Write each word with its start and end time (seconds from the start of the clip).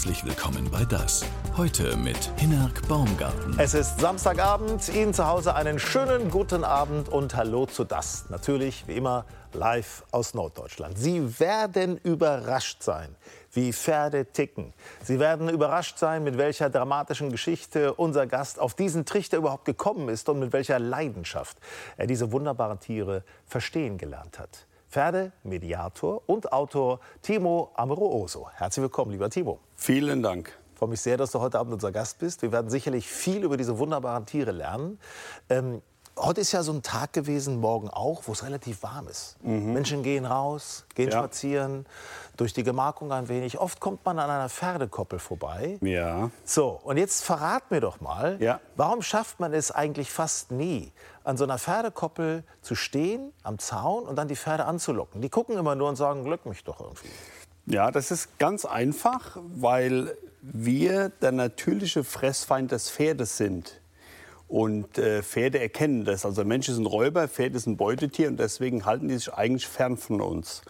Herzlich 0.00 0.24
willkommen 0.24 0.70
bei 0.70 0.86
Das. 0.86 1.26
Heute 1.58 1.94
mit 1.94 2.16
Hinnerk 2.38 2.88
Baumgarten. 2.88 3.54
Es 3.58 3.74
ist 3.74 4.00
Samstagabend, 4.00 4.88
Ihnen 4.88 5.12
zu 5.12 5.26
Hause 5.26 5.54
einen 5.54 5.78
schönen 5.78 6.30
guten 6.30 6.64
Abend 6.64 7.10
und 7.10 7.36
Hallo 7.36 7.66
zu 7.66 7.84
Das. 7.84 8.24
Natürlich, 8.30 8.88
wie 8.88 8.96
immer, 8.96 9.26
live 9.52 10.04
aus 10.10 10.32
Norddeutschland. 10.32 10.96
Sie 10.96 11.38
werden 11.38 11.98
überrascht 11.98 12.82
sein, 12.82 13.14
wie 13.52 13.74
Pferde 13.74 14.24
ticken. 14.24 14.72
Sie 15.02 15.18
werden 15.18 15.50
überrascht 15.50 15.98
sein, 15.98 16.24
mit 16.24 16.38
welcher 16.38 16.70
dramatischen 16.70 17.30
Geschichte 17.30 17.92
unser 17.92 18.26
Gast 18.26 18.58
auf 18.58 18.72
diesen 18.72 19.04
Trichter 19.04 19.36
überhaupt 19.36 19.66
gekommen 19.66 20.08
ist 20.08 20.30
und 20.30 20.38
mit 20.38 20.54
welcher 20.54 20.78
Leidenschaft 20.78 21.58
er 21.98 22.06
diese 22.06 22.32
wunderbaren 22.32 22.80
Tiere 22.80 23.22
verstehen 23.44 23.98
gelernt 23.98 24.38
hat. 24.38 24.66
Pferdemediator 24.90 26.22
und 26.26 26.52
Autor 26.52 27.00
Timo 27.22 27.70
Amoroso. 27.74 28.48
Herzlich 28.54 28.82
willkommen, 28.82 29.12
lieber 29.12 29.30
Timo. 29.30 29.60
Vielen 29.76 30.22
Dank. 30.22 30.58
Ich 30.72 30.78
freue 30.78 30.88
mich 30.88 31.00
sehr, 31.00 31.16
dass 31.16 31.30
du 31.30 31.40
heute 31.40 31.58
Abend 31.58 31.74
unser 31.74 31.92
Gast 31.92 32.18
bist. 32.18 32.42
Wir 32.42 32.50
werden 32.50 32.70
sicherlich 32.70 33.06
viel 33.06 33.44
über 33.44 33.56
diese 33.56 33.78
wunderbaren 33.78 34.26
Tiere 34.26 34.50
lernen. 34.50 34.98
Ähm, 35.48 35.80
heute 36.18 36.40
ist 36.40 36.50
ja 36.52 36.62
so 36.62 36.72
ein 36.72 36.82
Tag 36.82 37.12
gewesen, 37.12 37.60
morgen 37.60 37.88
auch, 37.88 38.22
wo 38.26 38.32
es 38.32 38.42
relativ 38.42 38.82
warm 38.82 39.06
ist. 39.06 39.36
Mhm. 39.44 39.72
Menschen 39.72 40.02
gehen 40.02 40.24
raus, 40.24 40.86
gehen 40.94 41.10
ja. 41.10 41.18
spazieren, 41.18 41.86
durch 42.40 42.54
die 42.54 42.62
Gemarkung 42.62 43.12
ein 43.12 43.28
wenig. 43.28 43.58
Oft 43.58 43.80
kommt 43.80 44.04
man 44.04 44.18
an 44.18 44.30
einer 44.30 44.48
Pferdekoppel 44.48 45.18
vorbei. 45.18 45.78
Ja. 45.82 46.30
So, 46.44 46.80
und 46.82 46.96
jetzt 46.96 47.22
verrat 47.22 47.70
mir 47.70 47.80
doch 47.80 48.00
mal, 48.00 48.38
ja. 48.40 48.60
warum 48.76 49.02
schafft 49.02 49.40
man 49.40 49.52
es 49.52 49.70
eigentlich 49.70 50.10
fast 50.10 50.50
nie, 50.50 50.90
an 51.22 51.36
so 51.36 51.44
einer 51.44 51.58
Pferdekoppel 51.58 52.44
zu 52.62 52.74
stehen, 52.74 53.32
am 53.42 53.58
Zaun 53.58 54.04
und 54.04 54.16
dann 54.16 54.28
die 54.28 54.36
Pferde 54.36 54.64
anzulocken. 54.64 55.20
Die 55.20 55.28
gucken 55.28 55.58
immer 55.58 55.74
nur 55.74 55.90
und 55.90 55.96
sagen, 55.96 56.24
glück 56.24 56.46
mich 56.46 56.64
doch 56.64 56.80
irgendwie. 56.80 57.10
Ja, 57.66 57.90
das 57.90 58.10
ist 58.10 58.38
ganz 58.38 58.64
einfach, 58.64 59.36
weil 59.54 60.16
wir 60.40 61.10
der 61.10 61.32
natürliche 61.32 62.04
Fressfeind 62.04 62.72
des 62.72 62.90
Pferdes 62.90 63.36
sind. 63.36 63.80
Und 64.48 64.98
äh, 64.98 65.22
Pferde 65.22 65.60
erkennen 65.60 66.04
das. 66.04 66.24
Also 66.26 66.44
Mensch 66.44 66.68
ist 66.68 66.78
ein 66.78 66.86
Räuber, 66.86 67.28
Pferd 67.28 67.54
ist 67.54 67.66
ein 67.66 67.76
Beutetier 67.76 68.26
und 68.28 68.40
deswegen 68.40 68.84
halten 68.84 69.06
die 69.06 69.14
sich 69.14 69.32
eigentlich 69.32 69.68
fern 69.68 69.96
von 69.96 70.20
uns. 70.20 70.62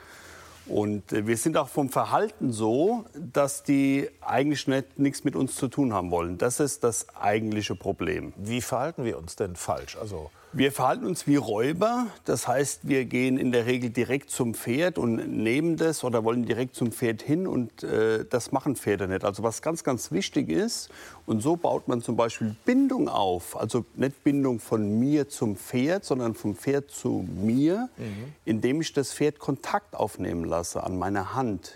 Und 0.70 1.12
äh, 1.12 1.26
wir 1.26 1.36
sind 1.36 1.56
auch 1.56 1.68
vom 1.68 1.88
Verhalten 1.88 2.52
so, 2.52 3.04
dass 3.14 3.64
die 3.64 4.08
eigentlich 4.20 4.68
nicht, 4.68 4.98
nichts 4.98 5.24
mit 5.24 5.34
uns 5.34 5.56
zu 5.56 5.68
tun 5.68 5.92
haben 5.92 6.10
wollen. 6.10 6.38
Das 6.38 6.60
ist 6.60 6.84
das 6.84 7.14
eigentliche 7.16 7.74
Problem. 7.74 8.32
Wie 8.36 8.60
verhalten 8.60 9.04
wir 9.04 9.18
uns 9.18 9.34
denn 9.36 9.56
falsch? 9.56 9.96
Also 9.96 10.30
wir 10.52 10.72
verhalten 10.72 11.06
uns 11.06 11.26
wie 11.26 11.36
Räuber. 11.36 12.08
Das 12.24 12.48
heißt, 12.48 12.88
wir 12.88 13.04
gehen 13.04 13.38
in 13.38 13.52
der 13.52 13.66
Regel 13.66 13.90
direkt 13.90 14.30
zum 14.30 14.54
Pferd 14.54 14.98
und 14.98 15.16
nehmen 15.36 15.76
das 15.76 16.02
oder 16.02 16.24
wollen 16.24 16.44
direkt 16.44 16.74
zum 16.74 16.90
Pferd 16.90 17.22
hin. 17.22 17.46
Und 17.46 17.84
äh, 17.84 18.24
das 18.28 18.50
machen 18.50 18.74
Pferde 18.74 19.06
nicht. 19.06 19.24
Also 19.24 19.42
was 19.42 19.62
ganz, 19.62 19.84
ganz 19.84 20.10
wichtig 20.10 20.48
ist, 20.48 20.90
und 21.26 21.40
so 21.40 21.56
baut 21.56 21.86
man 21.86 22.02
zum 22.02 22.16
Beispiel 22.16 22.56
Bindung 22.64 23.08
auf. 23.08 23.56
Also 23.56 23.84
nicht 23.94 24.24
Bindung 24.24 24.58
von 24.58 24.98
mir 24.98 25.28
zum 25.28 25.56
Pferd, 25.56 26.04
sondern 26.04 26.34
vom 26.34 26.56
Pferd 26.56 26.90
zu 26.90 27.24
mir, 27.32 27.88
mhm. 27.96 28.32
indem 28.44 28.80
ich 28.80 28.92
das 28.92 29.12
Pferd 29.12 29.38
Kontakt 29.38 29.94
aufnehmen 29.94 30.44
lasse 30.44 30.82
an 30.82 30.98
meiner 30.98 31.34
Hand. 31.34 31.74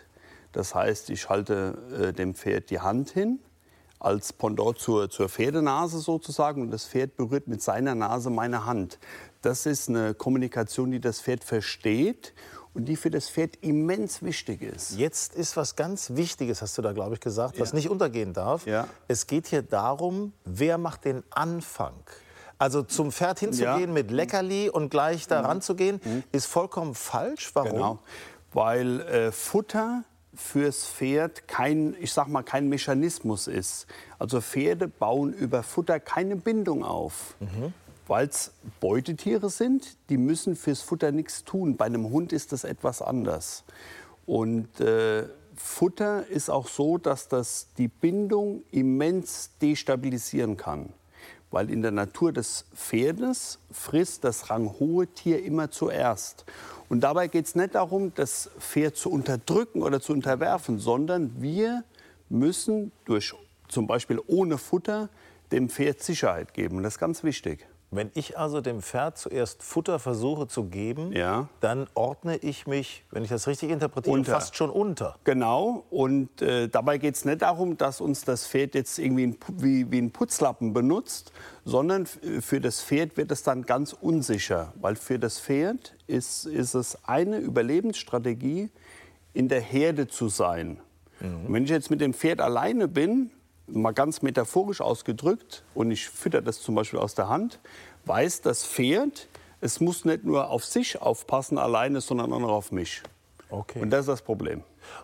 Das 0.50 0.74
heißt, 0.74 1.10
ich 1.10 1.28
halte 1.28 1.78
äh, 2.08 2.12
dem 2.12 2.34
Pferd 2.34 2.70
die 2.70 2.80
Hand 2.80 3.10
hin 3.10 3.38
als 4.04 4.32
Pendant 4.32 4.78
zur, 4.78 5.08
zur 5.08 5.28
Pferdenase 5.28 5.98
sozusagen 5.98 6.62
und 6.62 6.70
das 6.70 6.84
Pferd 6.84 7.16
berührt 7.16 7.48
mit 7.48 7.62
seiner 7.62 7.94
Nase 7.94 8.30
meine 8.30 8.66
Hand. 8.66 8.98
Das 9.42 9.66
ist 9.66 9.88
eine 9.88 10.14
Kommunikation, 10.14 10.90
die 10.90 11.00
das 11.00 11.20
Pferd 11.20 11.42
versteht 11.42 12.34
und 12.74 12.86
die 12.86 12.96
für 12.96 13.10
das 13.10 13.30
Pferd 13.30 13.56
immens 13.62 14.22
wichtig 14.22 14.62
ist. 14.62 14.98
Jetzt 14.98 15.34
ist 15.34 15.56
was 15.56 15.76
ganz 15.76 16.10
Wichtiges, 16.14 16.60
hast 16.60 16.76
du 16.76 16.82
da, 16.82 16.92
glaube 16.92 17.14
ich, 17.14 17.20
gesagt, 17.20 17.58
was 17.58 17.72
nicht 17.72 17.88
untergehen 17.88 18.32
darf. 18.32 18.66
Ja. 18.66 18.88
Es 19.08 19.26
geht 19.26 19.46
hier 19.46 19.62
darum, 19.62 20.32
wer 20.44 20.76
macht 20.76 21.04
den 21.04 21.22
Anfang. 21.30 21.94
Also 22.58 22.82
zum 22.82 23.10
Pferd 23.10 23.40
hinzugehen 23.40 23.88
ja. 23.88 23.94
mit 23.94 24.10
Leckerli 24.10 24.68
und 24.70 24.90
gleich 24.90 25.26
da 25.26 25.40
mhm. 25.40 25.46
ranzugehen, 25.46 26.00
mhm. 26.04 26.24
ist 26.32 26.46
vollkommen 26.46 26.94
falsch. 26.94 27.50
Warum? 27.54 27.72
Genau. 27.72 27.98
Weil 28.52 29.00
äh, 29.00 29.32
Futter 29.32 30.04
fürs 30.36 30.86
Pferd 30.86 31.48
kein, 31.48 31.94
ich 32.00 32.12
sag 32.12 32.28
mal, 32.28 32.42
kein 32.42 32.68
Mechanismus 32.68 33.46
ist. 33.46 33.86
Also 34.18 34.40
Pferde 34.40 34.88
bauen 34.88 35.32
über 35.32 35.62
Futter 35.62 36.00
keine 36.00 36.36
Bindung 36.36 36.84
auf. 36.84 37.36
Mhm. 37.40 37.72
Weil 38.06 38.28
es 38.28 38.52
Beutetiere 38.80 39.48
sind, 39.48 39.96
die 40.10 40.18
müssen 40.18 40.56
fürs 40.56 40.82
Futter 40.82 41.10
nichts 41.10 41.44
tun. 41.44 41.76
Bei 41.76 41.86
einem 41.86 42.10
Hund 42.10 42.32
ist 42.32 42.52
das 42.52 42.64
etwas 42.64 43.00
anders. 43.00 43.64
Und 44.26 44.80
äh, 44.80 45.26
Futter 45.56 46.26
ist 46.26 46.50
auch 46.50 46.68
so, 46.68 46.98
dass 46.98 47.28
das 47.28 47.68
die 47.78 47.88
Bindung 47.88 48.62
immens 48.70 49.50
destabilisieren 49.60 50.56
kann. 50.56 50.92
Weil 51.54 51.70
in 51.70 51.82
der 51.82 51.92
Natur 51.92 52.32
des 52.32 52.64
Pferdes 52.74 53.60
frisst 53.70 54.24
das 54.24 54.50
ranghohe 54.50 55.06
Tier 55.06 55.44
immer 55.44 55.70
zuerst. 55.70 56.44
Und 56.88 57.02
dabei 57.02 57.28
geht 57.28 57.46
es 57.46 57.54
nicht 57.54 57.76
darum, 57.76 58.12
das 58.16 58.50
Pferd 58.58 58.96
zu 58.96 59.08
unterdrücken 59.08 59.80
oder 59.80 60.00
zu 60.00 60.12
unterwerfen, 60.12 60.80
sondern 60.80 61.40
wir 61.40 61.84
müssen 62.28 62.90
durch 63.04 63.34
zum 63.68 63.86
Beispiel 63.86 64.20
ohne 64.26 64.58
Futter 64.58 65.08
dem 65.52 65.68
Pferd 65.68 66.02
Sicherheit 66.02 66.54
geben. 66.54 66.78
Und 66.78 66.82
das 66.82 66.94
ist 66.94 66.98
ganz 66.98 67.22
wichtig. 67.22 67.64
Wenn 67.96 68.10
ich 68.14 68.38
also 68.38 68.60
dem 68.60 68.82
Pferd 68.82 69.18
zuerst 69.18 69.62
Futter 69.62 69.98
versuche 69.98 70.46
zu 70.46 70.64
geben, 70.64 71.12
ja. 71.12 71.48
dann 71.60 71.86
ordne 71.94 72.36
ich 72.36 72.66
mich, 72.66 73.04
wenn 73.10 73.22
ich 73.22 73.30
das 73.30 73.46
richtig 73.46 73.70
interpretiere, 73.70 74.14
unter. 74.14 74.32
fast 74.32 74.56
schon 74.56 74.70
unter. 74.70 75.16
Genau. 75.24 75.84
Und 75.90 76.42
äh, 76.42 76.68
dabei 76.68 76.98
geht 76.98 77.14
es 77.14 77.24
nicht 77.24 77.42
darum, 77.42 77.76
dass 77.76 78.00
uns 78.00 78.24
das 78.24 78.46
Pferd 78.46 78.74
jetzt 78.74 78.98
irgendwie 78.98 79.28
ein, 79.28 79.36
wie, 79.52 79.90
wie 79.90 79.98
ein 79.98 80.10
Putzlappen 80.10 80.72
benutzt, 80.72 81.32
sondern 81.64 82.06
für 82.06 82.60
das 82.60 82.82
Pferd 82.82 83.16
wird 83.16 83.30
es 83.30 83.42
dann 83.42 83.62
ganz 83.62 83.92
unsicher. 83.92 84.72
Weil 84.80 84.96
für 84.96 85.18
das 85.18 85.40
Pferd 85.40 85.94
ist, 86.06 86.46
ist 86.46 86.74
es 86.74 87.04
eine 87.04 87.38
Überlebensstrategie, 87.38 88.70
in 89.32 89.48
der 89.48 89.60
Herde 89.60 90.06
zu 90.06 90.28
sein. 90.28 90.78
Mhm. 91.20 91.46
Und 91.46 91.52
wenn 91.52 91.64
ich 91.64 91.70
jetzt 91.70 91.90
mit 91.90 92.00
dem 92.00 92.14
Pferd 92.14 92.40
alleine 92.40 92.88
bin, 92.88 93.30
mal 93.66 93.92
ganz 93.92 94.22
metaphorisch 94.22 94.80
ausgedrückt, 94.80 95.64
und 95.74 95.90
ich 95.90 96.08
fütter 96.08 96.42
das 96.42 96.60
zum 96.60 96.74
Beispiel 96.74 96.98
aus 96.98 97.14
der 97.14 97.28
Hand, 97.28 97.60
weiß 98.04 98.42
das 98.42 98.66
Pferd, 98.66 99.28
es 99.60 99.80
muss 99.80 100.04
nicht 100.04 100.24
nur 100.24 100.50
auf 100.50 100.64
sich 100.64 101.00
aufpassen 101.00 101.56
alleine, 101.58 102.00
sondern 102.00 102.32
auch 102.32 102.40
noch 102.40 102.50
auf 102.50 102.72
mich. 102.72 103.02
Okay. 103.48 103.80
Und 103.80 103.90
das 103.90 104.00
ist 104.00 104.08
das 104.08 104.22
Problem. 104.22 104.62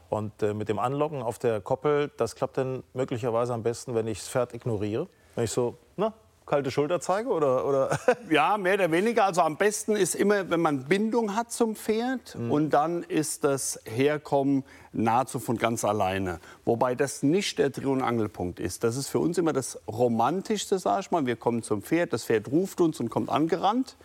Und 0.09 0.43
äh, 0.43 0.53
mit 0.53 0.69
dem 0.69 0.79
Anlocken 0.79 1.23
auf 1.23 1.39
der 1.39 1.61
Koppel, 1.61 2.11
das 2.17 2.35
klappt 2.35 2.59
dann 2.59 2.83
möglicherweise 2.93 3.55
am 3.55 3.63
besten, 3.63 3.95
wenn 3.95 4.07
ich 4.07 4.19
das 4.19 4.29
Pferd 4.29 4.53
ignoriere. 4.53 5.09
Wenn 5.35 5.45
ich 5.45 5.51
so, 5.51 5.79
na, 5.97 6.13
kalte 6.51 6.73
Schulter 6.73 7.01
zeige? 7.01 7.29
Oder, 7.29 7.65
oder? 7.65 7.99
Ja, 8.29 8.59
mehr 8.59 8.75
oder 8.75 8.91
weniger. 8.91 9.25
Also 9.25 9.41
am 9.43 9.57
besten 9.57 9.95
ist 9.95 10.17
immer, 10.17 10.51
wenn 10.51 10.61
man 10.61 10.85
Bindung 10.85 11.37
hat 11.37 11.53
zum 11.53 11.77
Pferd 11.77 12.35
mhm. 12.35 12.51
und 12.51 12.71
dann 12.71 13.05
ist 13.05 13.45
das 13.45 13.81
Herkommen 13.85 14.65
nahezu 14.93 15.39
von 15.39 15.57
ganz 15.59 15.85
alleine. 15.85 16.41
Wobei 16.65 16.97
das 16.97 17.23
nicht 17.23 17.59
der 17.59 17.71
Dreh- 17.71 17.87
und 17.87 18.03
Angelpunkt 18.03 18.59
ist. 18.59 18.83
Das 18.83 18.97
ist 18.97 19.09
für 19.09 19.21
uns 19.21 19.39
immer 19.39 19.53
das 19.53 19.81
Romantischste, 19.87 20.81
sag 20.81 21.01
ich 21.01 21.11
mal. 21.13 21.25
Wir 21.25 21.37
kommen 21.37 21.63
zum 21.63 21.83
Pferd, 21.83 22.13
das 22.13 22.25
Pferd 22.25 22.49
ruft 22.49 22.81
uns 22.81 22.99
und 22.99 23.11
kommt 23.11 23.31
angerannt. 23.31 23.97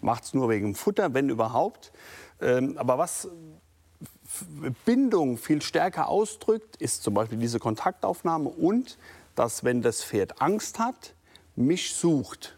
Macht 0.00 0.24
es 0.24 0.32
nur 0.32 0.48
wegen 0.48 0.74
Futter, 0.74 1.12
wenn 1.12 1.28
überhaupt. 1.28 1.92
Ähm, 2.40 2.78
aber 2.78 2.96
was 2.96 3.28
Bindung 4.86 5.36
viel 5.36 5.60
stärker 5.60 6.08
ausdrückt, 6.08 6.76
ist 6.76 7.02
zum 7.02 7.12
Beispiel 7.12 7.36
diese 7.36 7.58
Kontaktaufnahme 7.58 8.48
und 8.48 8.96
dass, 9.34 9.64
wenn 9.64 9.82
das 9.82 10.02
Pferd 10.02 10.40
Angst 10.40 10.78
hat, 10.78 11.14
mich 11.60 11.94
sucht, 11.94 12.56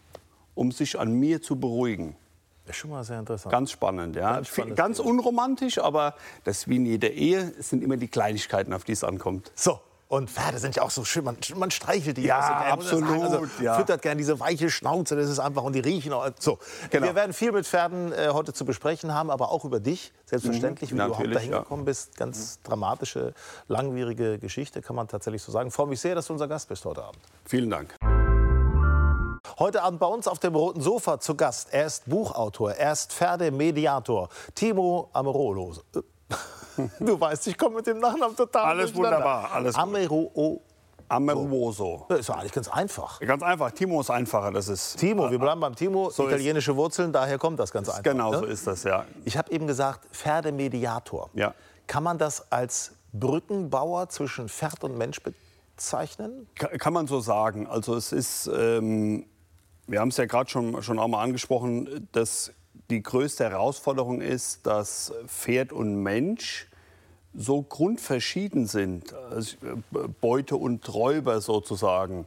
um 0.54 0.72
sich 0.72 0.98
an 0.98 1.12
mir 1.12 1.42
zu 1.42 1.56
beruhigen. 1.56 2.16
Das 2.64 2.76
ist 2.76 2.80
schon 2.80 2.90
mal 2.90 3.02
sehr 3.02 3.18
interessant. 3.18 3.52
Ganz 3.52 3.72
spannend, 3.72 4.16
ja. 4.16 4.34
Ganz, 4.34 4.76
Ganz 4.76 4.98
unromantisch, 5.00 5.78
aber 5.78 6.14
das 6.44 6.68
wie 6.68 6.76
in 6.76 6.86
jeder 6.86 7.10
Ehe. 7.10 7.52
Es 7.58 7.70
sind 7.70 7.82
immer 7.82 7.96
die 7.96 8.08
Kleinigkeiten, 8.08 8.72
auf 8.72 8.84
die 8.84 8.92
es 8.92 9.02
ankommt. 9.02 9.50
So, 9.54 9.80
und 10.12 10.28
Pferde 10.28 10.58
sind 10.58 10.76
ja 10.76 10.82
auch 10.82 10.90
so 10.90 11.04
schön, 11.04 11.25
man, 11.25 11.38
man 11.56 11.70
streichelt 11.70 12.19
die. 12.19 12.25
Ja, 12.25 12.38
also, 12.38 12.99
absolut. 12.99 13.22
Also, 13.22 13.62
ja. 13.62 13.78
Füttert 13.78 14.02
gerne 14.02 14.19
diese 14.19 14.38
weiche 14.38 14.69
Schnauze, 14.69 15.16
das 15.16 15.31
ist 15.31 15.38
einfach, 15.38 15.62
und 15.62 15.72
die 15.72 15.81
riechen 15.81 16.12
auch. 16.12 16.28
So, 16.38 16.58
genau. 16.90 17.06
wir 17.06 17.14
werden 17.14 17.32
viel 17.32 17.50
mit 17.50 17.66
Pferden 17.66 18.12
äh, 18.12 18.28
heute 18.31 18.52
zu 18.52 18.66
besprechen 18.66 19.14
haben, 19.14 19.31
aber 19.31 19.50
auch 19.50 19.64
über 19.64 19.81
dich, 19.81 20.12
selbstverständlich, 20.26 20.90
mhm, 20.90 20.96
wie 20.96 20.98
du 20.98 21.06
überhaupt 21.06 21.34
dahin 21.34 21.50
gekommen 21.52 21.87
bist. 21.87 22.14
Ganz 22.19 22.58
mhm. 22.58 22.69
dramatische, 22.69 23.32
langwierige 23.69 24.38
Geschichte, 24.38 24.82
kann 24.82 24.96
man 24.96 25.08
tatsächlich 25.08 25.43
so 25.43 25.50
sagen. 25.50 25.69
Ich 25.69 25.75
freue 25.75 25.87
mich 25.87 26.00
sehr, 26.00 26.14
dass 26.14 26.26
du 26.26 26.34
unser 26.34 26.46
Gast 26.46 26.69
bist 26.69 26.84
heute 26.84 27.02
Abend. 27.02 27.22
Vielen 27.46 27.70
Dank. 27.70 27.96
Heute 29.58 29.82
Abend 29.82 30.00
bei 30.00 30.06
uns 30.06 30.26
auf 30.28 30.38
dem 30.38 30.54
roten 30.54 30.81
Sofa 30.81 31.20
zu 31.20 31.34
Gast. 31.34 31.69
Er 31.72 31.87
ist 31.87 32.08
Buchautor, 32.08 32.72
er 32.72 32.93
ist 32.93 33.12
Pferdemediator. 33.12 34.28
Timo 34.54 35.10
Amerolo. 35.12 35.75
Du 36.99 37.20
weißt, 37.20 37.49
ich 37.49 37.58
komme 37.58 37.76
mit 37.76 37.87
dem 37.87 37.99
Nachnamen 37.99 38.34
total 38.34 38.64
Alles 38.64 38.94
wunderbar, 38.94 39.52
alles 39.52 39.75
Amero 39.75 40.62
Ameruoso. 41.06 42.06
Das 42.08 42.20
ist 42.20 42.31
eigentlich 42.31 42.52
ganz 42.52 42.69
einfach. 42.69 43.20
Ganz 43.20 43.43
einfach. 43.43 43.70
Timo 43.72 44.00
ist 44.00 44.08
einfacher. 44.08 44.50
Das 44.50 44.69
ist 44.69 44.96
Timo, 44.96 45.31
wir 45.31 45.38
bleiben 45.38 45.60
beim 45.60 45.75
Timo. 45.75 46.08
So 46.08 46.26
italienische 46.26 46.75
Wurzeln, 46.75 47.12
daher 47.12 47.37
kommt 47.37 47.60
das 47.60 47.70
ganz 47.70 47.90
einfach. 47.90 48.02
Genau 48.02 48.31
ne? 48.31 48.38
so 48.38 48.44
ist 48.46 48.66
das, 48.66 48.84
ja. 48.84 49.05
Ich 49.26 49.37
habe 49.37 49.52
eben 49.52 49.66
gesagt, 49.66 50.06
Pferdemediator. 50.16 51.28
Ja. 51.34 51.55
Kann 51.87 52.02
man 52.02 52.16
das 52.16 52.50
als 52.50 52.93
Brückenbauer 53.12 54.08
zwischen 54.08 54.48
Pferd 54.48 54.82
und 54.84 54.96
Mensch 54.96 55.20
bezeichnen? 55.22 56.48
Kann 56.55 56.94
man 56.94 57.06
so 57.06 57.20
sagen. 57.20 57.66
Also 57.66 57.94
es 57.94 58.12
ist, 58.12 58.46
ähm, 58.46 59.26
wir 59.93 60.00
haben 60.00 60.09
es 60.09 60.17
ja 60.17 60.25
gerade 60.25 60.49
schon, 60.49 60.83
schon 60.83 60.99
auch 60.99 61.06
mal 61.06 61.23
angesprochen, 61.23 62.09
dass 62.12 62.55
die 62.89 63.03
größte 63.03 63.44
Herausforderung 63.44 64.23
ist, 64.23 64.67
dass 64.67 65.12
Pferd 65.27 65.71
und 65.71 66.03
Mensch 66.03 66.67
so 67.35 67.61
grundverschieden 67.61 68.67
sind, 68.67 69.12
also 69.12 69.56
Beute 70.23 70.56
und 70.56 70.93
Räuber 70.94 71.43
sozusagen, 71.43 72.27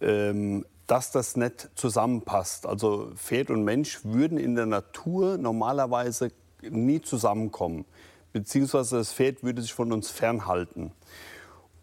ähm, 0.00 0.64
dass 0.86 1.10
das 1.10 1.36
nicht 1.36 1.68
zusammenpasst. 1.74 2.64
Also 2.64 3.12
Pferd 3.14 3.50
und 3.50 3.62
Mensch 3.62 4.00
würden 4.04 4.38
in 4.38 4.54
der 4.54 4.66
Natur 4.66 5.36
normalerweise 5.36 6.32
nie 6.62 7.02
zusammenkommen, 7.02 7.84
beziehungsweise 8.32 8.96
das 8.96 9.12
Pferd 9.12 9.42
würde 9.42 9.60
sich 9.60 9.74
von 9.74 9.92
uns 9.92 10.10
fernhalten. 10.10 10.92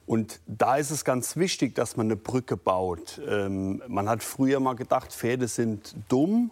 Und 0.09 0.39
da 0.47 0.77
ist 0.77 0.89
es 0.89 1.05
ganz 1.05 1.37
wichtig, 1.37 1.75
dass 1.75 1.95
man 1.95 2.07
eine 2.07 2.15
Brücke 2.15 2.57
baut. 2.57 3.21
Ähm, 3.29 3.83
man 3.87 4.09
hat 4.09 4.23
früher 4.23 4.59
mal 4.59 4.73
gedacht, 4.73 5.13
Pferde 5.13 5.47
sind 5.47 5.93
dumm. 6.07 6.49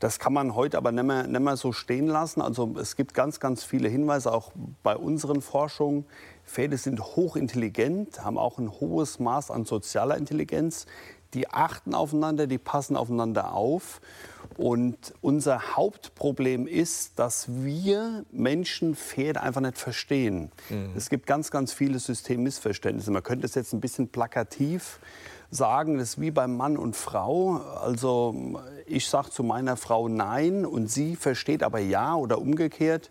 Das 0.00 0.18
kann 0.18 0.32
man 0.32 0.54
heute 0.54 0.78
aber 0.78 0.90
nicht 0.90 1.04
mehr, 1.04 1.26
nicht 1.26 1.40
mehr 1.42 1.58
so 1.58 1.72
stehen 1.72 2.06
lassen. 2.06 2.40
Also 2.40 2.74
es 2.80 2.96
gibt 2.96 3.12
ganz, 3.12 3.40
ganz 3.40 3.62
viele 3.62 3.90
Hinweise, 3.90 4.32
auch 4.32 4.52
bei 4.82 4.96
unseren 4.96 5.42
Forschungen. 5.42 6.06
Pferde 6.46 6.78
sind 6.78 6.98
hochintelligent, 6.98 8.24
haben 8.24 8.38
auch 8.38 8.56
ein 8.56 8.70
hohes 8.70 9.18
Maß 9.18 9.50
an 9.50 9.66
sozialer 9.66 10.16
Intelligenz. 10.16 10.86
Die 11.34 11.50
achten 11.50 11.94
aufeinander, 11.94 12.46
die 12.46 12.56
passen 12.56 12.96
aufeinander 12.96 13.52
auf. 13.52 14.00
Und 14.58 15.14
unser 15.20 15.76
Hauptproblem 15.76 16.66
ist, 16.66 17.18
dass 17.18 17.46
wir 17.48 18.24
Menschen 18.30 18.94
Pferde 18.94 19.40
einfach 19.42 19.60
nicht 19.60 19.78
verstehen. 19.78 20.50
Mhm. 20.70 20.92
Es 20.96 21.10
gibt 21.10 21.26
ganz, 21.26 21.50
ganz 21.50 21.72
viele 21.72 21.98
Systemmissverständnisse. 21.98 23.10
Man 23.10 23.22
könnte 23.22 23.46
es 23.46 23.54
jetzt 23.54 23.72
ein 23.72 23.80
bisschen 23.80 24.08
plakativ 24.08 25.00
sagen, 25.50 25.98
das 25.98 26.10
ist 26.10 26.20
wie 26.20 26.30
beim 26.30 26.56
Mann 26.56 26.76
und 26.76 26.96
Frau. 26.96 27.60
Also 27.80 28.60
ich 28.86 29.08
sage 29.08 29.30
zu 29.30 29.42
meiner 29.42 29.76
Frau 29.76 30.08
Nein 30.08 30.66
und 30.66 30.90
sie 30.90 31.16
versteht 31.16 31.62
aber 31.62 31.78
Ja 31.78 32.14
oder 32.14 32.38
umgekehrt. 32.38 33.10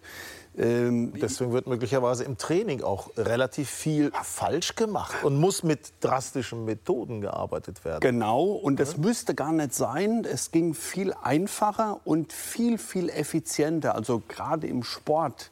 Ähm, 0.55 1.13
Deswegen 1.19 1.51
wird 1.51 1.65
möglicherweise 1.65 2.23
im 2.23 2.37
Training 2.37 2.83
auch 2.83 3.09
relativ 3.17 3.69
viel 3.69 4.11
falsch 4.21 4.75
gemacht 4.75 5.23
und 5.23 5.39
muss 5.39 5.63
mit 5.63 5.93
drastischen 5.99 6.65
Methoden 6.65 7.21
gearbeitet 7.21 7.83
werden. 7.83 8.01
Genau, 8.01 8.43
und 8.43 8.79
das 8.79 8.93
ja. 8.93 8.99
müsste 8.99 9.33
gar 9.33 9.51
nicht 9.51 9.73
sein. 9.73 10.25
Es 10.25 10.51
ging 10.51 10.75
viel 10.75 11.13
einfacher 11.23 12.01
und 12.05 12.33
viel, 12.33 12.77
viel 12.77 13.09
effizienter. 13.09 13.95
Also 13.95 14.21
gerade 14.27 14.67
im 14.67 14.83
Sport. 14.83 15.49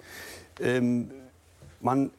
Ähm, 0.60 1.10
man, 1.80 2.12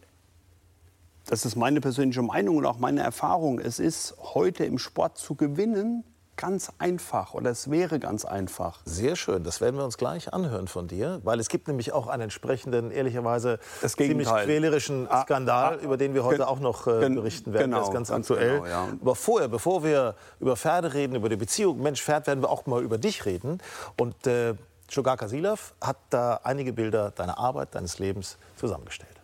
das 1.27 1.45
ist 1.45 1.55
meine 1.55 1.81
persönliche 1.81 2.23
Meinung 2.23 2.57
und 2.57 2.67
auch 2.67 2.79
meine 2.79 3.03
Erfahrung. 3.03 3.61
Es 3.61 3.79
ist 3.79 4.17
heute 4.35 4.65
im 4.65 4.79
Sport 4.79 5.19
zu 5.19 5.37
gewinnen 5.37 6.03
ganz 6.37 6.73
einfach 6.79 7.35
oder 7.35 7.51
es 7.51 7.71
wäre 7.71 7.99
ganz 7.99 8.25
einfach. 8.25 8.81
Sehr 8.85 9.17
schön, 9.17 9.45
das 9.45 9.61
werden 9.61 9.77
wir 9.77 9.85
uns 9.85 9.99
gleich 9.99 10.33
anhören 10.33 10.69
von 10.69 10.89
dir, 10.89 11.21
weil 11.25 11.39
es 11.41 11.49
gibt 11.49 11.69
nämlich 11.69 11.93
auch 11.93 12.07
einen 12.07 12.25
entsprechenden, 12.25 12.91
ehrlicherweise 12.91 13.59
ziemlich 13.87 14.29
quälerischen 14.29 15.07
ah, 15.11 15.23
Skandal, 15.23 15.79
ah, 15.79 15.83
über 15.83 15.97
den 15.97 16.15
wir 16.15 16.25
heute 16.25 16.49
auch 16.49 16.61
noch 16.61 16.87
äh, 16.87 17.09
berichten 17.09 17.53
werden. 17.53 17.71
Genau, 17.71 17.79
das 17.79 17.89
ist 17.89 17.95
ganz, 17.95 18.09
ganz 18.09 18.31
aktuell. 18.31 18.61
Genau, 18.61 18.67
ja. 18.67 18.89
Aber 19.01 19.15
vorher, 19.15 19.49
bevor 19.49 19.85
wir 19.85 20.15
über 20.41 20.57
Pferde 20.57 20.95
reden, 20.95 21.15
über 21.15 21.29
die 21.29 21.37
Beziehung 21.37 21.83
Mensch-Pferd, 21.83 22.27
werden 22.27 22.43
wir 22.43 22.51
auch 22.51 22.67
mal 22.67 22.83
über 22.83 22.99
dich 22.99 23.25
reden. 23.25 23.59
Und 23.97 24.27
äh, 24.27 24.55
Shogar 24.89 25.17
Kasilov 25.17 25.75
hat 25.81 25.97
da 26.11 26.41
einige 26.45 26.73
Bilder 26.73 27.13
deiner 27.13 27.39
Arbeit, 27.39 27.75
deines 27.75 27.99
Lebens 27.99 28.37
zusammengestellt. 28.57 29.23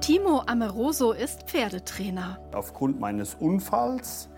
Timo 0.00 0.42
Ameroso 0.46 1.12
ist 1.12 1.44
Pferdetrainer. 1.44 2.38
Aufgrund 2.52 3.00
meines 3.00 3.34
Unfalls 3.34 4.28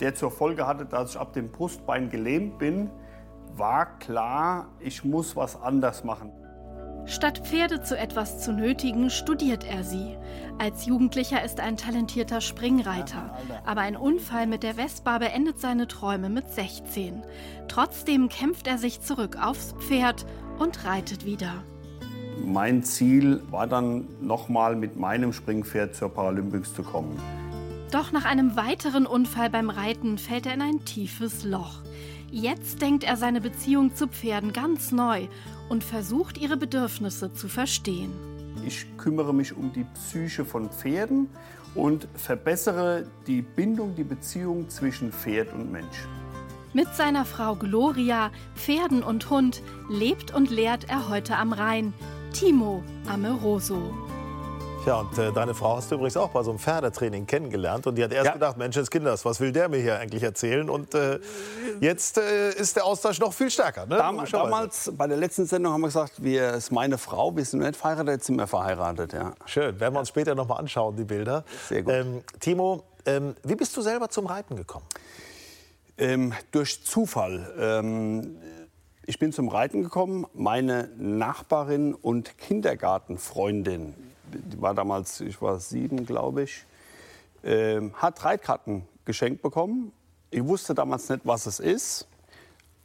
der 0.00 0.14
zur 0.14 0.30
Folge 0.30 0.66
hatte, 0.66 0.86
dass 0.86 1.10
ich 1.10 1.20
ab 1.20 1.32
dem 1.32 1.50
Brustbein 1.50 2.10
gelähmt 2.10 2.58
bin, 2.58 2.90
war 3.56 3.98
klar, 3.98 4.68
ich 4.80 5.04
muss 5.04 5.36
was 5.36 5.60
anders 5.60 6.04
machen. 6.04 6.32
Statt 7.08 7.38
Pferde 7.46 7.80
zu 7.80 7.96
etwas 7.96 8.42
zu 8.42 8.52
nötigen, 8.52 9.08
studiert 9.08 9.64
er 9.64 9.82
sie. 9.82 10.18
Als 10.58 10.84
Jugendlicher 10.84 11.42
ist 11.42 11.58
er 11.58 11.64
ein 11.64 11.78
talentierter 11.78 12.42
Springreiter. 12.42 13.34
Aber 13.64 13.80
ein 13.80 13.96
Unfall 13.96 14.46
mit 14.46 14.62
der 14.62 14.74
Vespa 14.74 15.16
beendet 15.16 15.58
seine 15.58 15.88
Träume 15.88 16.28
mit 16.28 16.52
16. 16.52 17.22
Trotzdem 17.66 18.28
kämpft 18.28 18.66
er 18.66 18.76
sich 18.76 19.00
zurück 19.00 19.38
aufs 19.42 19.74
Pferd 19.78 20.26
und 20.58 20.84
reitet 20.84 21.24
wieder. 21.24 21.64
Mein 22.44 22.82
Ziel 22.82 23.42
war 23.50 23.66
dann 23.66 24.06
nochmal 24.20 24.76
mit 24.76 24.96
meinem 24.96 25.32
Springpferd 25.32 25.94
zur 25.94 26.10
Paralympics 26.10 26.74
zu 26.74 26.82
kommen. 26.82 27.18
Doch 27.90 28.12
nach 28.12 28.26
einem 28.26 28.54
weiteren 28.54 29.06
Unfall 29.06 29.48
beim 29.48 29.70
Reiten 29.70 30.18
fällt 30.18 30.46
er 30.46 30.54
in 30.54 30.62
ein 30.62 30.84
tiefes 30.84 31.44
Loch. 31.44 31.82
Jetzt 32.30 32.82
denkt 32.82 33.04
er 33.04 33.16
seine 33.16 33.40
Beziehung 33.40 33.94
zu 33.94 34.08
Pferden 34.08 34.52
ganz 34.52 34.92
neu 34.92 35.28
und 35.70 35.82
versucht 35.82 36.36
ihre 36.36 36.58
Bedürfnisse 36.58 37.32
zu 37.32 37.48
verstehen. 37.48 38.12
Ich 38.66 38.86
kümmere 38.98 39.32
mich 39.32 39.56
um 39.56 39.72
die 39.72 39.84
Psyche 39.94 40.44
von 40.44 40.68
Pferden 40.68 41.28
und 41.74 42.08
verbessere 42.14 43.06
die 43.26 43.40
Bindung, 43.40 43.94
die 43.94 44.04
Beziehung 44.04 44.68
zwischen 44.68 45.10
Pferd 45.10 45.54
und 45.54 45.72
Mensch. 45.72 46.06
Mit 46.74 46.94
seiner 46.94 47.24
Frau 47.24 47.54
Gloria, 47.54 48.30
Pferden 48.54 49.02
und 49.02 49.30
Hund 49.30 49.62
lebt 49.88 50.34
und 50.34 50.50
lehrt 50.50 50.90
er 50.90 51.08
heute 51.08 51.36
am 51.36 51.54
Rhein. 51.54 51.94
Timo 52.34 52.84
Ameroso. 53.08 53.94
Ja, 54.86 55.00
und 55.00 55.18
äh, 55.18 55.32
deine 55.32 55.54
Frau 55.54 55.76
hast 55.76 55.90
du 55.90 55.96
übrigens 55.96 56.16
auch 56.16 56.30
bei 56.30 56.42
so 56.42 56.50
einem 56.50 56.58
Pferdetraining 56.58 57.26
kennengelernt. 57.26 57.86
Und 57.86 57.96
die 57.96 58.04
hat 58.04 58.12
erst 58.12 58.26
ja. 58.26 58.32
gedacht, 58.32 58.56
Mensch, 58.56 58.78
Kinders, 58.90 59.24
was 59.24 59.38
will 59.40 59.52
der 59.52 59.68
mir 59.68 59.78
hier 59.78 59.98
eigentlich 59.98 60.22
erzählen? 60.22 60.70
Und 60.70 60.94
äh, 60.94 61.18
jetzt 61.80 62.16
äh, 62.16 62.52
ist 62.52 62.76
der 62.76 62.84
Austausch 62.84 63.18
noch 63.20 63.34
viel 63.34 63.50
stärker. 63.50 63.86
Ne? 63.86 63.96
Dam 63.96 64.24
damals, 64.30 64.90
bei 64.96 65.06
der 65.06 65.18
letzten 65.18 65.46
Sendung 65.46 65.72
haben 65.72 65.82
wir 65.82 65.88
gesagt, 65.88 66.22
wir 66.22 66.54
ist 66.54 66.72
meine 66.72 66.96
Frau, 66.96 67.36
wir 67.36 67.44
sind 67.44 67.60
nicht 67.60 67.76
verheiratet, 67.76 68.14
jetzt 68.14 68.26
sind 68.26 68.36
wir 68.36 68.46
verheiratet. 68.46 69.12
Ja. 69.12 69.34
Schön, 69.44 69.78
werden 69.78 69.94
wir 69.94 70.00
uns 70.00 70.08
später 70.08 70.34
noch 70.34 70.48
mal 70.48 70.56
anschauen, 70.56 70.96
die 70.96 71.04
Bilder. 71.04 71.44
Sehr 71.68 71.82
gut. 71.82 71.92
Ähm, 71.92 72.22
Timo, 72.40 72.84
ähm, 73.04 73.34
wie 73.42 73.56
bist 73.56 73.76
du 73.76 73.82
selber 73.82 74.08
zum 74.08 74.26
Reiten 74.26 74.56
gekommen? 74.56 74.86
Ähm, 75.98 76.32
durch 76.52 76.84
Zufall. 76.84 77.52
Ähm, 77.58 78.38
ich 79.04 79.18
bin 79.18 79.32
zum 79.32 79.48
Reiten 79.48 79.82
gekommen. 79.82 80.26
Meine 80.34 80.90
Nachbarin 80.98 81.94
und 81.94 82.36
Kindergartenfreundin, 82.36 83.94
war 84.58 84.74
damals, 84.74 85.20
ich 85.20 85.40
war 85.40 85.58
sieben, 85.60 86.06
glaube 86.06 86.42
ich, 86.42 86.64
äh, 87.42 87.80
hat 87.94 88.24
Reitkarten 88.24 88.86
geschenkt 89.04 89.42
bekommen. 89.42 89.92
Ich 90.30 90.44
wusste 90.44 90.74
damals 90.74 91.08
nicht, 91.08 91.22
was 91.24 91.46
es 91.46 91.60
ist, 91.60 92.06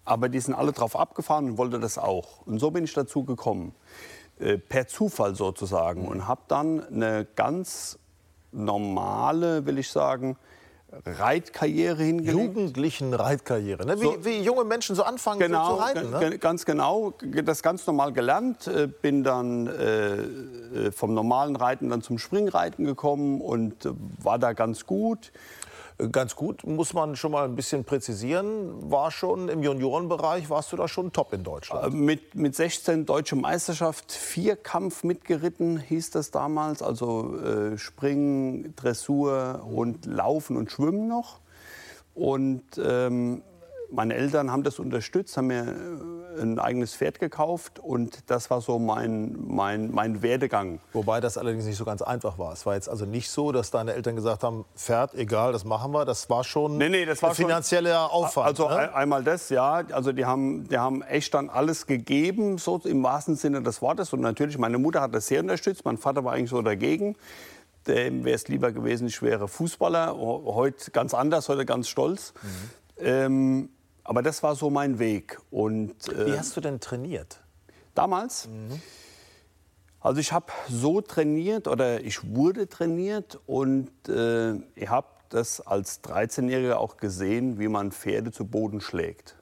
aber 0.05 0.29
die 0.29 0.39
sind 0.39 0.53
alle 0.53 0.71
drauf 0.71 0.95
abgefahren 0.95 1.51
und 1.51 1.57
wollte 1.57 1.79
das 1.79 1.97
auch. 1.97 2.45
Und 2.45 2.59
so 2.59 2.71
bin 2.71 2.83
ich 2.83 2.93
dazu 2.93 3.23
gekommen, 3.23 3.73
äh, 4.39 4.57
per 4.57 4.87
Zufall 4.87 5.35
sozusagen, 5.35 6.07
und 6.07 6.27
habe 6.27 6.41
dann 6.47 6.85
eine 6.87 7.27
ganz 7.35 7.99
normale, 8.51 9.65
will 9.65 9.77
ich 9.79 9.89
sagen, 9.89 10.37
Reitkarriere 11.05 12.03
hingelegt. 12.03 12.33
Jugendlichen 12.33 13.13
Reitkarriere, 13.13 13.85
ne? 13.85 13.99
wie, 13.99 14.03
so, 14.03 14.25
wie, 14.25 14.41
junge 14.41 14.63
Menschen 14.63 14.95
so 14.95 15.03
anfangen 15.03 15.39
genau, 15.39 15.69
so 15.69 15.75
zu 15.75 15.81
reiten. 15.81 16.11
Ne? 16.11 16.37
Ganz 16.37 16.65
genau, 16.65 17.13
das 17.21 17.63
ganz 17.63 17.87
normal 17.87 18.13
gelernt, 18.13 18.67
äh, 18.67 18.87
bin 18.87 19.23
dann 19.23 19.67
äh, 19.67 20.15
äh, 20.15 20.91
vom 20.91 21.13
normalen 21.13 21.55
Reiten 21.55 21.89
dann 21.89 22.01
zum 22.01 22.19
Springreiten 22.19 22.85
gekommen 22.85 23.41
und 23.41 23.85
äh, 23.85 23.91
war 24.21 24.37
da 24.39 24.53
ganz 24.53 24.85
gut 24.85 25.31
ganz 26.11 26.35
gut, 26.35 26.65
muss 26.65 26.93
man 26.93 27.15
schon 27.15 27.31
mal 27.31 27.45
ein 27.45 27.55
bisschen 27.55 27.83
präzisieren. 27.83 28.91
War 28.91 29.11
schon 29.11 29.49
im 29.49 29.63
Juniorenbereich, 29.63 30.49
warst 30.49 30.71
du 30.71 30.77
da 30.77 30.87
schon 30.87 31.11
top 31.13 31.33
in 31.33 31.43
Deutschland? 31.43 31.93
Äh, 31.93 31.95
mit, 31.95 32.35
mit 32.35 32.55
16 32.55 33.05
Deutsche 33.05 33.35
Meisterschaft, 33.35 34.11
Vierkampf 34.11 35.03
mitgeritten 35.03 35.77
hieß 35.77 36.11
das 36.11 36.31
damals. 36.31 36.81
Also 36.81 37.37
äh, 37.39 37.77
Springen, 37.77 38.75
Dressur 38.75 39.65
und 39.69 40.05
Laufen 40.05 40.57
und 40.57 40.71
Schwimmen 40.71 41.07
noch. 41.07 41.39
Und 42.15 42.63
ähm, 42.83 43.41
meine 43.93 44.15
Eltern 44.15 44.51
haben 44.51 44.63
das 44.63 44.79
unterstützt, 44.79 45.37
haben 45.37 45.47
mir 45.47 45.63
äh, 46.37 46.41
ein 46.41 46.59
eigenes 46.59 46.95
Pferd 46.95 47.19
gekauft 47.19 47.79
und 47.79 48.29
das 48.29 48.49
war 48.49 48.59
so 48.59 48.79
mein, 48.79 49.35
mein, 49.39 49.91
mein 49.91 50.21
Werdegang. 50.21 50.79
Wobei 50.91 51.21
das 51.21 51.37
allerdings 51.37 51.65
nicht 51.65 51.77
so 51.77 51.85
ganz 51.85 52.01
einfach 52.01 52.39
war. 52.39 52.53
Es 52.53 52.65
war 52.65 52.73
jetzt 52.73 52.89
also 52.89 53.05
nicht 53.05 53.29
so, 53.29 53.51
dass 53.51 53.71
deine 53.71 53.93
Eltern 53.93 54.15
gesagt 54.15 54.43
haben, 54.43 54.65
Pferd, 54.75 55.13
egal, 55.13 55.53
das 55.53 55.63
machen 55.63 55.91
wir. 55.93 56.05
Das 56.05 56.29
war 56.29 56.43
schon 56.43 56.77
nee, 56.77 56.89
nee, 56.89 57.05
das 57.05 57.21
war 57.21 57.35
finanzieller 57.35 58.11
Aufwand. 58.11 58.47
Also 58.47 58.67
ne? 58.67 58.93
einmal 58.95 59.23
das, 59.23 59.49
ja. 59.49 59.83
Also 59.91 60.11
die 60.11 60.25
haben, 60.25 60.67
die 60.67 60.77
haben 60.77 61.03
echt 61.03 61.33
dann 61.33 61.49
alles 61.49 61.85
gegeben, 61.85 62.57
so 62.57 62.81
im 62.83 63.03
wahrsten 63.03 63.35
Sinne 63.35 63.61
des 63.61 63.81
Wortes. 63.81 64.11
Und 64.13 64.21
natürlich, 64.21 64.57
meine 64.57 64.79
Mutter 64.79 65.01
hat 65.01 65.13
das 65.13 65.27
sehr 65.27 65.41
unterstützt, 65.41 65.85
mein 65.85 65.97
Vater 65.97 66.23
war 66.23 66.33
eigentlich 66.33 66.49
so 66.49 66.61
dagegen. 66.61 67.15
Dem 67.87 68.23
wäre 68.23 68.35
es 68.35 68.47
lieber 68.47 68.71
gewesen, 68.71 69.07
ich 69.07 69.21
wäre 69.21 69.47
Fußballer. 69.47 70.15
Heute 70.17 70.91
ganz 70.91 71.13
anders, 71.13 71.49
heute 71.49 71.65
ganz 71.65 71.89
stolz. 71.89 72.33
Mhm. 72.41 72.69
Ähm, 72.97 73.69
aber 74.03 74.21
das 74.21 74.43
war 74.43 74.55
so 74.55 74.69
mein 74.69 74.99
Weg. 74.99 75.39
Und, 75.51 76.07
äh, 76.09 76.25
Wie 76.27 76.37
hast 76.37 76.55
du 76.57 76.61
denn 76.61 76.79
trainiert? 76.79 77.41
Damals? 77.95 78.47
Mhm. 78.47 78.81
Also 79.99 80.19
ich 80.19 80.33
habe 80.33 80.47
so 80.69 80.99
trainiert 80.99 81.67
oder 81.67 82.01
ich 82.03 82.35
wurde 82.35 82.67
trainiert 82.67 83.39
und 83.45 83.89
äh, 84.09 84.55
ich 84.75 84.89
habe 84.89 85.07
das 85.29 85.61
als 85.61 86.03
13-Jähriger 86.03 86.75
auch 86.75 86.97
gesehen, 86.97 87.57
wie 87.57 87.69
man 87.69 87.91
Pferde 87.91 88.31
zu 88.31 88.45
Boden 88.45 88.81
schlägt. 88.81 89.37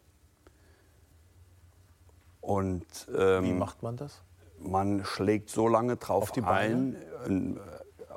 Und, 2.42 2.86
ähm, 3.16 3.44
Wie 3.44 3.54
macht 3.54 3.82
man 3.84 3.98
das? 3.98 4.22
Man 4.60 5.04
schlägt 5.06 5.50
so 5.50 5.68
lange 5.68 5.98
drauf 5.98 6.24
Auf 6.24 6.32
die 6.32 6.42
Beine? 6.42 6.96
ein, 7.26 7.58
äh, 7.58 7.60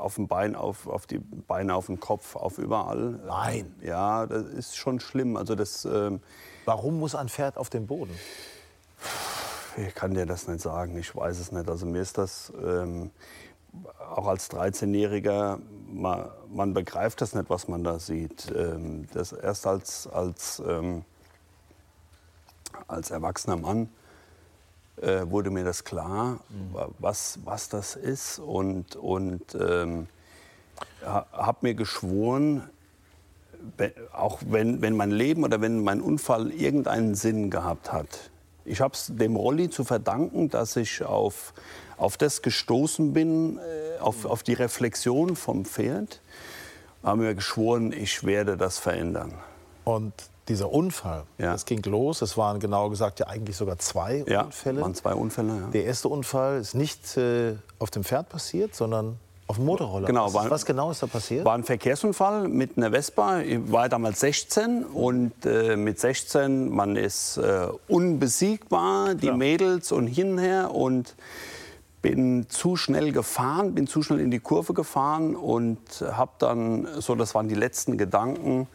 auf 0.05 0.17
dem 0.17 0.29
Bein, 0.29 0.55
auf, 0.55 0.87
auf 0.87 1.07
die 1.07 1.19
Beine, 1.19 1.75
auf 1.75 1.87
den 1.87 1.99
Kopf, 1.99 2.37
auf 2.37 2.59
überall. 2.59 3.21
Nein. 3.27 3.75
Ja, 3.83 4.27
das 4.27 4.45
ist 4.47 4.77
schon 4.77 5.01
schlimm. 5.01 5.37
Also 5.37 5.55
das, 5.55 5.85
ähm, 5.85 6.21
Warum 6.67 6.99
muss 7.01 7.15
ein 7.15 7.29
Pferd 7.29 7.57
auf 7.57 7.71
den 7.71 7.87
Boden? 7.87 8.15
ich 9.77 9.95
kann 9.95 10.15
dir 10.15 10.27
das 10.27 10.47
nicht 10.47 10.61
sagen. 10.61 10.97
Ich 10.99 11.17
weiß 11.17 11.39
es 11.41 11.53
nicht. 11.53 11.69
Also 11.69 11.87
mir 11.87 12.03
ist 12.03 12.19
das 12.19 12.53
ähm, 12.63 13.11
auch 14.15 14.27
als 14.27 14.51
13-Jähriger, 14.51 15.59
man, 15.91 16.29
man 16.49 16.75
begreift 16.75 17.21
das 17.21 17.35
nicht, 17.35 17.51
was 17.51 17.67
man 17.67 17.83
da 17.83 17.99
sieht. 17.99 18.53
Ähm, 18.55 19.09
das 19.13 19.33
erst 19.33 19.67
als, 19.67 20.07
als, 20.07 20.63
ähm, 20.67 21.05
als 22.87 23.11
erwachsener 23.11 23.57
Mann 23.57 23.89
äh, 25.01 25.29
wurde 25.29 25.51
mir 25.51 25.65
das 25.65 25.85
klar, 25.85 26.41
was, 26.99 27.39
was 27.45 27.69
das 27.69 27.97
ist. 27.97 28.39
Und, 28.39 28.97
und 28.97 29.55
ähm, 29.55 30.07
ha, 31.05 31.27
habe 31.33 31.59
mir 31.63 31.75
geschworen, 31.75 32.69
auch 34.13 34.41
wenn, 34.47 34.83
wenn 34.83 34.97
mein 34.97 35.11
Leben 35.11 35.45
oder 35.45 35.61
wenn 35.61 35.83
mein 35.83 36.01
Unfall 36.01 36.51
irgendeinen 36.53 37.15
Sinn 37.15 37.51
gehabt 37.51 37.93
hat. 37.93 38.31
Ich 38.65 38.81
habe 38.81 38.95
es 38.95 39.11
dem 39.15 39.37
Rolli 39.37 39.69
zu 39.69 39.85
verdanken, 39.85 40.49
dass 40.49 40.77
ich 40.77 41.03
auf, 41.05 41.53
auf 41.97 42.17
das 42.17 42.43
gestoßen 42.43 43.13
bin, 43.13 43.59
äh, 43.59 44.01
auf, 44.01 44.25
auf 44.25 44.43
die 44.43 44.55
Reflexion 44.55 45.37
vom 45.37 45.65
Pferd. 45.65 46.21
Habe 47.03 47.23
mir 47.23 47.35
geschworen, 47.35 47.93
ich 47.93 48.25
werde 48.25 48.57
das 48.57 48.79
verändern. 48.79 49.35
Und 49.85 50.15
dieser 50.49 50.71
Unfall, 50.71 51.25
Ja. 51.39 51.53
das 51.53 51.65
ging 51.65 51.83
los. 51.85 52.21
Es 52.23 52.37
waren 52.37 52.61
genau 52.61 52.91
gesagt 52.91 53.19
ja 53.21 53.27
eigentlich 53.29 53.57
sogar 53.57 53.79
zwei 53.79 54.25
Ja, 54.29 54.43
Unfälle. 54.43 54.81
waren 54.83 54.95
zwei 54.95 55.15
Unfälle. 55.15 55.49
Ja. 55.63 55.67
Der 55.73 55.85
erste 55.85 56.09
Unfall 56.09 56.59
ist 56.61 56.75
nicht 56.75 57.17
äh, 57.17 57.55
auf 57.79 57.91
dem 57.91 58.05
Pferd 58.05 58.29
passiert, 58.29 58.75
sondern 58.75 59.17
auf 59.47 59.57
dem 59.57 59.67
Motorroller. 59.67 60.07
Genau, 60.07 60.27
was, 60.27 60.35
war- 60.35 60.51
was 60.51 60.65
genau 60.67 60.91
ist 60.91 61.03
da 61.03 61.07
passiert? 61.07 61.45
War 61.45 61.55
ein 61.55 61.65
Verkehrsunfall 61.65 62.49
mit 62.49 62.77
einer 62.79 62.91
Vespa. 62.93 63.41
Ich 63.41 63.71
war 63.71 63.89
damals 63.91 64.21
16 64.21 64.85
und 64.85 65.33
äh, 65.45 65.77
mit 65.77 65.99
16, 66.01 66.71
man 66.71 66.97
ist 66.97 67.37
äh, 67.37 67.69
unbesiegbar, 67.89 69.15
die 69.15 69.27
Ja. 69.27 69.37
Mädels 69.37 69.93
und 69.93 70.07
hin 70.07 70.33
und 70.33 70.39
her 70.39 70.71
und 70.75 71.15
bin 72.03 72.47
zu 72.51 72.77
schnell 72.77 73.13
gefahren, 73.13 73.75
bin 73.75 73.87
zu 73.87 74.03
schnell 74.03 74.21
in 74.21 74.31
die 74.31 74.41
Kurve 74.41 74.75
gefahren 74.75 75.35
und 75.37 75.79
habe 76.13 76.33
dann, 76.39 76.87
so 77.01 77.15
das 77.15 77.35
waren 77.35 77.49
die 77.49 77.55
letzten 77.55 77.97
Gedanken, 77.97 78.67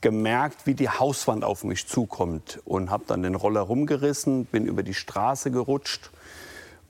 gemerkt, 0.00 0.66
wie 0.66 0.74
die 0.74 0.88
Hauswand 0.88 1.44
auf 1.44 1.64
mich 1.64 1.86
zukommt 1.86 2.60
und 2.64 2.90
habe 2.90 3.04
dann 3.06 3.22
den 3.22 3.34
Roller 3.34 3.60
rumgerissen, 3.60 4.46
bin 4.46 4.66
über 4.66 4.82
die 4.82 4.94
Straße 4.94 5.50
gerutscht 5.50 6.10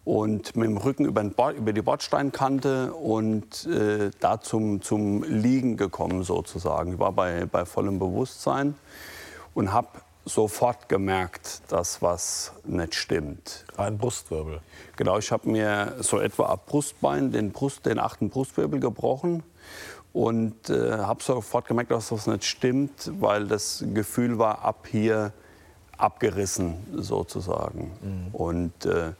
und 0.05 0.57
mit 0.57 0.69
dem 0.69 0.77
Rücken 0.77 1.05
über, 1.05 1.23
Bord, 1.25 1.57
über 1.57 1.73
die 1.73 1.83
Bordsteinkante 1.83 2.93
und 2.93 3.67
äh, 3.67 4.11
da 4.21 4.41
zum, 4.41 4.83
zum 4.83 5.23
Liegen 5.25 5.77
gekommen 5.77 6.23
sozusagen. 6.23 6.95
Ich 6.95 6.99
war 6.99 7.13
bei, 7.13 7.47
bei 7.47 7.65
vollem 7.65 7.99
Bewusstsein 7.99 8.75
und 9.55 9.73
habe 9.73 9.89
sofort 10.25 10.89
gemerkt, 10.89 11.63
dass 11.69 12.03
was 12.03 12.53
nicht 12.65 12.95
stimmt. 12.95 13.65
Ein 13.77 13.99
Brustwirbel. 13.99 14.61
Genau, 14.97 15.19
ich 15.19 15.33
habe 15.33 15.49
mir 15.49 15.97
so 16.01 16.21
etwa 16.21 16.47
ab 16.47 16.67
Brustbein 16.67 17.33
den, 17.33 17.53
Brust, 17.53 17.87
den 17.87 17.99
achten 17.99 18.31
Brustwirbel 18.31 18.81
gebrochen 18.81 19.43
und 20.13 20.71
äh, 20.71 20.99
habe 20.99 21.23
sofort 21.23 21.67
gemerkt, 21.69 21.91
dass 21.91 22.09
das 22.09 22.27
nicht 22.27 22.45
stimmt, 22.45 23.13
weil 23.21 23.47
das 23.47 23.85
Gefühl 23.95 24.39
war, 24.39 24.65
ab 24.65 24.87
hier 24.91 25.33
abgerissen 25.97 26.75
sozusagen. 26.95 27.91
Und 28.33 28.87
äh, 28.87 29.13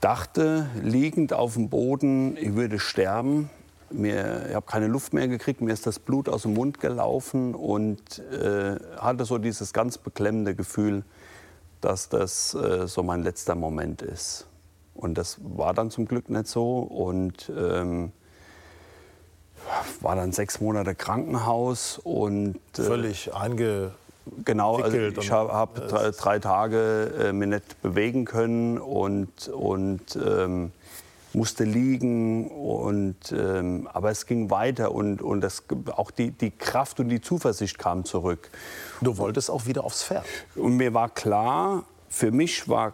dachte, 0.00 0.66
liegend 0.82 1.32
auf 1.32 1.54
dem 1.54 1.68
Boden, 1.70 2.36
ich 2.36 2.54
würde 2.54 2.78
sterben. 2.78 3.50
Mir, 3.90 4.46
ich 4.48 4.54
habe 4.54 4.66
keine 4.66 4.86
Luft 4.86 5.12
mehr 5.12 5.28
gekriegt, 5.28 5.60
mir 5.60 5.72
ist 5.72 5.86
das 5.86 5.98
Blut 5.98 6.28
aus 6.28 6.42
dem 6.42 6.54
Mund 6.54 6.80
gelaufen 6.80 7.54
und 7.54 8.20
äh, 8.20 8.76
hatte 8.96 9.26
so 9.26 9.36
dieses 9.36 9.74
ganz 9.74 9.98
beklemmende 9.98 10.54
Gefühl, 10.54 11.04
dass 11.82 12.08
das 12.08 12.54
äh, 12.54 12.86
so 12.86 13.02
mein 13.02 13.22
letzter 13.22 13.54
Moment 13.54 14.00
ist. 14.00 14.46
Und 14.94 15.18
das 15.18 15.38
war 15.42 15.74
dann 15.74 15.90
zum 15.90 16.06
Glück 16.06 16.30
nicht 16.30 16.46
so 16.46 16.78
und 16.78 17.52
ähm, 17.54 18.12
war 20.00 20.16
dann 20.16 20.32
sechs 20.32 20.60
Monate 20.60 20.94
Krankenhaus 20.94 21.98
und 22.02 22.56
äh, 22.78 22.82
Völlig 22.82 23.34
einge... 23.34 23.92
Genau, 24.44 24.76
also 24.76 24.96
ich 24.96 25.32
habe 25.32 25.52
hab 25.52 25.78
Ja, 25.78 25.86
drei, 25.88 26.10
drei 26.12 26.38
Tage 26.38 27.12
äh, 27.18 27.32
mich 27.32 27.48
nicht 27.48 27.82
bewegen 27.82 28.24
können 28.24 28.78
und, 28.78 29.48
und 29.48 30.16
ähm, 30.16 30.70
musste 31.32 31.64
liegen. 31.64 32.48
Und, 32.48 33.32
ähm, 33.32 33.88
aber 33.92 34.10
es 34.10 34.26
ging 34.26 34.50
weiter 34.50 34.92
und, 34.92 35.22
und 35.22 35.40
das, 35.40 35.64
auch 35.96 36.10
die, 36.10 36.30
die 36.30 36.50
Kraft 36.50 37.00
und 37.00 37.08
die 37.08 37.20
Zuversicht 37.20 37.78
kam 37.78 38.04
zurück. 38.04 38.50
Du 39.00 39.18
wolltest 39.18 39.50
auch 39.50 39.66
wieder 39.66 39.84
aufs 39.84 40.04
Pferd. 40.04 40.24
Und 40.54 40.76
mir 40.76 40.94
war 40.94 41.08
klar, 41.08 41.84
für 42.08 42.30
mich 42.30 42.68
war 42.68 42.92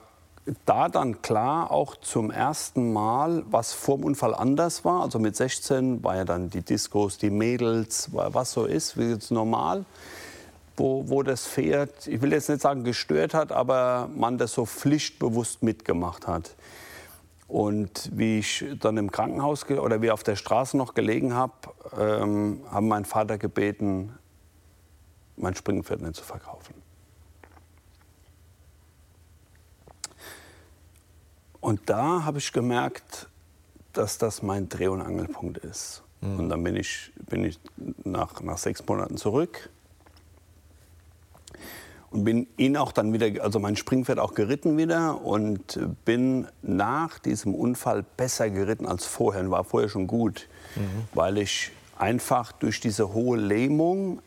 da 0.64 0.88
dann 0.88 1.23
klar, 1.23 1.71
auch 1.71 1.97
zum 1.97 2.31
ersten 2.31 2.93
Mal, 2.93 3.45
was 3.50 3.73
vor 3.73 3.97
dem 3.97 4.05
Unfall 4.05 4.35
anders 4.35 4.85
war. 4.85 5.02
Also 5.02 5.19
mit 5.19 5.37
16 5.37 6.02
war 6.02 6.17
ja 6.17 6.25
dann 6.25 6.50
die 6.50 6.62
Diskos, 6.62 7.19
die 7.19 7.31
Mädels, 7.31 8.12
wa- 8.14 8.31
was 8.33 8.52
so 8.52 8.64
ist, 8.64 8.97
wie 8.97 9.11
jetzt 9.11 9.31
normal. 9.31 9.85
Wo, 10.76 11.09
wo 11.09 11.23
das 11.25 11.47
Pferd, 11.47 12.07
ich 12.07 12.23
will 12.23 12.33
jetzt 12.33 12.49
nicht 12.49 12.61
sagen 12.61 12.85
gestört 12.85 13.35
hat, 13.35 13.50
aber 13.50 14.09
man 14.14 14.38
das 14.38 14.52
so 14.52 14.64
pflichtbewusst 14.64 15.62
mitgemacht 15.62 16.26
hat. 16.28 16.55
Und 17.49 18.11
wie 18.14 18.38
ich 18.38 18.64
dann 18.78 18.97
im 18.97 19.11
Krankenhaus 19.11 19.69
oder 19.69 20.02
wie 20.02 20.11
auf 20.11 20.23
der 20.23 20.37
Straße 20.37 20.76
noch 20.76 20.95
gelegen 20.95 21.35
habe, 21.35 21.52
ähm, 21.99 22.61
haben 22.71 22.87
mein 22.88 23.05
Vater 23.07 23.38
gebeten, 23.38 24.17
mein 25.37 25.55
Springpferd 25.57 26.00
nicht 26.02 26.14
zu 26.17 26.23
verkaufen. 26.25 26.75
Und 31.61 31.81
da 31.87 32.25
habe 32.25 32.38
ich 32.38 32.53
gemerkt, 32.53 33.29
dass 33.93 34.19
das 34.19 34.43
mein 34.43 34.69
Dreh- 34.69 34.88
und 34.88 35.00
Angelpunkt 35.00 35.59
ist. 35.59 36.03
Und 36.38 36.49
dann 36.49 36.62
bin 36.65 36.77
ich, 36.77 37.12
bin 37.29 37.45
ich 37.45 37.61
nach, 38.05 38.41
nach 38.43 38.59
sechs 38.59 38.85
Monaten 38.87 39.17
zurück 39.17 39.71
und 42.11 42.25
bin 42.25 42.47
ihn 42.57 42.77
auch 42.77 42.93
dann 42.93 43.12
wieder, 43.12 43.43
also 43.43 43.59
mein 43.61 43.77
Springpferd 43.77 44.19
auch 44.19 44.35
geritten 44.35 44.77
wieder 44.77 45.23
und 45.23 45.79
bin 46.05 46.49
nach 46.62 47.19
diesem 47.19 47.55
Unfall 47.55 48.05
besser 48.17 48.50
geritten 48.50 48.87
als 48.87 49.05
vorher 49.05 49.43
und 49.43 49.50
war 49.50 49.65
vorher 49.65 49.88
schon 49.88 50.07
gut, 50.07 50.49
weil 51.15 51.38
ich 51.38 51.71
einfach 51.99 52.53
durch 52.53 52.81
diese 52.81 53.12
hohe 53.12 53.38
Lähmung 53.38 54.21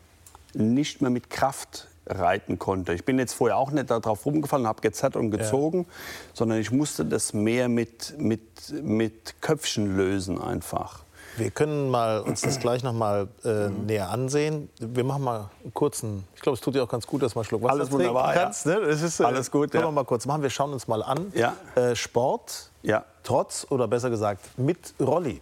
nicht 0.54 1.02
mehr 1.02 1.10
mit 1.10 1.30
Kraft 1.30 1.88
reiten 2.06 2.58
konnte. 2.58 2.92
Ich 2.94 3.04
bin 3.04 3.18
jetzt 3.18 3.32
vorher 3.34 3.56
auch 3.56 3.70
nicht 3.70 3.90
darauf 3.90 4.26
rumgefallen, 4.26 4.66
habe 4.66 4.80
gezerrt 4.80 5.16
und 5.16 5.30
gezogen, 5.30 5.86
sondern 6.34 6.58
ich 6.58 6.70
musste 6.70 7.04
das 7.04 7.32
mehr 7.32 7.68
mit, 7.68 8.14
mit, 8.18 8.42
mit 8.82 9.40
Köpfchen 9.40 9.96
lösen 9.96 10.40
einfach. 10.40 11.04
Wir 11.38 11.50
können 11.50 11.88
mal 11.88 12.20
uns 12.20 12.42
das 12.42 12.58
gleich 12.60 12.82
noch 12.82 12.92
mal 12.92 13.26
äh, 13.44 13.68
Mhm. 13.68 13.86
näher 13.86 14.10
ansehen. 14.10 14.68
Wir 14.78 15.02
machen 15.04 15.22
mal 15.24 15.48
einen 15.62 15.72
kurzen. 15.72 16.24
Ich 16.34 16.42
glaube, 16.42 16.56
es 16.56 16.60
tut 16.60 16.74
dir 16.74 16.82
auch 16.82 16.88
ganz 16.88 17.06
gut, 17.06 17.22
dass 17.22 17.34
man 17.34 17.44
Schluck 17.44 17.62
Wasser 17.62 17.72
Alles 17.72 17.90
wunderbar, 17.90 18.34
ja. 18.34 18.42
kannst. 18.42 18.66
Ne? 18.66 18.78
Das 18.86 19.00
ist, 19.00 19.18
äh, 19.18 19.24
Alles 19.24 19.50
gut, 19.50 19.70
Können 19.70 19.82
ja. 19.84 19.88
wir 19.88 19.92
mal 19.92 20.04
kurz 20.04 20.26
machen. 20.26 20.42
Wir 20.42 20.50
schauen 20.50 20.74
uns 20.74 20.88
mal 20.88 21.02
an. 21.02 21.32
Ja. 21.34 21.54
Äh, 21.74 21.96
Sport, 21.96 22.70
Ja. 22.82 23.04
trotz 23.22 23.66
oder 23.70 23.88
besser 23.88 24.10
gesagt 24.10 24.58
mit 24.58 24.92
Rolli. 25.00 25.40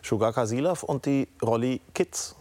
Shugaka 0.00 0.46
Silaf 0.46 0.82
und 0.82 1.04
die 1.04 1.28
Rolli 1.42 1.82
Kids. 1.92 2.34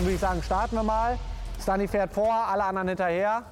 Dann 0.00 0.06
würde 0.06 0.14
ich 0.14 0.20
sagen, 0.22 0.42
starten 0.42 0.76
wir 0.76 0.82
mal. 0.82 1.18
Stani 1.60 1.86
fährt 1.86 2.14
vor, 2.14 2.32
alle 2.32 2.64
anderen 2.64 2.88
hinterher. 2.88 3.44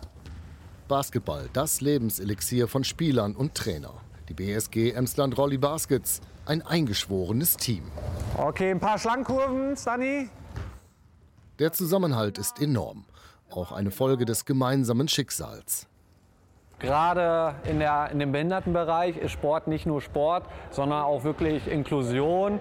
Basketball, 0.88 1.50
das 1.52 1.83
Lebenselixier 1.83 2.69
von 2.69 2.85
Spielern 2.85 3.37
und 3.37 3.55
Trainer. 3.55 3.93
Die 4.31 4.33
BSG 4.33 4.93
Emsland 4.93 5.37
Rolli 5.37 5.59
Baskets, 5.59 6.23
ein 6.47 6.62
eingeschworenes 6.62 7.59
Team. 7.59 7.83
Okay, 8.38 8.71
ein 8.71 8.81
paar 8.81 8.99
Schlangenkurven, 8.99 9.76
Stani. 9.76 10.31
Der 11.59 11.75
Zusammenhalt 11.75 12.38
ist 12.38 12.62
enorm. 12.62 13.05
Auch 13.50 13.71
eine 13.71 13.90
Folge 13.90 14.25
des 14.25 14.47
gemeinsamen 14.47 15.07
Schicksals. 15.07 15.87
Gerade 16.78 17.57
in, 17.64 17.78
der, 17.78 18.09
in 18.11 18.21
dem 18.21 18.33
Behindertenbereich 18.33 19.19
ist 19.19 19.33
Sport 19.33 19.69
nicht 19.69 19.85
nur 19.85 20.00
Sport, 20.00 20.47
sondern 20.71 21.02
auch 21.02 21.25
wirklich 21.25 21.67
Inklusion. 21.67 22.59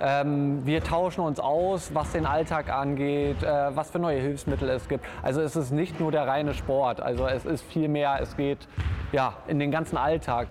Ähm, 0.00 0.64
wir 0.64 0.82
tauschen 0.82 1.22
uns 1.22 1.40
aus, 1.40 1.94
was 1.94 2.12
den 2.12 2.26
Alltag 2.26 2.70
angeht, 2.70 3.42
äh, 3.42 3.76
was 3.76 3.90
für 3.90 3.98
neue 3.98 4.20
Hilfsmittel 4.20 4.68
es 4.68 4.88
gibt. 4.88 5.04
Also 5.22 5.40
es 5.40 5.56
ist 5.56 5.72
nicht 5.72 5.98
nur 5.98 6.12
der 6.12 6.26
reine 6.26 6.54
Sport, 6.54 7.00
also 7.00 7.26
es 7.26 7.44
ist 7.44 7.64
viel 7.64 7.88
mehr, 7.88 8.18
es 8.20 8.36
geht 8.36 8.68
ja, 9.12 9.36
in 9.48 9.58
den 9.58 9.70
ganzen 9.70 9.96
Alltag. 9.96 10.50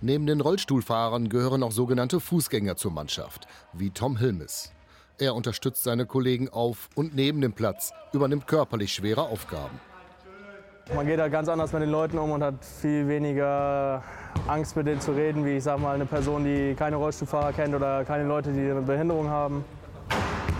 Neben 0.00 0.26
den 0.26 0.40
Rollstuhlfahrern 0.40 1.28
gehören 1.28 1.62
auch 1.62 1.72
sogenannte 1.72 2.20
Fußgänger 2.20 2.76
zur 2.76 2.92
Mannschaft, 2.92 3.46
wie 3.72 3.90
Tom 3.90 4.18
Hilmes. 4.18 4.72
Er 5.18 5.34
unterstützt 5.34 5.82
seine 5.82 6.04
Kollegen 6.04 6.50
auf 6.50 6.90
und 6.94 7.14
neben 7.14 7.40
dem 7.40 7.54
Platz, 7.54 7.92
übernimmt 8.12 8.46
körperlich 8.46 8.92
schwere 8.92 9.22
Aufgaben. 9.22 9.80
Man 10.94 11.04
geht 11.04 11.18
da 11.18 11.26
ganz 11.26 11.48
anders 11.48 11.72
mit 11.72 11.82
den 11.82 11.90
Leuten 11.90 12.16
um 12.16 12.30
und 12.30 12.44
hat 12.44 12.64
viel 12.64 13.08
weniger 13.08 14.04
Angst 14.46 14.76
mit 14.76 14.86
denen 14.86 15.00
zu 15.00 15.10
reden, 15.12 15.44
wie 15.44 15.56
ich 15.56 15.64
sag 15.64 15.80
mal 15.80 15.96
eine 15.96 16.06
Person, 16.06 16.44
die 16.44 16.76
keine 16.76 16.94
Rollstuhlfahrer 16.94 17.52
kennt 17.52 17.74
oder 17.74 18.04
keine 18.04 18.22
Leute, 18.24 18.52
die 18.52 18.70
eine 18.70 18.82
Behinderung 18.82 19.28
haben. 19.28 19.64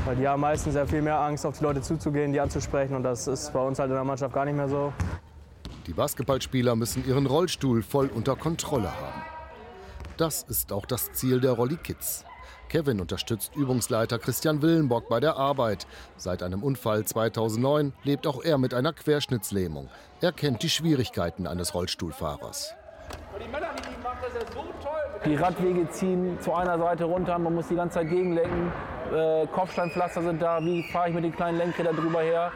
Weil 0.05 0.17
die 0.17 0.27
haben 0.27 0.41
meistens 0.41 0.73
sehr 0.73 0.87
viel 0.87 1.01
mehr 1.01 1.21
Angst, 1.21 1.47
auf 1.47 1.59
die 1.59 1.65
Leute 1.65 1.81
zuzugehen, 1.81 2.33
die 2.33 2.41
anzusprechen 2.41 2.97
und 2.97 3.05
das 3.05 3.29
ist 3.29 3.53
bei 3.53 3.61
uns 3.61 3.79
halt 3.79 3.91
in 3.91 3.95
der 3.95 4.05
Mannschaft 4.05 4.35
gar 4.35 4.45
nicht 4.45 4.57
mehr 4.57 4.69
so. 4.69 4.93
Die 5.87 5.93
Basketballspieler 5.93 6.75
müssen 6.75 7.07
ihren 7.07 7.27
Rollstuhl 7.27 7.83
voll 7.83 8.11
unter 8.13 8.35
Kontrolle 8.35 8.91
haben. 8.91 9.23
Das 10.17 10.43
ist 10.43 10.73
auch 10.73 10.87
das 10.87 11.13
Ziel 11.13 11.41
der 11.41 11.53
Rolli 11.53 11.77
Kids. 11.77 12.25
Kevin 12.69 13.01
unterstützt 13.01 13.55
Übungsleiter 13.55 14.19
Christian 14.19 14.63
Willenbock 14.63 15.09
bei 15.09 15.21
der 15.21 15.37
Arbeit. 15.37 15.87
Seit 16.17 16.43
einem 16.43 16.63
Unfall 16.63 17.05
2009 17.05 17.93
lebt 18.03 18.27
auch 18.27 18.43
er 18.43 18.59
mit 18.59 18.75
einer 18.75 18.93
Querschnittslähmung. 18.93 19.89
Er 20.21 20.33
kennt 20.33 20.63
die 20.63 20.71
Schwierigkeiten 20.71 21.47
eines 21.47 21.75
Rollstuhlfahrers. 21.75 22.75
Die 25.25 25.35
Radwege 25.35 25.89
ziehen 25.91 26.39
zu 26.41 26.53
einer 26.55 26.79
Seite 26.79 27.05
runter, 27.05 27.39
man 27.39 27.55
muss 27.55 27.69
die 27.69 27.75
ganze 27.75 27.95
Zeit 27.95 28.09
gegenlenken. 28.09 28.73
Äh, 29.13 29.47
Kopfsteinpflaster 29.47 30.23
sind 30.23 30.43
da, 30.43 30.61
wie 30.61 30.83
fahre 30.91 31.09
ich 31.09 31.15
mit 31.15 31.25
den 31.25 31.35
kleinen 31.35 31.59
Lenkrädern 31.59 31.97
drüber 31.97 32.23
her. 32.23 32.53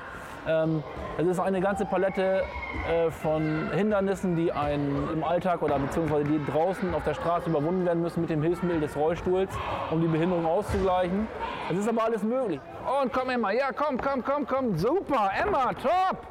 Ähm, 0.46 0.82
es 1.18 1.26
ist 1.26 1.38
eine 1.38 1.60
ganze 1.60 1.84
Palette 1.84 2.44
äh, 2.88 3.10
von 3.10 3.70
Hindernissen, 3.72 4.36
die 4.36 4.52
einen 4.52 5.08
im 5.12 5.24
Alltag 5.24 5.62
oder 5.62 5.78
beziehungsweise 5.78 6.24
die 6.24 6.44
draußen 6.50 6.94
auf 6.94 7.04
der 7.04 7.14
Straße 7.14 7.50
überwunden 7.50 7.84
werden 7.84 8.02
müssen 8.02 8.22
mit 8.22 8.30
dem 8.30 8.42
Hilfsmittel 8.42 8.80
des 8.80 8.96
Rollstuhls, 8.96 9.50
um 9.90 10.00
die 10.00 10.08
Behinderung 10.08 10.46
auszugleichen. 10.46 11.26
Es 11.70 11.78
ist 11.78 11.88
aber 11.88 12.04
alles 12.04 12.22
möglich. 12.22 12.60
Und 13.02 13.12
komm 13.12 13.30
Emma, 13.30 13.50
ja 13.50 13.70
komm, 13.72 13.98
komm, 14.00 14.24
komm, 14.24 14.46
komm, 14.46 14.78
super, 14.78 15.30
Emma, 15.40 15.72
top. 15.74 16.26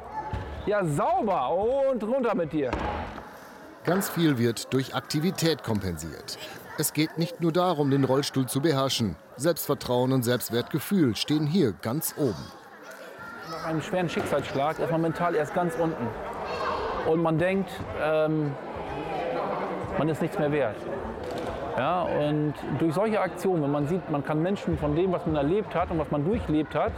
Ja, 0.66 0.84
sauber 0.84 1.50
und 1.90 2.02
runter 2.02 2.34
mit 2.34 2.52
dir. 2.52 2.70
Ganz 3.84 4.10
viel 4.10 4.36
wird 4.36 4.72
durch 4.74 4.94
Aktivität 4.94 5.62
kompensiert. 5.62 6.38
Es 6.76 6.92
geht 6.92 7.16
nicht 7.16 7.40
nur 7.40 7.52
darum, 7.52 7.90
den 7.90 8.04
Rollstuhl 8.04 8.46
zu 8.46 8.60
beherrschen. 8.60 9.16
Selbstvertrauen 9.36 10.12
und 10.12 10.22
Selbstwertgefühl 10.22 11.16
stehen 11.16 11.46
hier 11.46 11.72
ganz 11.72 12.14
oben. 12.16 12.59
Nach 13.50 13.64
einem 13.64 13.82
schweren 13.82 14.08
Schicksalsschlag 14.08 14.78
ist 14.78 14.90
man 14.92 15.00
mental 15.00 15.34
erst 15.34 15.54
ganz 15.54 15.74
unten. 15.74 16.06
Und 17.10 17.20
man 17.20 17.36
denkt, 17.36 17.68
ähm, 18.00 18.54
man 19.98 20.08
ist 20.08 20.22
nichts 20.22 20.38
mehr 20.38 20.52
wert. 20.52 20.76
Ja, 21.76 22.02
und 22.02 22.54
durch 22.78 22.94
solche 22.94 23.20
Aktionen, 23.20 23.62
wenn 23.62 23.72
man 23.72 23.88
sieht, 23.88 24.08
man 24.08 24.22
kann 24.22 24.40
Menschen 24.40 24.78
von 24.78 24.94
dem, 24.94 25.10
was 25.10 25.26
man 25.26 25.34
erlebt 25.34 25.74
hat 25.74 25.90
und 25.90 25.98
was 25.98 26.10
man 26.10 26.24
durchlebt 26.24 26.74
hat, 26.74 26.92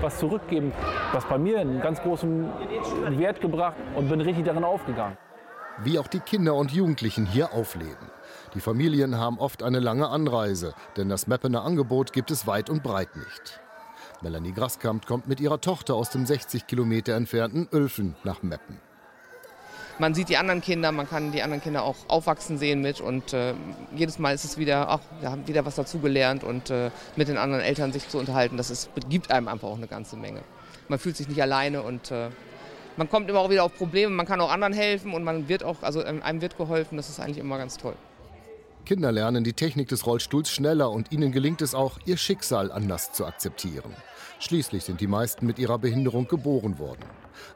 was 0.00 0.18
zurückgeben, 0.18 0.72
was 1.12 1.26
bei 1.26 1.36
mir 1.36 1.60
einen 1.60 1.80
ganz 1.80 2.00
großen 2.00 2.48
Wert 3.18 3.40
gebracht 3.40 3.76
und 3.94 4.08
bin 4.08 4.20
richtig 4.20 4.44
darin 4.44 4.64
aufgegangen 4.64 5.16
wie 5.84 5.98
auch 6.00 6.08
die 6.08 6.18
Kinder 6.18 6.56
und 6.56 6.72
Jugendlichen 6.72 7.24
hier 7.24 7.52
aufleben. 7.52 8.10
Die 8.54 8.60
Familien 8.60 9.16
haben 9.16 9.38
oft 9.38 9.62
eine 9.62 9.78
lange 9.78 10.08
Anreise, 10.08 10.74
denn 10.96 11.08
das 11.08 11.28
Meppener 11.28 11.64
Angebot 11.64 12.12
gibt 12.12 12.32
es 12.32 12.48
weit 12.48 12.68
und 12.68 12.82
breit 12.82 13.14
nicht. 13.14 13.60
Melanie 14.20 14.52
Graskamp 14.52 15.06
kommt 15.06 15.28
mit 15.28 15.38
ihrer 15.38 15.60
Tochter 15.60 15.94
aus 15.94 16.10
dem 16.10 16.26
60 16.26 16.66
Kilometer 16.66 17.14
entfernten 17.14 17.68
Ölfen 17.72 18.16
nach 18.24 18.42
Meppen. 18.42 18.80
Man 20.00 20.14
sieht 20.14 20.28
die 20.28 20.36
anderen 20.36 20.60
Kinder, 20.60 20.92
man 20.92 21.08
kann 21.08 21.32
die 21.32 21.42
anderen 21.42 21.62
Kinder 21.62 21.82
auch 21.82 21.96
aufwachsen 22.08 22.58
sehen 22.58 22.80
mit 22.80 23.00
und 23.00 23.32
äh, 23.32 23.54
jedes 23.96 24.18
Mal 24.18 24.34
ist 24.34 24.44
es 24.44 24.56
wieder, 24.58 24.88
ach, 24.88 25.00
wir 25.20 25.30
haben 25.30 25.46
wieder 25.48 25.64
was 25.64 25.74
dazugelernt 25.74 26.44
und 26.44 26.70
äh, 26.70 26.90
mit 27.16 27.28
den 27.28 27.36
anderen 27.36 27.62
Eltern 27.62 27.92
sich 27.92 28.08
zu 28.08 28.18
unterhalten, 28.18 28.56
das 28.56 28.70
ist, 28.70 28.90
gibt 29.08 29.30
einem 29.30 29.48
einfach 29.48 29.68
auch 29.68 29.76
eine 29.76 29.88
ganze 29.88 30.16
Menge. 30.16 30.42
Man 30.88 31.00
fühlt 31.00 31.16
sich 31.16 31.28
nicht 31.28 31.42
alleine 31.42 31.82
und 31.82 32.12
äh, 32.12 32.30
man 32.96 33.08
kommt 33.08 33.28
immer 33.28 33.40
auch 33.40 33.50
wieder 33.50 33.64
auf 33.64 33.76
Probleme, 33.76 34.14
man 34.14 34.26
kann 34.26 34.40
auch 34.40 34.50
anderen 34.50 34.72
helfen 34.72 35.14
und 35.14 35.24
man 35.24 35.48
wird 35.48 35.64
auch, 35.64 35.82
also 35.82 36.04
ähm, 36.04 36.22
einem 36.22 36.40
wird 36.40 36.56
geholfen, 36.56 36.96
das 36.96 37.08
ist 37.08 37.18
eigentlich 37.18 37.38
immer 37.38 37.58
ganz 37.58 37.76
toll. 37.76 37.94
Kinder 38.84 39.12
lernen 39.12 39.44
die 39.44 39.52
Technik 39.52 39.88
des 39.88 40.06
Rollstuhls 40.06 40.50
schneller 40.50 40.90
und 40.90 41.12
ihnen 41.12 41.30
gelingt 41.30 41.60
es 41.60 41.74
auch, 41.74 41.98
ihr 42.06 42.16
Schicksal 42.16 42.72
anders 42.72 43.12
zu 43.12 43.26
akzeptieren. 43.26 43.94
Schließlich 44.40 44.84
sind 44.84 45.00
die 45.00 45.06
meisten 45.08 45.46
mit 45.46 45.58
ihrer 45.58 45.78
Behinderung 45.78 46.28
geboren 46.28 46.78
worden. 46.78 47.04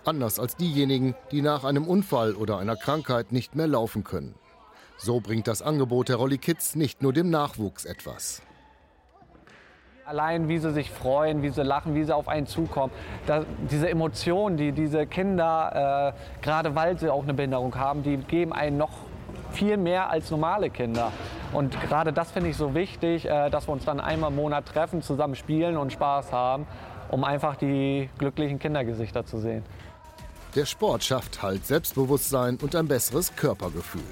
Anders 0.04 0.38
als 0.40 0.56
diejenigen, 0.56 1.14
die 1.30 1.42
nach 1.42 1.64
einem 1.64 1.86
Unfall 1.86 2.34
oder 2.34 2.58
einer 2.58 2.76
Krankheit 2.76 3.30
nicht 3.30 3.54
mehr 3.54 3.68
laufen 3.68 4.02
können. 4.04 4.34
So 4.96 5.20
bringt 5.20 5.46
das 5.46 5.62
Angebot 5.62 6.08
der 6.08 6.16
Rolli 6.16 6.38
Kids 6.38 6.74
nicht 6.74 7.02
nur 7.02 7.12
dem 7.12 7.30
Nachwuchs 7.30 7.84
etwas. 7.84 8.42
Allein 10.04 10.48
wie 10.48 10.58
sie 10.58 10.72
sich 10.72 10.90
freuen, 10.90 11.42
wie 11.42 11.50
sie 11.50 11.62
lachen, 11.62 11.94
wie 11.94 12.02
sie 12.02 12.14
auf 12.14 12.26
einen 12.26 12.46
zukommen. 12.46 12.92
Da, 13.26 13.44
diese 13.70 13.88
Emotionen, 13.88 14.56
die 14.56 14.72
diese 14.72 15.06
Kinder, 15.06 16.14
äh, 16.14 16.42
gerade 16.42 16.74
weil 16.74 16.98
sie 16.98 17.08
auch 17.08 17.22
eine 17.22 17.34
Behinderung 17.34 17.76
haben, 17.76 18.02
die 18.02 18.16
geben 18.16 18.52
einen 18.52 18.76
noch 18.76 18.90
viel 19.52 19.76
mehr 19.76 20.10
als 20.10 20.30
normale 20.30 20.70
Kinder. 20.70 21.12
Und 21.52 21.78
gerade 21.80 22.12
das 22.12 22.30
finde 22.30 22.50
ich 22.50 22.56
so 22.56 22.74
wichtig, 22.74 23.26
äh, 23.26 23.50
dass 23.50 23.68
wir 23.68 23.72
uns 23.72 23.84
dann 23.84 24.00
einmal 24.00 24.30
im 24.30 24.36
Monat 24.36 24.66
treffen, 24.66 25.02
zusammen 25.02 25.34
spielen 25.34 25.76
und 25.76 25.92
Spaß 25.92 26.32
haben, 26.32 26.66
um 27.10 27.24
einfach 27.24 27.56
die 27.56 28.08
glücklichen 28.18 28.58
Kindergesichter 28.58 29.24
zu 29.26 29.38
sehen. 29.38 29.62
Der 30.54 30.66
Sport 30.66 31.02
schafft 31.04 31.42
halt 31.42 31.66
Selbstbewusstsein 31.66 32.58
und 32.60 32.76
ein 32.76 32.86
besseres 32.86 33.34
Körpergefühl. 33.34 34.02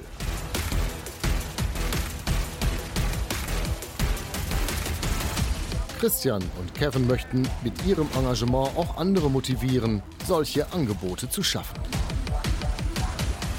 Christian 6.01 6.43
und 6.59 6.75
Kevin 6.75 7.07
möchten 7.07 7.47
mit 7.63 7.85
ihrem 7.85 8.09
Engagement 8.17 8.75
auch 8.75 8.97
andere 8.97 9.29
motivieren, 9.29 10.03
solche 10.27 10.73
Angebote 10.73 11.29
zu 11.29 11.43
schaffen. 11.43 11.79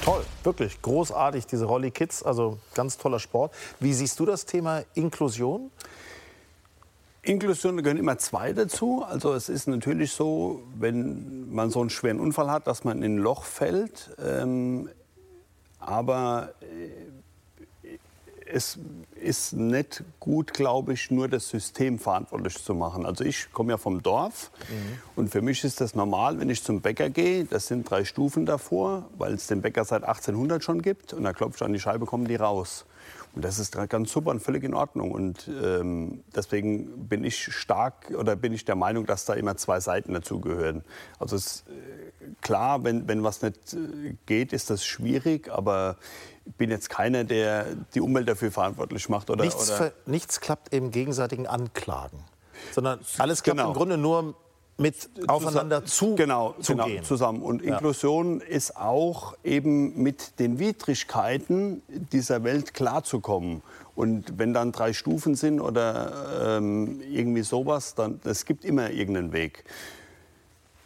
Toll, 0.03 0.25
wirklich 0.43 0.81
großartig, 0.81 1.45
diese 1.45 1.65
Rolli 1.65 1.91
Kids, 1.91 2.23
also 2.23 2.57
ganz 2.73 2.97
toller 2.97 3.19
Sport. 3.19 3.53
Wie 3.79 3.93
siehst 3.93 4.19
du 4.19 4.25
das 4.25 4.45
Thema 4.45 4.83
Inklusion? 4.95 5.69
Inklusion 7.21 7.77
gehören 7.77 7.97
immer 7.99 8.17
zwei 8.17 8.51
dazu. 8.51 9.05
Also 9.07 9.33
es 9.35 9.47
ist 9.47 9.67
natürlich 9.67 10.11
so, 10.11 10.63
wenn 10.75 11.53
man 11.53 11.69
so 11.69 11.81
einen 11.81 11.91
schweren 11.91 12.19
Unfall 12.19 12.49
hat, 12.49 12.65
dass 12.65 12.83
man 12.83 13.03
in 13.03 13.15
ein 13.15 13.17
Loch 13.19 13.43
fällt. 13.43 14.09
Ähm, 14.19 14.89
aber 15.79 16.53
äh, 16.61 16.65
es 18.53 18.77
ist 19.15 19.53
nicht 19.53 20.03
gut, 20.19 20.53
glaube 20.53 20.93
ich, 20.93 21.11
nur 21.11 21.27
das 21.27 21.49
System 21.49 21.99
verantwortlich 21.99 22.63
zu 22.63 22.73
machen. 22.73 23.05
Also 23.05 23.23
ich 23.23 23.51
komme 23.51 23.71
ja 23.71 23.77
vom 23.77 24.01
Dorf 24.01 24.51
mhm. 24.69 24.97
und 25.15 25.29
für 25.29 25.41
mich 25.41 25.63
ist 25.63 25.81
das 25.81 25.95
normal, 25.95 26.39
wenn 26.39 26.49
ich 26.49 26.63
zum 26.63 26.81
Bäcker 26.81 27.09
gehe, 27.09 27.45
das 27.45 27.67
sind 27.67 27.89
drei 27.89 28.03
Stufen 28.03 28.45
davor, 28.45 29.09
weil 29.17 29.33
es 29.33 29.47
den 29.47 29.61
Bäcker 29.61 29.85
seit 29.85 30.03
1800 30.03 30.63
schon 30.63 30.81
gibt 30.81 31.13
und 31.13 31.23
da 31.23 31.33
klopfe 31.33 31.57
ich 31.57 31.61
an 31.63 31.73
die 31.73 31.79
Scheibe, 31.79 32.05
kommen 32.05 32.25
die 32.25 32.35
raus. 32.35 32.85
Und 33.33 33.45
das 33.45 33.59
ist 33.59 33.77
ganz 33.89 34.11
super 34.11 34.31
und 34.31 34.41
völlig 34.41 34.63
in 34.63 34.73
Ordnung. 34.73 35.11
Und 35.11 35.47
ähm, 35.47 36.21
deswegen 36.35 37.07
bin 37.07 37.23
ich 37.23 37.41
stark 37.53 38.11
oder 38.17 38.35
bin 38.35 38.51
ich 38.51 38.65
der 38.65 38.75
Meinung, 38.75 39.05
dass 39.05 39.23
da 39.23 39.33
immer 39.35 39.55
zwei 39.55 39.79
Seiten 39.79 40.13
dazugehören. 40.13 40.83
Also 41.17 41.37
es, 41.37 41.63
äh, 41.69 42.25
klar, 42.41 42.83
wenn, 42.83 43.07
wenn 43.07 43.23
was 43.23 43.41
nicht 43.41 43.73
äh, 43.73 44.15
geht, 44.25 44.51
ist 44.51 44.69
das 44.69 44.85
schwierig, 44.85 45.49
aber 45.49 45.95
ich 46.45 46.53
bin 46.55 46.69
jetzt 46.69 46.89
keiner, 46.89 47.23
der 47.23 47.65
die 47.93 48.01
Umwelt 48.01 48.27
dafür 48.27 48.51
verantwortlich 48.51 49.09
macht. 49.09 49.29
Oder, 49.29 49.45
nichts, 49.45 49.71
oder 49.71 49.91
nichts 50.05 50.39
klappt 50.39 50.73
im 50.73 50.91
gegenseitigen 50.91 51.47
Anklagen, 51.47 52.19
sondern 52.71 52.99
alles 53.17 53.43
klappt 53.43 53.59
genau. 53.59 53.69
im 53.69 53.75
Grunde 53.75 53.97
nur 53.97 54.35
mit 54.77 55.09
aufeinander 55.27 55.85
zu, 55.85 56.15
genau, 56.15 56.55
zu 56.59 56.73
genau, 56.73 56.85
gehen. 56.87 57.03
zusammen. 57.03 57.41
Und 57.43 57.61
Inklusion 57.61 58.39
ja. 58.39 58.47
ist 58.47 58.75
auch 58.75 59.35
eben 59.43 60.01
mit 60.01 60.39
den 60.39 60.59
Widrigkeiten 60.59 61.83
dieser 62.11 62.43
Welt 62.43 62.73
klarzukommen. 62.73 63.61
Und 63.95 64.39
wenn 64.39 64.53
dann 64.53 64.71
drei 64.71 64.93
Stufen 64.93 65.35
sind 65.35 65.59
oder 65.59 66.57
ähm, 66.57 67.01
irgendwie 67.01 67.43
sowas, 67.43 67.93
dann 67.93 68.19
es 68.23 68.45
gibt 68.45 68.65
immer 68.65 68.89
irgendeinen 68.89 69.33
Weg. 69.33 69.65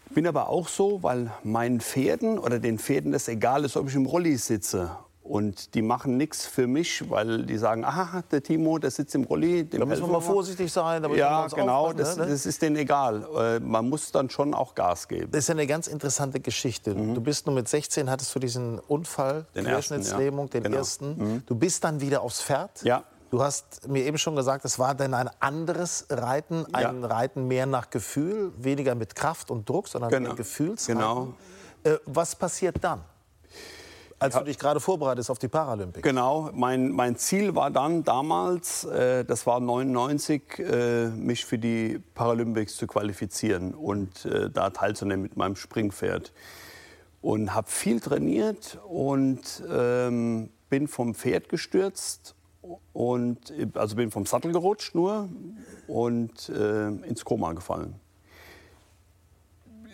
Bin 0.10 0.28
aber 0.28 0.50
auch 0.50 0.68
so, 0.68 1.02
weil 1.04 1.32
meinen 1.44 1.80
Pferden 1.80 2.38
oder 2.38 2.60
den 2.60 2.80
Pferden 2.80 3.14
es 3.14 3.28
egal 3.28 3.64
ist, 3.64 3.78
ob 3.78 3.88
ich 3.88 3.96
im 3.96 4.06
Rolli 4.06 4.38
sitze 4.38 4.92
und 5.26 5.74
die 5.74 5.82
machen 5.82 6.18
nichts 6.18 6.46
für 6.46 6.68
mich, 6.68 7.10
weil 7.10 7.48
die 7.48 7.58
sagen, 7.58 7.84
aha, 7.84 8.24
der 8.30 8.44
Timo, 8.44 8.78
der 8.78 8.92
sitzt 8.92 9.16
im 9.16 9.24
Rolli. 9.24 9.68
Da 9.68 9.84
müssen 9.84 10.04
wir 10.04 10.12
mal 10.12 10.22
vorsichtig 10.22 10.72
sein. 10.72 11.04
Ja, 11.16 11.48
genau, 11.48 11.94
das, 11.94 12.16
ne? 12.16 12.28
das, 12.28 12.46
ist 12.46 12.62
denen 12.62 12.76
egal. 12.76 13.28
Äh, 13.36 13.60
man 13.60 13.90
muss 13.90 14.12
dann 14.12 14.30
schon 14.30 14.54
auch 14.54 14.76
Gas 14.76 15.08
geben. 15.08 15.32
Das 15.32 15.46
ist 15.46 15.50
eine 15.50 15.66
ganz 15.66 15.88
interessante 15.88 16.40
Geschichte. 16.40 16.94
Mhm. 16.94 17.16
Du 17.16 17.22
bist 17.22 17.48
nur 17.48 17.56
mit 17.56 17.68
16, 17.68 18.08
hattest 18.08 18.36
du 18.36 18.40
diesen 18.40 18.78
Unfall, 18.78 19.48
den 19.56 19.66
Querschnittslähmung, 19.66 20.46
ersten, 20.46 20.58
ja. 20.58 20.62
den 20.62 20.72
genau. 20.72 20.78
ersten. 20.78 21.18
Mhm. 21.18 21.44
Du 21.48 21.56
bist 21.56 21.84
dann 21.84 22.02
wieder 22.02 22.22
aufs 22.22 22.44
Pferd. 22.44 22.84
Ja. 22.84 23.04
Du 23.32 23.42
hast 23.42 23.88
mir 23.88 24.06
eben 24.06 24.20
schon 24.20 24.36
gesagt, 24.36 24.64
es 24.64 24.78
war 24.78 24.94
denn 24.94 25.16
ein 25.16 25.30
anderes 25.40 26.06
Reiten, 26.12 26.68
ein 26.72 27.02
Ja. 27.02 27.08
Reiten 27.08 27.48
mehr 27.48 27.66
nach 27.66 27.90
Gefühl, 27.90 28.54
weniger 28.58 28.94
mit 28.94 29.16
Kraft 29.16 29.50
und 29.50 29.68
Druck, 29.68 29.88
sondern 29.88 30.12
Genau. 30.12 30.30
mehr 30.30 30.36
Gefühlsreiten. 30.36 31.00
Genau. 31.02 31.34
Äh, 31.84 31.98
was 32.06 32.36
passiert 32.36 32.76
dann, 32.82 33.02
als 34.20 34.36
du 34.36 34.44
dich 34.44 34.58
gerade 34.58 34.80
vorbereitest 34.80 35.30
auf 35.30 35.40
die 35.40 35.48
Paralympics? 35.48 36.04
Genau, 36.04 36.50
mein, 36.54 36.92
mein 36.92 37.18
Ziel 37.18 37.56
war 37.56 37.70
dann 37.70 38.04
damals, 38.04 38.86
äh, 38.86 39.26
das 39.26 39.46
war 39.46 39.60
99, 39.60 40.60
äh, 40.60 41.08
mich 41.10 41.46
für 41.46 41.58
die 41.58 42.00
Paralympics 42.14 42.78
zu 42.78 42.88
qualifizieren 42.88 43.74
und 43.74 44.26
äh, 44.26 44.50
da 44.50 44.70
teilzunehmen 44.70 45.24
mit 45.24 45.38
meinem 45.38 45.56
Springpferd. 45.56 46.34
Und 47.22 47.56
habe 47.56 47.68
viel 47.70 48.00
trainiert 48.00 48.80
und 48.88 49.64
ähm, 49.68 50.52
bin 50.70 50.88
vom 50.88 51.16
Pferd 51.16 51.50
gestürzt 51.50 52.36
und 52.94 53.52
also 53.74 53.96
bin 53.96 54.12
vom 54.12 54.26
Sattel 54.26 54.52
gerutscht 54.52 54.94
nur 54.94 55.28
und 55.88 56.50
äh, 56.50 56.88
ins 56.88 57.26
Koma 57.26 57.54
gefallen. 57.54 57.96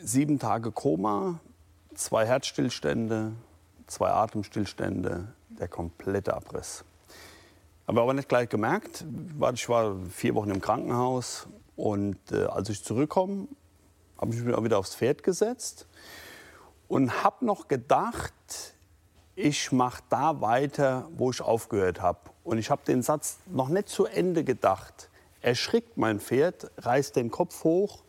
Sieben 0.03 0.39
Tage 0.39 0.71
Koma, 0.71 1.39
zwei 1.95 2.25
Herzstillstände, 2.25 3.31
zwei 3.91 4.10
Atemstillstände, 4.10 5.27
der 5.49 5.67
komplette 5.67 6.34
Abriss. 6.34 6.84
Aber 7.86 8.01
aber 8.01 8.13
nicht 8.13 8.30
gleich 8.30 8.49
gemerkt. 8.49 9.06
Ich 9.54 9.67
war 9.67 9.95
vier 10.10 10.34
Wochen 10.36 10.49
im 10.49 10.62
Krankenhaus 10.62 11.47
und 11.75 12.17
äh, 12.32 12.45
als 12.45 12.69
ich 12.69 12.84
zurückkomme, 12.84 13.47
habe 14.17 14.34
ich 14.34 14.41
mich 14.41 14.56
auch 14.56 14.63
wieder 14.63 14.77
aufs 14.77 14.95
Pferd 14.95 15.23
gesetzt 15.23 15.88
und 16.88 17.23
habe 17.23 17.45
noch 17.45 17.67
gedacht, 17.67 18.34
ich 19.36 19.71
mache 19.71 20.04
da 20.10 20.41
weiter, 20.41 21.08
wo 21.17 21.32
ich 21.32 21.41
aufgehört 21.41 22.01
habe. 22.01 22.19
Und 22.43 22.60
ich 22.60 22.69
habe 22.69 22.84
den 22.86 23.01
Satz 23.01 23.39
noch 23.47 23.69
nicht 23.69 23.89
zu 23.89 24.06
Ende 24.06 24.43
gedacht. 24.43 25.10
Erschrickt 25.41 25.97
mein 25.97 26.19
Pferd, 26.19 26.69
reißt 26.77 27.15
den 27.15 27.32
Kopf 27.32 27.63
hoch 27.63 28.04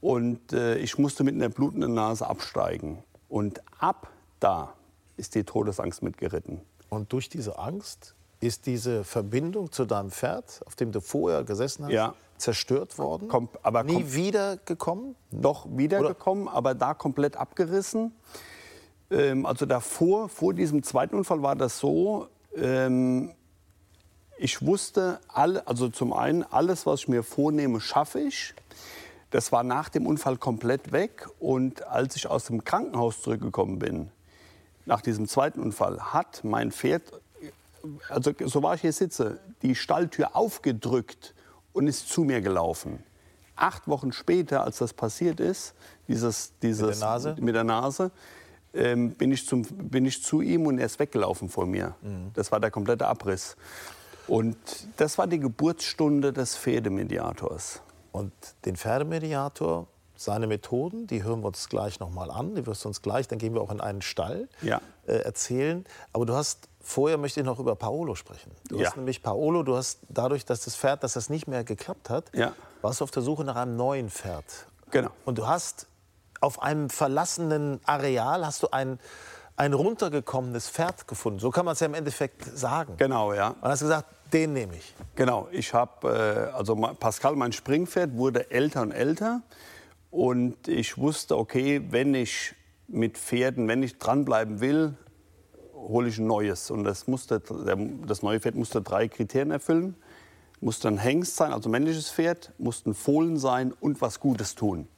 und 0.00 0.52
äh, 0.52 0.76
ich 0.78 0.98
musste 0.98 1.22
mit 1.22 1.34
einer 1.34 1.48
blutenden 1.48 1.94
Nase 1.94 2.26
absteigen. 2.26 3.02
Und 3.28 3.60
ab 3.78 4.08
da 4.40 4.75
ist 5.16 5.34
die 5.34 5.44
Todesangst 5.44 6.02
mitgeritten. 6.02 6.60
Und 6.88 7.12
durch 7.12 7.28
diese 7.28 7.58
Angst 7.58 8.14
ist 8.40 8.66
diese 8.66 9.02
Verbindung 9.04 9.72
zu 9.72 9.84
deinem 9.86 10.10
Pferd, 10.10 10.60
auf 10.66 10.76
dem 10.76 10.92
du 10.92 11.00
vorher 11.00 11.42
gesessen 11.44 11.84
hast, 11.86 11.92
Ja. 11.92 12.14
zerstört 12.36 12.98
worden? 12.98 13.28
Kom 13.28 13.48
aber 13.62 13.82
Nie 13.82 13.94
kom 13.94 14.12
wieder 14.12 14.56
gekommen? 14.58 15.16
doch 15.30 15.66
wiedergekommen, 15.70 16.48
aber 16.48 16.74
da 16.74 16.94
komplett 16.94 17.36
abgerissen. 17.36 18.12
Ähm, 19.10 19.46
also 19.46 19.64
davor, 19.66 20.28
vor 20.28 20.52
diesem 20.52 20.82
zweiten 20.82 21.14
Unfall 21.16 21.42
war 21.42 21.56
das 21.56 21.78
so, 21.78 22.28
ähm, 22.56 23.32
ich 24.38 24.64
wusste, 24.66 25.18
alle, 25.28 25.66
also 25.66 25.88
zum 25.88 26.12
einen, 26.12 26.42
alles, 26.42 26.84
was 26.84 27.00
ich 27.00 27.08
mir 27.08 27.22
vornehme, 27.22 27.80
schaffe 27.80 28.20
ich. 28.20 28.54
Das 29.30 29.50
war 29.50 29.62
nach 29.62 29.88
dem 29.88 30.06
Unfall 30.06 30.36
komplett 30.36 30.92
weg. 30.92 31.26
Und 31.38 31.86
als 31.86 32.16
ich 32.16 32.26
aus 32.26 32.44
dem 32.44 32.62
Krankenhaus 32.64 33.22
zurückgekommen 33.22 33.78
bin, 33.78 34.10
nach 34.86 35.00
diesem 35.02 35.28
zweiten 35.28 35.60
Unfall, 35.60 36.00
hat 36.00 36.42
mein 36.44 36.72
Pferd, 36.72 37.02
also 38.08 38.32
so 38.44 38.62
war 38.62 38.74
ich 38.74 38.80
hier 38.80 38.92
sitze, 38.92 39.40
die 39.62 39.74
Stalltür 39.74 40.34
aufgedrückt 40.34 41.34
und 41.72 41.86
ist 41.86 42.08
zu 42.08 42.22
mir 42.22 42.40
gelaufen. 42.40 43.02
Acht 43.56 43.88
Wochen 43.88 44.12
später, 44.12 44.62
als 44.64 44.78
das 44.78 44.92
passiert 44.92 45.40
ist, 45.40 45.74
dieses, 46.08 46.52
dieses, 46.62 47.00
Nase? 47.00 47.36
mit 47.40 47.54
der 47.54 47.64
Nase, 47.64 48.10
ähm, 48.74 49.12
bin, 49.12 49.32
ich 49.32 49.46
zum, 49.46 49.62
bin 49.62 50.04
ich 50.04 50.22
zu 50.22 50.40
ihm 50.40 50.66
und 50.66 50.78
er 50.78 50.86
ist 50.86 50.98
weggelaufen 50.98 51.48
vor 51.48 51.66
mir. 51.66 51.94
Das 52.34 52.52
war 52.52 52.60
der 52.60 52.70
komplette 52.70 53.06
Abriss. 53.06 53.56
Und 54.28 54.56
das 54.96 55.18
war 55.18 55.26
die 55.26 55.38
Geburtsstunde 55.38 56.32
des 56.32 56.56
Pferdemediators. 56.56 57.80
Und 58.12 58.32
den 58.64 58.76
Pferdemediator, 58.76 59.86
seine 60.16 60.46
Methoden, 60.46 61.06
die 61.06 61.22
hören 61.22 61.40
wir 61.42 61.48
uns 61.48 61.68
gleich 61.68 62.00
noch 62.00 62.10
mal 62.10 62.30
an. 62.30 62.54
Die 62.54 62.66
wirst 62.66 62.84
du 62.84 62.88
uns 62.88 63.02
gleich, 63.02 63.28
dann 63.28 63.38
gehen 63.38 63.54
wir 63.54 63.60
auch 63.60 63.70
in 63.70 63.80
einen 63.80 64.02
Stall 64.02 64.48
Ja. 64.62 64.80
äh, 65.06 65.16
erzählen. 65.18 65.84
Aber 66.12 66.26
du 66.26 66.34
hast, 66.34 66.68
vorher 66.80 67.18
möchte 67.18 67.40
ich 67.40 67.46
noch 67.46 67.58
über 67.58 67.76
Paolo 67.76 68.14
sprechen. 68.14 68.50
Du 68.68 68.78
Ja. 68.78 68.88
hast 68.88 68.96
nämlich 68.96 69.22
Paolo, 69.22 69.62
du 69.62 69.76
hast 69.76 70.00
dadurch, 70.08 70.44
dass 70.44 70.62
das 70.64 70.76
Pferd, 70.76 71.02
dass 71.04 71.14
das 71.14 71.28
nicht 71.30 71.46
mehr 71.48 71.64
geklappt 71.64 72.10
hat, 72.10 72.24
Ja. 72.34 72.52
warst 72.82 73.00
du 73.00 73.04
auf 73.04 73.10
der 73.10 73.22
Suche 73.22 73.44
nach 73.44 73.56
einem 73.56 73.76
neuen 73.76 74.10
Pferd. 74.10 74.44
Genau. 74.90 75.10
Und 75.24 75.38
du 75.38 75.46
hast 75.46 75.86
auf 76.40 76.62
einem 76.62 76.90
verlassenen 76.90 77.80
Areal 77.84 78.44
hast 78.46 78.62
du 78.62 78.68
ein, 78.70 78.98
ein 79.56 79.72
runtergekommenes 79.72 80.68
Pferd 80.68 81.08
gefunden. 81.08 81.38
So 81.40 81.50
kann 81.50 81.64
man 81.64 81.72
es 81.72 81.80
ja 81.80 81.86
im 81.86 81.94
Endeffekt 81.94 82.44
sagen. 82.56 82.94
Genau, 82.98 83.32
ja. 83.32 83.48
Und 83.60 83.62
hast 83.70 83.80
gesagt, 83.80 84.06
den 84.32 84.52
nehme 84.52 84.76
ich. 84.76 84.94
Genau, 85.14 85.48
ich 85.50 85.72
habe, 85.72 86.50
äh, 86.52 86.54
also 86.56 86.74
Pascal, 86.76 87.36
mein 87.36 87.52
Springpferd, 87.52 88.16
wurde 88.16 88.50
älter 88.50 88.82
und 88.82 88.92
älter. 88.92 89.40
Und 90.16 90.66
ich 90.66 90.96
wusste, 90.96 91.36
okay, 91.36 91.82
wenn 91.90 92.14
ich 92.14 92.54
mit 92.88 93.18
Pferden, 93.18 93.68
wenn 93.68 93.82
ich 93.82 93.98
dranbleiben 93.98 94.62
will, 94.62 94.96
hole 95.74 96.08
ich 96.08 96.16
ein 96.16 96.26
neues. 96.26 96.70
Und 96.70 96.84
das, 96.84 97.06
musste, 97.06 97.42
das 98.06 98.22
neue 98.22 98.40
Pferd 98.40 98.54
musste 98.54 98.80
drei 98.80 99.08
Kriterien 99.08 99.50
erfüllen. 99.50 99.94
Musste 100.62 100.88
ein 100.88 100.96
Hengst 100.96 101.36
sein, 101.36 101.52
also 101.52 101.68
männliches 101.68 102.08
Pferd, 102.08 102.54
musste 102.56 102.88
ein 102.88 102.94
Fohlen 102.94 103.36
sein 103.36 103.74
und 103.78 104.00
was 104.00 104.18
Gutes 104.18 104.54
tun 104.54 104.88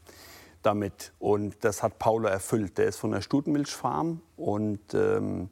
damit. 0.62 1.12
Und 1.18 1.56
das 1.62 1.82
hat 1.82 1.98
Paulo 1.98 2.28
erfüllt. 2.28 2.78
Der 2.78 2.86
ist 2.86 2.98
von 2.98 3.10
der 3.10 3.20
Stutenmilchfarm 3.20 4.20
und 4.36 4.94
ähm, 4.94 5.50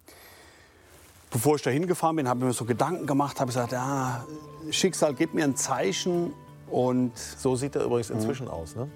bevor 1.32 1.56
ich 1.56 1.62
da 1.62 1.70
hingefahren 1.70 2.14
bin, 2.14 2.28
habe 2.28 2.38
ich 2.38 2.46
mir 2.46 2.52
so 2.52 2.66
Gedanken 2.66 3.04
gemacht, 3.04 3.40
habe 3.40 3.48
gesagt, 3.48 3.72
ja, 3.72 4.24
Schicksal, 4.70 5.12
gib 5.14 5.34
mir 5.34 5.42
ein 5.42 5.56
Zeichen. 5.56 6.32
Und 6.70 7.18
So 7.18 7.56
sieht 7.56 7.74
er 7.74 7.84
übrigens 7.84 8.10
inzwischen 8.10 8.46
aus. 8.46 8.76
Ne? 8.76 8.88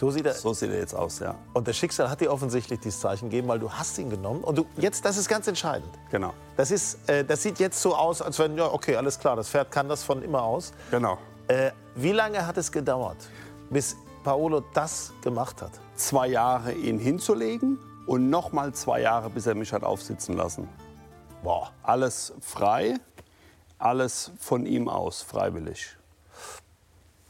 So 0.00 0.10
sieht 0.10 0.24
er. 0.24 0.32
so 0.32 0.54
sieht 0.54 0.70
er 0.70 0.78
jetzt 0.78 0.94
aus, 0.94 1.18
ja. 1.18 1.34
Und 1.52 1.68
das 1.68 1.76
Schicksal 1.76 2.08
hat 2.08 2.22
dir 2.22 2.32
offensichtlich 2.32 2.80
dieses 2.80 3.00
Zeichen 3.00 3.28
gegeben, 3.28 3.48
weil 3.48 3.58
du 3.58 3.70
hast 3.70 3.98
ihn 3.98 4.08
genommen. 4.08 4.42
Und 4.42 4.56
du, 4.56 4.64
jetzt, 4.78 5.04
das 5.04 5.18
ist 5.18 5.28
ganz 5.28 5.46
entscheidend. 5.46 5.90
Genau. 6.10 6.32
Das, 6.56 6.70
ist, 6.70 7.06
äh, 7.06 7.22
das 7.22 7.42
sieht 7.42 7.58
jetzt 7.58 7.82
so 7.82 7.94
aus, 7.94 8.22
als 8.22 8.38
wenn, 8.38 8.56
ja, 8.56 8.64
okay, 8.72 8.96
alles 8.96 9.18
klar, 9.18 9.36
das 9.36 9.50
Pferd 9.50 9.70
kann 9.70 9.90
das 9.90 10.02
von 10.02 10.22
immer 10.22 10.42
aus. 10.42 10.72
Genau. 10.90 11.18
Äh, 11.48 11.72
wie 11.96 12.12
lange 12.12 12.46
hat 12.46 12.56
es 12.56 12.72
gedauert, 12.72 13.18
bis 13.68 13.94
Paolo 14.24 14.62
das 14.72 15.12
gemacht 15.20 15.60
hat? 15.60 15.72
Zwei 15.96 16.28
Jahre 16.28 16.72
ihn 16.72 16.98
hinzulegen 16.98 17.78
und 18.06 18.30
noch 18.30 18.52
mal 18.52 18.72
zwei 18.72 19.02
Jahre, 19.02 19.28
bis 19.28 19.46
er 19.46 19.54
mich 19.54 19.70
hat 19.70 19.82
aufsitzen 19.82 20.34
lassen. 20.34 20.66
Boah. 21.42 21.72
Alles 21.82 22.32
frei, 22.40 22.94
alles 23.76 24.30
von 24.40 24.64
ihm 24.64 24.88
aus, 24.88 25.20
freiwillig. 25.20 25.98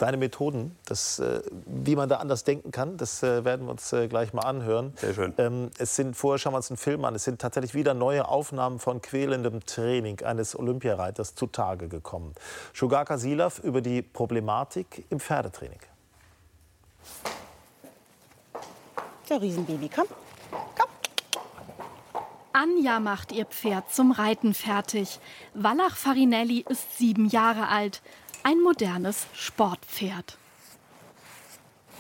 Deine 0.01 0.17
Methoden, 0.17 0.79
das, 0.87 1.19
äh, 1.19 1.43
wie 1.67 1.95
man 1.95 2.09
da 2.09 2.17
anders 2.17 2.43
denken 2.45 2.71
kann, 2.71 2.97
das 2.97 3.23
äh, 3.23 3.45
werden 3.45 3.67
wir 3.67 3.73
uns 3.73 3.93
äh, 3.93 4.09
gleich 4.09 4.33
mal 4.33 4.45
anhören. 4.45 4.95
Sehr 4.97 5.13
schön. 5.13 5.35
Ähm, 5.37 5.71
es 5.77 5.95
sind, 5.95 6.17
vorher 6.17 6.39
schauen 6.39 6.55
wir 6.55 6.57
uns 6.57 6.71
einen 6.71 6.79
Film 6.79 7.05
an, 7.05 7.15
es 7.15 7.25
sind 7.25 7.39
tatsächlich 7.39 7.75
wieder 7.75 7.93
neue 7.93 8.27
Aufnahmen 8.27 8.79
von 8.79 9.03
quälendem 9.03 9.61
Training 9.67 10.23
eines 10.23 10.59
Olympiareiters 10.59 11.35
zutage 11.35 11.89
gekommen. 11.89 12.35
Shugaka 12.73 13.19
Silav 13.19 13.59
über 13.59 13.83
die 13.83 14.01
Problematik 14.01 15.05
im 15.11 15.21
Pferdetraining. 15.21 15.81
So, 19.29 19.37
Riesenbaby, 19.37 19.91
komm. 19.95 20.07
Komm. 20.51 20.89
Anja 22.55 23.01
macht 23.01 23.33
ihr 23.33 23.45
Pferd 23.45 23.93
zum 23.93 24.13
Reiten 24.13 24.55
fertig. 24.55 25.21
Wallach 25.53 25.95
Farinelli 25.95 26.65
ist 26.67 26.97
sieben 26.97 27.29
Jahre 27.29 27.69
alt. 27.69 28.01
Ein 28.43 28.61
modernes 28.61 29.27
Sportpferd. 29.35 30.39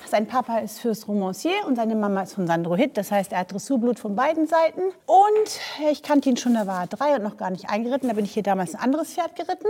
Sein 0.06 0.26
Papa 0.26 0.58
ist 0.58 0.80
Fürst 0.80 1.06
Romancier 1.06 1.66
und 1.66 1.76
seine 1.76 1.94
Mama 1.94 2.22
ist 2.22 2.32
von 2.32 2.46
Sandro 2.46 2.74
Hitt. 2.74 2.96
Das 2.96 3.12
heißt, 3.12 3.32
er 3.32 3.40
hat 3.40 3.52
Dressurblut 3.52 3.98
von 3.98 4.16
beiden 4.16 4.46
Seiten. 4.46 4.80
Und 5.06 5.60
ich 5.90 6.02
kannte 6.02 6.30
ihn 6.30 6.36
schon, 6.36 6.54
da 6.54 6.66
war 6.66 6.80
er 6.80 6.86
drei 6.86 7.14
und 7.14 7.22
noch 7.22 7.36
gar 7.36 7.50
nicht 7.50 7.68
eingeritten. 7.68 8.08
Da 8.08 8.14
bin 8.14 8.24
ich 8.24 8.32
hier 8.32 8.42
damals 8.42 8.74
ein 8.74 8.80
anderes 8.80 9.12
Pferd 9.12 9.36
geritten. 9.36 9.68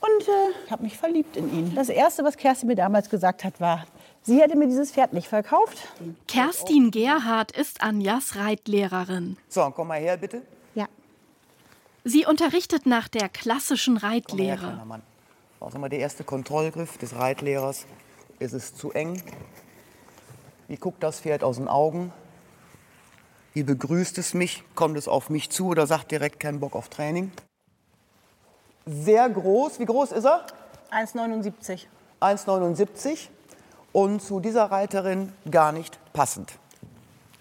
Und 0.00 0.28
äh, 0.28 0.66
ich 0.66 0.70
habe 0.70 0.82
mich 0.82 0.96
verliebt 0.96 1.36
in 1.36 1.52
ihn. 1.52 1.74
Das 1.74 1.88
Erste, 1.88 2.22
was 2.22 2.36
Kerstin 2.36 2.68
mir 2.68 2.76
damals 2.76 3.08
gesagt 3.08 3.42
hat, 3.42 3.60
war, 3.60 3.86
sie 4.22 4.40
hätte 4.40 4.56
mir 4.56 4.66
dieses 4.66 4.92
Pferd 4.92 5.14
nicht 5.14 5.26
verkauft. 5.26 5.78
Kerstin 6.28 6.90
Gerhardt 6.90 7.50
ist 7.50 7.82
Anjas 7.82 8.36
Reitlehrerin. 8.36 9.38
So, 9.48 9.72
komm 9.74 9.88
mal 9.88 9.98
her, 9.98 10.18
bitte. 10.18 10.42
Ja. 10.74 10.86
Sie 12.04 12.26
unterrichtet 12.26 12.86
nach 12.86 13.08
der 13.08 13.28
klassischen 13.30 13.98
Komm 13.98 14.02
mal 14.02 14.10
her, 14.12 14.20
Reitlehre. 14.20 15.00
Mann. 15.60 15.68
Auch 15.68 15.74
immer 15.74 15.88
der 15.88 16.00
erste 16.00 16.24
Kontrollgriff 16.24 16.98
des 16.98 17.16
Reitlehrers. 17.16 17.86
Ist 18.38 18.52
es 18.52 18.74
zu 18.74 18.92
eng? 18.92 19.22
Wie 20.68 20.76
guckt 20.76 21.02
das 21.02 21.20
Pferd 21.20 21.44
aus 21.44 21.56
den 21.56 21.68
Augen? 21.68 22.12
Wie 23.54 23.62
begrüßt 23.62 24.18
es 24.18 24.34
mich? 24.34 24.62
Kommt 24.74 24.98
es 24.98 25.08
auf 25.08 25.30
mich 25.30 25.50
zu 25.50 25.68
oder 25.68 25.86
sagt 25.86 26.10
direkt 26.10 26.40
keinen 26.40 26.60
Bock 26.60 26.74
auf 26.74 26.88
Training? 26.88 27.32
Sehr 28.84 29.28
groß. 29.28 29.78
Wie 29.78 29.86
groß 29.86 30.12
ist 30.12 30.24
er? 30.24 30.46
1,79. 30.90 31.86
1,79 32.20 33.28
und 33.92 34.20
zu 34.20 34.40
dieser 34.40 34.64
Reiterin 34.66 35.32
gar 35.50 35.72
nicht 35.72 35.98
passend. 36.12 36.58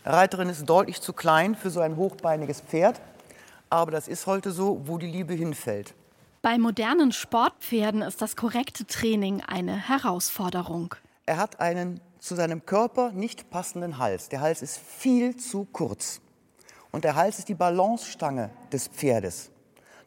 Reiterin 0.05 0.49
ist 0.49 0.65
deutlich 0.65 1.01
zu 1.01 1.13
klein 1.13 1.55
für 1.55 1.69
so 1.69 1.81
ein 1.81 1.95
hochbeiniges 1.95 2.61
Pferd, 2.61 3.01
aber 3.69 3.91
das 3.91 4.07
ist 4.07 4.27
heute 4.27 4.51
so, 4.51 4.81
wo 4.85 4.97
die 4.97 5.07
Liebe 5.07 5.33
hinfällt. 5.33 5.93
Bei 6.45 6.59
modernen 6.59 7.11
Sportpferden 7.11 8.03
ist 8.03 8.21
das 8.21 8.35
korrekte 8.35 8.85
Training 8.85 9.41
eine 9.41 9.89
Herausforderung. 9.89 10.93
Er 11.25 11.37
hat 11.37 11.59
einen 11.59 11.99
zu 12.19 12.35
seinem 12.35 12.67
Körper 12.67 13.11
nicht 13.13 13.49
passenden 13.49 13.97
Hals. 13.97 14.29
Der 14.29 14.41
Hals 14.41 14.61
ist 14.61 14.77
viel 14.77 15.35
zu 15.37 15.65
kurz. 15.71 16.21
Und 16.91 17.03
der 17.03 17.15
Hals 17.15 17.39
ist 17.39 17.49
die 17.49 17.55
Balancestange 17.55 18.51
des 18.71 18.87
Pferdes. 18.89 19.49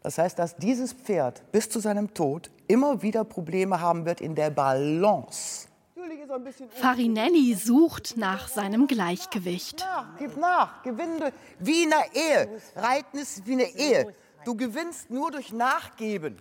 Das 0.05 0.17
heißt, 0.17 0.39
dass 0.39 0.55
dieses 0.55 0.93
Pferd 0.93 1.43
bis 1.51 1.69
zu 1.69 1.81
seinem 1.81 2.15
Tod 2.15 2.53
immer 2.69 3.03
wieder 3.03 3.25
Probleme 3.25 3.81
haben 3.81 4.07
wird 4.07 4.21
in 4.21 4.37
der 4.37 4.51
Balance. 4.51 5.67
Farinelli 6.81 7.55
sucht 7.55 8.17
nach 8.17 8.47
seinem 8.47 8.87
Gleichgewicht. 8.87 9.81
Nach, 9.81 10.07
gib 10.17 10.37
nach, 10.37 10.85
gewinne 10.85 11.33
wie 11.59 11.83
in 11.83 11.93
einer 11.93 12.05
Ehe. 12.15 12.61
Reiten 12.77 13.19
ist 13.19 13.45
wie 13.45 13.55
eine 13.55 13.75
Ehe. 13.75 14.15
Du 14.45 14.57
gewinnst 14.57 15.11
nur 15.11 15.31
durch 15.31 15.53
Nachgeben. 15.53 16.37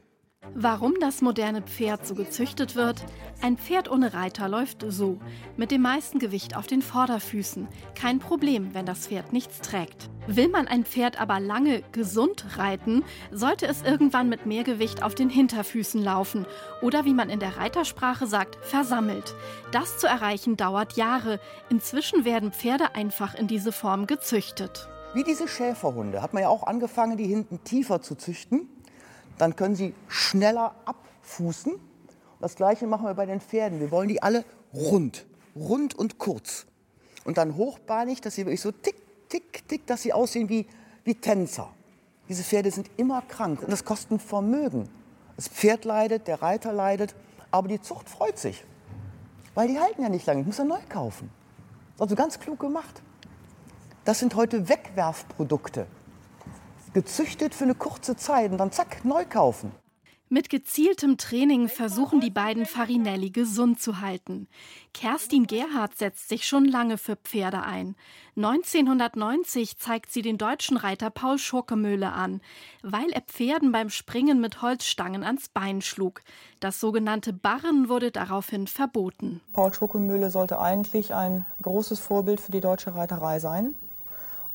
Warum 0.54 0.94
das 1.00 1.22
moderne 1.22 1.62
Pferd 1.62 2.06
so 2.08 2.16
gezüchtet 2.16 2.76
wird? 2.76 3.04
Ein 3.42 3.58
Pferd 3.58 3.90
ohne 3.92 4.14
Reiter 4.14 4.48
läuft 4.48 4.86
so, 4.88 5.20
mit 5.58 5.72
dem 5.72 5.82
meisten 5.82 6.20
Gewicht 6.20 6.56
auf 6.56 6.68
den 6.68 6.82
Vorderfüßen. 6.82 7.68
Kein 7.96 8.20
Problem, 8.20 8.74
wenn 8.74 8.86
das 8.86 9.08
Pferd 9.08 9.34
nichts 9.34 9.60
trägt. 9.62 10.10
Will 10.28 10.48
man 10.48 10.68
ein 10.68 10.86
Pferd 10.86 11.20
aber 11.20 11.40
lange 11.40 11.82
gesund 11.92 12.46
reiten, 12.58 13.04
sollte 13.32 13.68
es 13.68 13.82
irgendwann 13.82 14.30
mit 14.30 14.46
mehr 14.46 14.64
Gewicht 14.64 15.04
auf 15.04 15.16
den 15.16 15.30
Hinterfüßen 15.30 16.02
laufen 16.02 16.46
oder 16.82 17.04
wie 17.04 17.14
man 17.14 17.30
in 17.30 17.40
der 17.40 17.58
Reitersprache 17.58 18.28
sagt, 18.28 18.58
versammelt. 18.64 19.36
Das 19.72 19.98
zu 19.98 20.08
erreichen 20.08 20.56
dauert 20.56 20.94
Jahre. 20.94 21.40
Inzwischen 21.70 22.26
werden 22.26 22.52
Pferde 22.52 22.96
einfach 22.96 23.36
in 23.36 23.48
diese 23.48 23.72
Form 23.72 24.08
gezüchtet. 24.08 24.88
Wie 25.18 25.24
diese 25.24 25.48
Schäferhunde 25.48 26.22
hat 26.22 26.36
man 26.36 26.44
ja 26.44 26.50
auch 26.50 26.62
angefangen, 26.62 27.18
die 27.18 27.26
hinten 27.26 27.64
tiefer 27.64 28.04
zu 28.04 28.14
züchten. 28.14 28.70
Dann 29.40 29.56
können 29.56 29.74
sie 29.74 29.96
schneller 30.08 30.76
abfußen. 30.86 31.74
Das 32.40 32.56
gleiche 32.56 32.86
machen 32.86 33.08
wir 33.08 33.16
bei 33.16 33.26
den 33.26 33.42
Pferden. 33.42 33.80
Wir 33.80 33.90
wollen 33.90 34.10
die 34.10 34.22
alle 34.22 34.46
rund, 34.76 35.26
rund 35.56 35.96
und 35.96 36.20
kurz. 36.20 36.68
Und 37.26 37.40
dann 37.40 37.56
hochbeinig, 37.56 38.22
dass 38.22 38.36
sie 38.36 38.46
wirklich 38.46 38.62
so 38.62 38.72
tick, 38.72 38.94
tick, 39.28 39.68
tick, 39.68 39.88
dass 39.88 40.04
sie 40.04 40.14
aussehen 40.14 40.50
wie, 40.50 40.68
wie 41.04 41.16
Tänzer. 41.16 41.70
Diese 42.30 42.44
Pferde 42.44 42.70
sind 42.70 42.92
immer 42.98 43.24
krank 43.24 43.64
und 43.64 43.72
das 43.72 43.86
kostet 43.86 44.12
ein 44.12 44.20
Vermögen. 44.20 44.88
Das 45.36 45.48
Pferd 45.48 45.84
leidet, 45.84 46.28
der 46.28 46.44
Reiter 46.44 46.74
leidet, 46.74 47.16
aber 47.50 47.68
die 47.70 47.82
Zucht 47.82 48.08
freut 48.08 48.38
sich. 48.38 48.64
Weil 49.56 49.68
die 49.68 49.80
halten 49.80 50.04
ja 50.04 50.10
nicht 50.10 50.28
lange, 50.28 50.42
ich 50.42 50.46
muss 50.46 50.60
ja 50.60 50.64
neu 50.64 50.78
kaufen. 50.88 51.32
Das 51.88 51.96
ist 51.96 52.02
also 52.02 52.16
ganz 52.16 52.40
klug 52.40 52.60
gemacht. 52.60 53.02
Das 54.08 54.20
sind 54.20 54.36
heute 54.36 54.70
Wegwerfprodukte. 54.70 55.86
Gezüchtet 56.94 57.54
für 57.54 57.66
eine 57.66 57.76
kurze 57.76 58.16
Zeit 58.16 58.54
und 58.54 58.58
dann 58.58 58.72
zack, 58.72 59.04
neu 59.04 59.26
kaufen. 59.26 59.74
Mit 60.30 60.50
gezieltem 60.50 61.18
Training 61.18 61.68
versuchen 61.68 62.22
die 62.22 62.30
beiden 62.30 62.66
Farinelli 62.66 63.32
gesund 63.32 63.82
zu 63.82 64.00
halten. 64.00 64.48
Kerstin 64.94 65.46
Gerhardt 65.46 65.98
setzt 65.98 66.30
sich 66.30 66.48
schon 66.48 66.64
lange 66.64 66.98
für 66.98 67.18
Pferde 67.18 67.64
ein. 67.64 67.98
1990 68.38 69.78
zeigt 69.78 70.10
sie 70.10 70.22
den 70.22 70.38
deutschen 70.38 70.78
Reiter 70.78 71.10
Paul 71.10 71.38
Schurkemöhle 71.38 72.14
an, 72.14 72.40
weil 72.84 73.10
er 73.12 73.22
Pferden 73.22 73.74
beim 73.74 73.90
Springen 73.90 74.40
mit 74.40 74.62
Holzstangen 74.62 75.26
ans 75.26 75.50
Bein 75.50 75.82
schlug. 75.82 76.22
Das 76.62 76.80
sogenannte 76.80 77.34
Barren 77.34 77.90
wurde 77.90 78.12
daraufhin 78.12 78.68
verboten. 78.68 79.42
Paul 79.52 79.74
Schurkemöhle 79.74 80.30
sollte 80.30 80.62
eigentlich 80.62 81.14
ein 81.14 81.46
großes 81.62 82.00
Vorbild 82.00 82.40
für 82.40 82.54
die 82.54 82.62
deutsche 82.62 82.96
Reiterei 82.96 83.40
sein. 83.40 83.76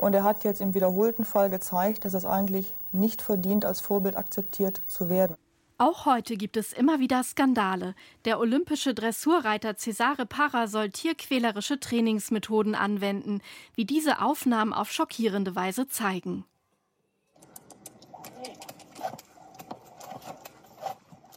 Und 0.02 0.14
er 0.14 0.24
hat 0.24 0.42
jetzt 0.42 0.60
im 0.60 0.74
wiederholten 0.74 1.24
Fall 1.24 1.48
gezeigt, 1.48 2.04
dass 2.04 2.14
es 2.14 2.24
eigentlich 2.24 2.74
nicht 2.90 3.22
verdient, 3.22 3.64
als 3.64 3.80
Vorbild 3.80 4.16
akzeptiert 4.16 4.82
zu 4.88 5.08
werden. 5.08 5.36
Auch 5.78 6.06
heute 6.06 6.36
gibt 6.36 6.56
es 6.56 6.72
immer 6.72 6.98
wieder 6.98 7.22
Skandale. 7.22 7.94
Der 8.24 8.40
olympische 8.40 8.94
Dressurreiter 8.94 9.76
Cesare 9.76 10.26
Parra 10.26 10.66
soll 10.66 10.90
tierquälerische 10.90 11.78
Trainingsmethoden 11.78 12.74
anwenden, 12.74 13.42
wie 13.76 13.84
diese 13.84 14.20
Aufnahmen 14.20 14.72
auf 14.72 14.90
schockierende 14.90 15.54
Weise 15.54 15.86
zeigen. 15.86 16.46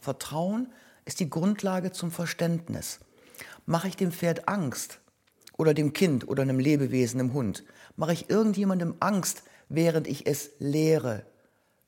Vertrauen 0.02 0.72
ist 1.04 1.20
die 1.20 1.30
Grundlage 1.30 1.92
zum 1.92 2.10
Verständnis. 2.10 2.98
Mache 3.64 3.86
ich 3.86 3.94
dem 3.94 4.10
Pferd 4.10 4.48
Angst 4.48 5.00
oder 5.56 5.72
dem 5.72 5.92
Kind 5.92 6.26
oder 6.26 6.42
einem 6.42 6.58
Lebewesen, 6.58 7.20
einem 7.20 7.32
Hund, 7.32 7.62
mache 7.96 8.12
ich 8.12 8.30
irgendjemandem 8.30 8.94
Angst, 9.00 9.42
während 9.68 10.06
ich 10.06 10.26
es 10.26 10.50
lehre, 10.58 11.26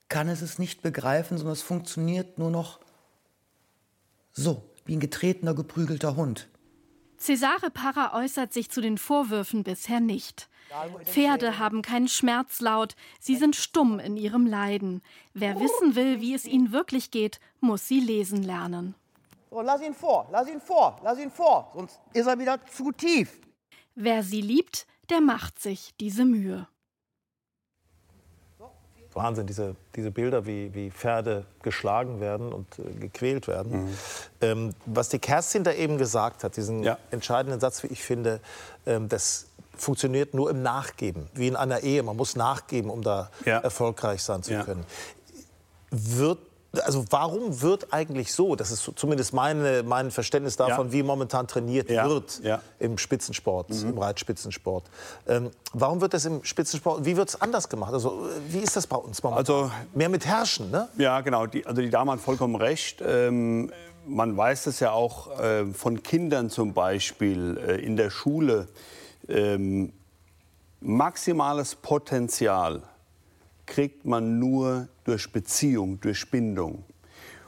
kann 0.09 0.27
es 0.27 0.41
es 0.41 0.59
nicht 0.59 0.81
begreifen, 0.81 1.37
sondern 1.37 1.53
es 1.53 1.61
funktioniert 1.61 2.37
nur 2.37 2.51
noch 2.51 2.79
so, 4.31 4.63
wie 4.85 4.95
ein 4.95 4.99
getretener, 4.99 5.53
geprügelter 5.53 6.15
Hund. 6.15 6.49
Cesare 7.17 7.69
Parra 7.69 8.17
äußert 8.17 8.53
sich 8.53 8.71
zu 8.71 8.81
den 8.81 8.97
Vorwürfen 8.97 9.63
bisher 9.63 9.99
nicht. 9.99 10.49
Pferde 11.03 11.57
haben 11.57 11.81
keinen 11.81 12.07
Schmerzlaut, 12.07 12.95
sie 13.19 13.35
sind 13.35 13.55
stumm 13.55 13.99
in 13.99 14.17
ihrem 14.17 14.45
Leiden. 14.45 15.01
Wer 15.33 15.59
wissen 15.59 15.95
will, 15.95 16.21
wie 16.21 16.33
es 16.33 16.45
ihnen 16.45 16.71
wirklich 16.71 17.11
geht, 17.11 17.39
muss 17.59 17.87
sie 17.87 17.99
lesen 17.99 18.43
lernen. 18.43 18.95
So, 19.49 19.61
lass 19.61 19.81
ihn 19.81 19.95
vor, 19.95 20.29
lass 20.31 20.47
ihn 20.47 20.61
vor, 20.61 20.99
lass 21.03 21.19
ihn 21.19 21.31
vor, 21.31 21.71
sonst 21.75 21.99
ist 22.13 22.27
er 22.27 22.37
wieder 22.37 22.63
zu 22.67 22.91
tief. 22.91 23.39
Wer 23.95 24.21
sie 24.23 24.41
liebt, 24.41 24.85
der 25.09 25.21
macht 25.21 25.59
sich 25.59 25.93
diese 25.99 26.25
Mühe. 26.25 26.67
Wahnsinn, 29.13 29.47
diese, 29.47 29.75
diese 29.95 30.11
Bilder, 30.11 30.45
wie, 30.45 30.73
wie 30.73 30.91
Pferde 30.91 31.45
geschlagen 31.61 32.19
werden 32.19 32.53
und 32.53 32.67
äh, 32.79 32.83
gequält 32.99 33.47
werden. 33.47 33.85
Mhm. 33.85 33.97
Ähm, 34.41 34.75
was 34.85 35.09
die 35.09 35.19
Kerstin 35.19 35.63
da 35.63 35.73
eben 35.73 35.97
gesagt 35.97 36.43
hat, 36.43 36.55
diesen 36.57 36.83
ja. 36.83 36.97
entscheidenden 37.11 37.59
Satz, 37.59 37.83
wie 37.83 37.87
ich 37.87 38.03
finde, 38.03 38.39
ähm, 38.85 39.09
das 39.09 39.47
funktioniert 39.75 40.33
nur 40.33 40.49
im 40.49 40.61
Nachgeben, 40.61 41.27
wie 41.33 41.47
in 41.47 41.55
einer 41.55 41.81
Ehe. 41.81 42.03
Man 42.03 42.17
muss 42.17 42.35
nachgeben, 42.35 42.89
um 42.89 43.01
da 43.01 43.29
ja. 43.45 43.59
erfolgreich 43.59 44.21
sein 44.21 44.43
zu 44.43 44.53
ja. 44.53 44.63
können. 44.63 44.85
Wird 45.91 46.39
also 46.71 47.03
warum 47.09 47.61
wird 47.61 47.91
eigentlich 47.91 48.33
so, 48.33 48.55
das 48.55 48.71
ist 48.71 48.91
zumindest 48.95 49.33
meine, 49.33 49.83
mein 49.83 50.11
Verständnis 50.11 50.55
davon, 50.55 50.87
ja. 50.87 50.93
wie 50.93 51.03
momentan 51.03 51.47
trainiert 51.47 51.89
ja. 51.89 52.07
wird 52.07 52.41
ja. 52.43 52.61
im 52.77 52.97
Spitzensport, 52.97 53.69
mhm. 53.69 53.89
im 53.89 53.97
Reitspitzensport. 53.97 54.85
Ähm, 55.27 55.49
warum 55.73 55.99
wird 56.01 56.13
das 56.13 56.25
im 56.25 56.43
Spitzensport, 56.43 57.05
wie 57.05 57.17
wird 57.17 57.29
es 57.29 57.41
anders 57.41 57.69
gemacht? 57.69 57.93
Also 57.93 58.27
wie 58.49 58.59
ist 58.59 58.75
das 58.75 58.85
bei 58.85 58.97
uns 58.97 59.23
momentan? 59.23 59.39
Also, 59.39 59.71
Mehr 59.95 60.09
mit 60.09 60.25
Herrschen, 60.25 60.69
ne? 60.69 60.89
Ja, 60.97 61.21
genau. 61.21 61.47
Die, 61.47 61.65
also 61.65 61.81
die 61.81 61.89
Dame 61.89 62.11
hat 62.11 62.19
vollkommen 62.19 62.55
recht. 62.55 63.01
Ähm, 63.05 63.71
man 64.05 64.37
weiß 64.37 64.67
es 64.67 64.79
ja 64.79 64.91
auch 64.91 65.39
äh, 65.39 65.65
von 65.73 66.03
Kindern 66.03 66.49
zum 66.49 66.73
Beispiel 66.73 67.57
äh, 67.57 67.83
in 67.83 67.95
der 67.97 68.11
Schule. 68.11 68.67
Ähm, 69.27 69.91
maximales 70.81 71.75
Potenzial 71.75 72.83
kriegt 73.69 74.05
man 74.05 74.39
nur 74.39 74.89
durch 75.05 75.31
Beziehung, 75.31 76.01
durch 76.01 76.29
Bindung. 76.29 76.83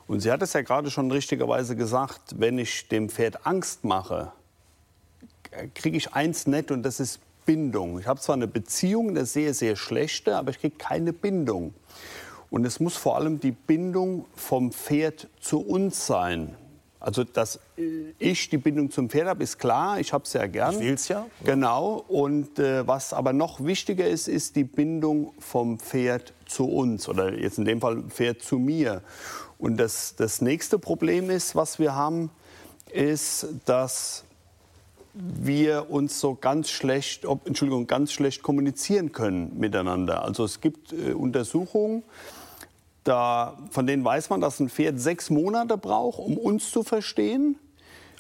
Und 0.08 0.22
sie 0.22 0.32
hat 0.32 0.42
es 0.42 0.54
ja 0.54 0.62
gerade 0.62 0.92
schon 0.92 1.12
richtigerweise 1.12 1.76
gesagt, 1.76 2.40
wenn 2.40 2.58
ich 2.58 2.88
dem 2.88 3.10
Pferd 3.10 3.46
Angst 3.46 3.84
mache, 3.84 4.32
kriege 5.74 5.98
ich 5.98 6.14
eins 6.14 6.48
nett 6.48 6.72
und 6.72 6.84
das 6.84 7.00
ist 7.00 7.20
Bindung. 7.46 8.00
Ich 8.00 8.08
habe 8.08 8.20
zwar 8.20 8.36
eine 8.36 8.48
Beziehung, 8.48 9.10
eine 9.10 9.26
sehr, 9.26 9.54
sehr 9.54 9.76
schlechte, 9.76 10.38
aber 10.38 10.52
ich 10.52 10.60
kriege 10.60 10.76
keine 10.78 11.12
Bindung. 11.12 11.74
Und 12.50 12.66
es 12.66 12.80
muss 12.80 12.96
vor 12.96 13.16
allem 13.16 13.40
die 13.40 13.52
Bindung 13.52 14.26
vom 14.36 14.72
Pferd 14.72 15.28
zu 15.40 15.60
uns 15.60 16.06
sein. 16.06 16.56
Also, 17.02 17.24
dass 17.24 17.60
ich 18.20 18.50
die 18.50 18.58
Bindung 18.58 18.92
zum 18.92 19.10
Pferd 19.10 19.28
habe, 19.28 19.44
ist 19.44 19.58
klar. 19.58 20.00
Ich 20.00 20.14
habe 20.14 20.24
es 20.24 20.34
ja 20.34 20.46
gern. 20.46 20.76
Ich 20.76 20.80
will 20.82 20.94
es 20.94 21.08
ja. 21.08 21.26
Genau. 21.44 22.06
Und 22.08 22.60
äh, 22.60 22.88
was 22.88 23.12
aber 23.12 23.34
noch 23.34 23.64
wichtiger 23.64 24.08
ist, 24.08 24.28
ist 24.28 24.56
die 24.56 24.64
Bindung 24.64 25.34
vom 25.40 25.80
Pferd 25.80 26.32
zu 26.46 26.66
uns. 26.70 27.10
Oder 27.10 27.34
jetzt 27.34 27.58
in 27.58 27.66
dem 27.66 27.82
Fall 27.82 28.04
Pferd 28.04 28.44
zu 28.44 28.60
mir. 28.60 29.02
Und 29.58 29.78
das, 29.78 30.16
das 30.16 30.42
nächste 30.42 30.78
Problem 30.78 31.32
ist, 31.32 31.56
was 31.56 31.80
wir 31.80 31.96
haben, 31.96 32.30
ist, 32.94 33.48
dass 33.66 34.24
wir 35.14 35.90
uns 35.90 36.20
so 36.20 36.36
ganz 36.36 36.70
schlecht, 36.70 37.26
ob, 37.26 37.48
Entschuldigung, 37.48 37.88
ganz 37.88 38.12
schlecht 38.12 38.44
kommunizieren 38.44 39.12
können 39.12 39.58
miteinander. 39.58 40.24
Also 40.24 40.46
es 40.46 40.62
gibt 40.62 40.94
äh, 40.94 41.14
Untersuchungen, 41.14 42.04
da, 43.04 43.58
von 43.72 43.88
denen 43.88 44.04
weiß 44.04 44.30
man, 44.30 44.42
dass 44.42 44.60
ein 44.60 44.70
Pferd 44.70 45.00
sechs 45.00 45.30
Monate 45.30 45.78
braucht, 45.78 46.20
um 46.20 46.38
uns 46.38 46.70
zu 46.72 46.84
verstehen. 46.84 47.58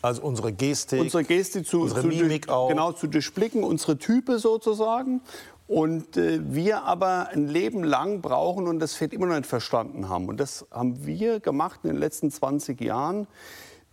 Also 0.01 0.23
unsere 0.23 0.51
Gestik, 0.51 0.99
unsere 0.99 1.23
Gestik 1.23 1.67
zu, 1.67 1.81
unsere 1.81 2.01
zu 2.01 2.07
Mimik 2.07 2.49
auch. 2.49 2.69
Genau, 2.69 2.91
zu 2.91 3.07
durchblicken, 3.07 3.63
unsere 3.63 3.97
Type 3.97 4.39
sozusagen. 4.39 5.21
Und 5.67 6.17
äh, 6.17 6.39
wir 6.43 6.83
aber 6.83 7.29
ein 7.29 7.47
Leben 7.47 7.83
lang 7.83 8.21
brauchen 8.21 8.67
und 8.67 8.79
das 8.79 8.95
Pferd 8.95 9.13
immer 9.13 9.27
noch 9.27 9.35
nicht 9.35 9.45
verstanden 9.45 10.09
haben. 10.09 10.27
Und 10.27 10.39
das 10.39 10.65
haben 10.71 11.05
wir 11.05 11.39
gemacht 11.39 11.81
in 11.83 11.91
den 11.91 11.99
letzten 11.99 12.31
20 12.31 12.81
Jahren. 12.81 13.27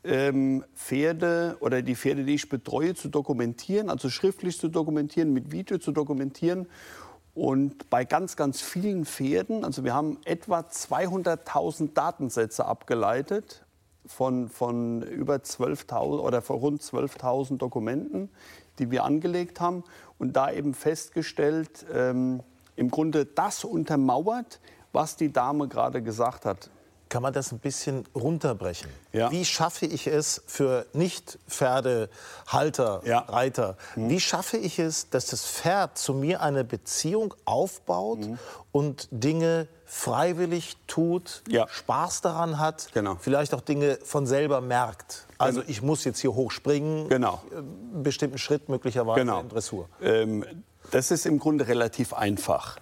Ähm, 0.02 0.64
Pferde 0.74 1.56
oder 1.60 1.82
die 1.82 1.94
Pferde, 1.94 2.24
die 2.24 2.34
ich 2.34 2.48
betreue, 2.48 2.94
zu 2.94 3.08
dokumentieren, 3.08 3.90
also 3.90 4.08
schriftlich 4.08 4.58
zu 4.58 4.68
dokumentieren, 4.68 5.32
mit 5.34 5.52
Video 5.52 5.78
zu 5.78 5.92
dokumentieren 5.92 6.66
Und 7.38 7.88
bei 7.88 8.04
ganz, 8.04 8.34
ganz 8.34 8.60
vielen 8.60 9.04
Pferden, 9.04 9.64
also 9.64 9.84
wir 9.84 9.94
haben 9.94 10.18
etwa 10.24 10.58
200.000 10.58 11.94
Datensätze 11.94 12.64
abgeleitet 12.64 13.64
von, 14.06 14.48
von 14.48 15.02
über 15.02 15.36
12.000 15.36 16.18
oder 16.18 16.42
von 16.42 16.56
rund 16.56 16.82
12.000 16.82 17.58
Dokumenten, 17.58 18.28
die 18.80 18.90
wir 18.90 19.04
angelegt 19.04 19.60
haben 19.60 19.84
und 20.18 20.34
da 20.34 20.50
eben 20.50 20.74
festgestellt, 20.74 21.86
ähm, 21.94 22.42
im 22.74 22.90
Grunde 22.90 23.24
das 23.24 23.62
untermauert, 23.62 24.58
was 24.90 25.14
die 25.14 25.32
Dame 25.32 25.68
gerade 25.68 26.02
gesagt 26.02 26.44
hat. 26.44 26.70
Kann 27.08 27.22
man 27.22 27.32
das 27.32 27.52
ein 27.52 27.58
bisschen 27.58 28.04
runterbrechen? 28.14 28.90
Ja. 29.12 29.30
Wie 29.30 29.44
schaffe 29.44 29.86
ich 29.86 30.06
es 30.06 30.42
für 30.46 30.86
Nicht-Pferdehalter, 30.92 33.02
Ja. 33.04 33.20
Reiter, 33.20 33.76
Mhm. 33.96 34.10
wie 34.10 34.20
schaffe 34.20 34.56
ich 34.56 34.78
es, 34.78 35.10
dass 35.10 35.26
das 35.26 35.44
Pferd 35.46 35.98
zu 35.98 36.14
mir 36.14 36.42
eine 36.42 36.64
Beziehung 36.64 37.34
aufbaut 37.44 38.20
Mhm. 38.20 38.38
und 38.72 39.08
Dinge 39.10 39.68
freiwillig 39.86 40.76
tut, 40.86 41.42
Spaß 41.68 42.20
daran 42.20 42.58
hat, 42.58 42.88
Genau. 42.92 43.16
vielleicht 43.18 43.54
auch 43.54 43.62
Dinge 43.62 43.98
von 44.04 44.26
selber 44.26 44.60
merkt? 44.60 45.24
Also 45.38 45.62
ich 45.66 45.80
muss 45.82 46.04
jetzt 46.04 46.20
hier 46.20 46.34
hochspringen, 46.34 47.08
Genau. 47.08 47.40
einen 47.50 48.02
bestimmten 48.02 48.38
Schritt 48.38 48.68
möglicherweise 48.68 49.20
Genau. 49.20 49.40
in 49.40 49.48
Dressur. 49.48 49.88
Ähm, 50.02 50.44
das 50.90 51.10
ist 51.10 51.24
im 51.26 51.38
Grunde 51.38 51.66
relativ 51.68 52.12
einfach. 52.12 52.76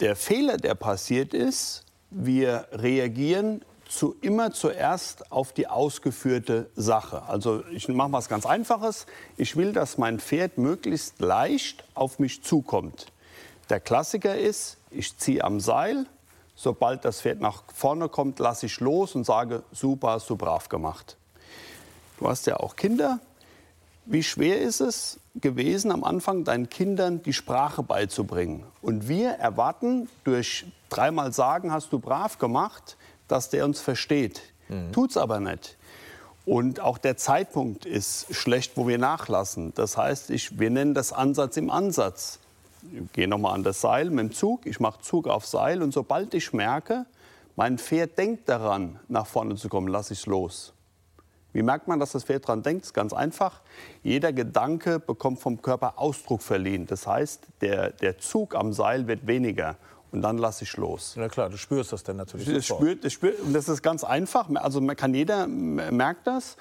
Der 0.00 0.14
Fehler, 0.14 0.58
der 0.58 0.74
passiert 0.76 1.34
ist, 1.34 1.84
wir 2.14 2.66
reagieren 2.72 3.62
zu, 3.88 4.16
immer 4.20 4.52
zuerst 4.52 5.30
auf 5.30 5.52
die 5.52 5.68
ausgeführte 5.68 6.70
Sache. 6.76 7.22
Also 7.24 7.62
ich 7.70 7.88
mache 7.88 8.12
was 8.12 8.28
ganz 8.28 8.46
Einfaches. 8.46 9.06
Ich 9.36 9.56
will, 9.56 9.72
dass 9.72 9.98
mein 9.98 10.18
Pferd 10.18 10.58
möglichst 10.58 11.20
leicht 11.20 11.84
auf 11.94 12.18
mich 12.18 12.42
zukommt. 12.42 13.12
Der 13.68 13.80
Klassiker 13.80 14.36
ist, 14.36 14.78
ich 14.90 15.16
ziehe 15.18 15.44
am 15.44 15.60
Seil. 15.60 16.06
Sobald 16.54 17.04
das 17.04 17.22
Pferd 17.22 17.40
nach 17.40 17.64
vorne 17.74 18.08
kommt, 18.08 18.38
lasse 18.38 18.66
ich 18.66 18.80
los 18.80 19.14
und 19.14 19.24
sage, 19.24 19.62
super, 19.72 20.12
hast 20.12 20.28
du 20.30 20.36
brav 20.36 20.68
gemacht. 20.68 21.16
Du 22.18 22.28
hast 22.28 22.46
ja 22.46 22.58
auch 22.58 22.76
Kinder. 22.76 23.18
Wie 24.04 24.22
schwer 24.22 24.60
ist 24.60 24.80
es 24.80 25.18
gewesen, 25.34 25.90
am 25.90 26.04
Anfang 26.04 26.44
deinen 26.44 26.68
Kindern 26.68 27.22
die 27.22 27.32
Sprache 27.32 27.82
beizubringen? 27.82 28.64
Und 28.82 29.08
wir 29.08 29.30
erwarten 29.30 30.08
durch 30.24 30.66
dreimal 30.88 31.32
sagen, 31.32 31.72
hast 31.72 31.92
du 31.92 31.98
brav 31.98 32.38
gemacht, 32.38 32.96
dass 33.28 33.50
der 33.50 33.64
uns 33.64 33.80
versteht. 33.80 34.42
Tut's 34.92 35.16
aber 35.16 35.40
nicht. 35.40 35.76
Und 36.44 36.80
auch 36.80 36.98
der 36.98 37.16
Zeitpunkt 37.16 37.86
ist 37.86 38.34
schlecht, 38.34 38.72
wo 38.76 38.88
wir 38.88 38.98
nachlassen. 38.98 39.72
Das 39.74 39.96
heißt, 39.96 40.30
ich, 40.30 40.58
wir 40.58 40.70
nennen 40.70 40.94
das 40.94 41.12
Ansatz 41.12 41.56
im 41.56 41.70
Ansatz. 41.70 42.40
Ich 42.92 43.12
gehe 43.12 43.28
nochmal 43.28 43.54
an 43.54 43.62
das 43.62 43.80
Seil 43.80 44.10
mit 44.10 44.18
dem 44.18 44.32
Zug, 44.32 44.66
ich 44.66 44.80
mache 44.80 45.00
Zug 45.02 45.28
auf 45.28 45.46
Seil 45.46 45.82
und 45.82 45.92
sobald 45.92 46.34
ich 46.34 46.52
merke, 46.52 47.06
mein 47.54 47.78
Pferd 47.78 48.18
denkt 48.18 48.48
daran, 48.48 48.98
nach 49.08 49.26
vorne 49.26 49.54
zu 49.54 49.68
kommen, 49.68 49.86
lasse 49.86 50.14
ich 50.14 50.20
es 50.20 50.26
los. 50.26 50.72
Wie 51.52 51.62
merkt 51.62 51.88
man, 51.88 52.00
dass 52.00 52.12
das 52.12 52.24
Pferd 52.24 52.44
daran 52.44 52.62
denkt? 52.62 52.92
Ganz 52.94 53.12
einfach. 53.12 53.60
Jeder 54.02 54.32
Gedanke 54.32 54.98
bekommt 54.98 55.40
vom 55.40 55.60
Körper 55.60 55.98
Ausdruck 55.98 56.42
verliehen. 56.42 56.86
Das 56.86 57.06
heißt, 57.06 57.46
der, 57.60 57.90
der 57.90 58.18
Zug 58.18 58.54
am 58.54 58.72
Seil 58.72 59.06
wird 59.06 59.26
weniger 59.26 59.76
und 60.12 60.22
dann 60.22 60.38
lasse 60.38 60.64
ich 60.64 60.76
los. 60.76 61.14
Na 61.16 61.28
klar, 61.28 61.50
du 61.50 61.56
spürst 61.56 61.92
das 61.92 62.02
dann 62.04 62.16
natürlich 62.16 62.46
Das, 62.46 62.66
spürt, 62.66 63.04
das, 63.04 63.12
spürt, 63.12 63.40
und 63.40 63.52
das 63.52 63.68
ist 63.68 63.82
ganz 63.82 64.04
einfach. 64.04 64.48
Also 64.54 64.80
man 64.80 64.96
kann 64.96 65.14
jeder 65.14 65.46
merkt 65.46 66.26
das 66.26 66.56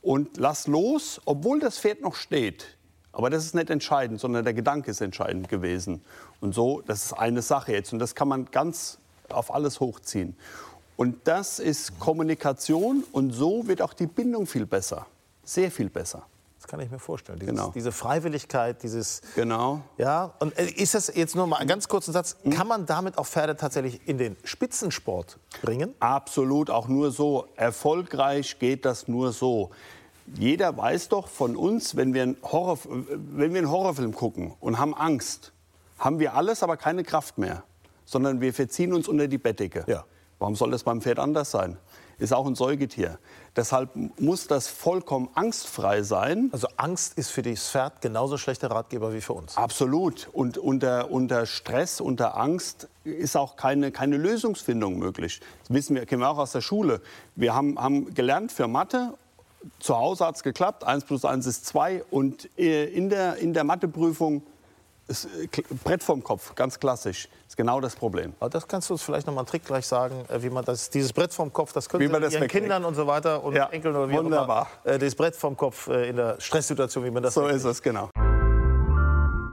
und 0.00 0.36
lass 0.36 0.66
los, 0.66 1.20
obwohl 1.24 1.60
das 1.60 1.78
Pferd 1.78 2.00
noch 2.00 2.14
steht. 2.14 2.76
Aber 3.12 3.28
das 3.28 3.44
ist 3.44 3.54
nicht 3.54 3.70
entscheidend, 3.70 4.20
sondern 4.20 4.44
der 4.44 4.54
Gedanke 4.54 4.90
ist 4.90 5.00
entscheidend 5.00 5.48
gewesen. 5.48 6.02
Und 6.40 6.54
so, 6.54 6.80
das 6.80 7.06
ist 7.06 7.12
eine 7.12 7.42
Sache 7.42 7.72
jetzt. 7.72 7.92
Und 7.92 7.98
das 7.98 8.14
kann 8.14 8.26
man 8.26 8.46
ganz 8.50 8.98
auf 9.28 9.54
alles 9.54 9.80
hochziehen. 9.80 10.36
Und 10.96 11.16
das 11.24 11.58
ist 11.58 11.98
Kommunikation 11.98 13.04
und 13.12 13.32
so 13.32 13.66
wird 13.66 13.82
auch 13.82 13.92
die 13.94 14.06
Bindung 14.06 14.46
viel 14.46 14.66
besser. 14.66 15.06
Sehr 15.44 15.70
viel 15.70 15.90
besser. 15.90 16.24
Das 16.62 16.68
kann 16.68 16.78
ich 16.78 16.90
mir 16.92 17.00
vorstellen. 17.00 17.40
Dieses, 17.40 17.54
Genau. 17.54 17.72
Diese 17.74 17.90
Freiwilligkeit, 17.90 18.84
dieses. 18.84 19.20
Genau. 19.34 19.80
Ja, 19.98 20.32
und 20.38 20.56
äh, 20.56 20.66
ist 20.66 20.94
das 20.94 21.12
jetzt 21.12 21.34
nur 21.34 21.48
mal 21.48 21.56
einen 21.56 21.68
ganz 21.68 21.88
kurzen 21.88 22.12
Satz? 22.12 22.36
Kann 22.50 22.68
man 22.68 22.86
damit 22.86 23.18
auch 23.18 23.26
Pferde 23.26 23.56
tatsächlich 23.56 24.06
in 24.06 24.16
den 24.16 24.36
Spitzensport 24.44 25.40
bringen? 25.62 25.92
Absolut, 25.98 26.70
auch 26.70 26.86
nur 26.86 27.10
so. 27.10 27.48
Erfolgreich 27.56 28.60
geht 28.60 28.84
das 28.84 29.08
nur 29.08 29.32
so. 29.32 29.70
Jeder 30.36 30.76
weiß 30.76 31.08
doch 31.08 31.26
von 31.26 31.56
uns, 31.56 31.96
wenn 31.96 32.14
wir, 32.14 32.22
einen 32.22 32.36
Horror, 32.44 32.78
wenn 32.84 33.52
wir 33.52 33.58
einen 33.58 33.70
Horrorfilm 33.70 34.14
gucken 34.14 34.54
und 34.60 34.78
haben 34.78 34.94
Angst, 34.94 35.52
haben 35.98 36.20
wir 36.20 36.34
alles, 36.34 36.62
aber 36.62 36.76
keine 36.76 37.02
Kraft 37.02 37.38
mehr. 37.38 37.64
Sondern 38.04 38.40
wir 38.40 38.54
verziehen 38.54 38.92
uns 38.92 39.08
unter 39.08 39.26
die 39.26 39.38
Bettdecke. 39.38 39.84
Ja. 39.88 40.04
Warum 40.42 40.56
soll 40.56 40.72
das 40.72 40.82
beim 40.82 41.00
Pferd 41.00 41.20
anders 41.20 41.52
sein? 41.52 41.76
Ist 42.18 42.34
auch 42.34 42.46
ein 42.48 42.56
Säugetier. 42.56 43.20
Deshalb 43.54 43.90
muss 44.18 44.48
das 44.48 44.66
vollkommen 44.66 45.28
angstfrei 45.34 46.02
sein. 46.02 46.48
Also 46.50 46.66
Angst 46.76 47.16
ist 47.16 47.30
für 47.30 47.42
das 47.42 47.68
Pferd 47.68 48.00
genauso 48.00 48.36
schlechter 48.38 48.68
Ratgeber 48.68 49.14
wie 49.14 49.20
für 49.20 49.34
uns. 49.34 49.56
Absolut. 49.56 50.28
Und 50.32 50.58
unter, 50.58 51.12
unter 51.12 51.46
Stress, 51.46 52.00
unter 52.00 52.36
Angst 52.36 52.88
ist 53.04 53.36
auch 53.36 53.54
keine, 53.54 53.92
keine 53.92 54.16
Lösungsfindung 54.16 54.98
möglich. 54.98 55.40
Das 55.60 55.76
wissen 55.76 55.94
wir, 55.94 56.06
kennen 56.06 56.22
wir 56.22 56.28
auch 56.28 56.38
aus 56.38 56.50
der 56.50 56.60
Schule. 56.60 57.02
Wir 57.36 57.54
haben, 57.54 57.78
haben 57.78 58.12
gelernt 58.12 58.50
für 58.50 58.66
Mathe. 58.66 59.14
Zu 59.78 59.96
Hause 59.96 60.26
hat 60.26 60.34
es 60.34 60.42
geklappt. 60.42 60.82
1 60.82 61.04
plus 61.04 61.24
1 61.24 61.46
ist 61.46 61.66
2. 61.66 62.02
Und 62.10 62.48
äh, 62.58 62.86
in 62.86 63.10
der, 63.10 63.36
in 63.36 63.54
der 63.54 63.62
Matheprüfung 63.62 64.42
ist 65.08 65.24
äh, 65.26 65.48
Brett 65.84 66.02
vom 66.02 66.22
Kopf, 66.22 66.54
ganz 66.54 66.78
klassisch. 66.78 67.28
Ist 67.48 67.56
genau 67.56 67.80
das 67.80 67.94
Problem. 67.96 68.32
Aber 68.40 68.48
das 68.50 68.66
kannst 68.66 68.88
du 68.88 68.94
uns 68.94 69.02
vielleicht 69.02 69.26
noch 69.26 69.34
mal 69.34 69.40
einen 69.42 69.46
Trick 69.48 69.64
gleich 69.64 69.86
sagen, 69.86 70.24
äh, 70.28 70.42
wie 70.42 70.50
man 70.50 70.64
das, 70.64 70.88
dieses 70.90 71.12
Brett 71.12 71.34
vom 71.34 71.52
Kopf, 71.52 71.72
das 71.72 71.88
können 71.88 72.10
man 72.10 72.22
das 72.22 72.32
Ihren 72.32 72.42
wegkriegt. 72.42 72.64
Kindern 72.64 72.84
und 72.84 72.94
so 72.94 73.06
weiter 73.06 73.42
und 73.44 73.54
Ja, 73.54 73.66
Enkeln 73.68 73.94
oder 73.94 74.08
wie 74.08 74.14
auch 74.18 74.24
wunderbar. 74.24 74.68
immer, 74.84 74.94
äh, 74.94 74.98
das 74.98 75.14
Brett 75.14 75.36
vom 75.36 75.56
Kopf 75.56 75.88
äh, 75.88 76.08
in 76.08 76.16
der 76.16 76.40
Stresssituation, 76.40 77.04
wie 77.04 77.10
man 77.10 77.22
das 77.22 77.34
So 77.34 77.42
wegkriegt. 77.42 77.58
ist 77.58 77.64
es, 77.66 77.82
genau. 77.82 78.08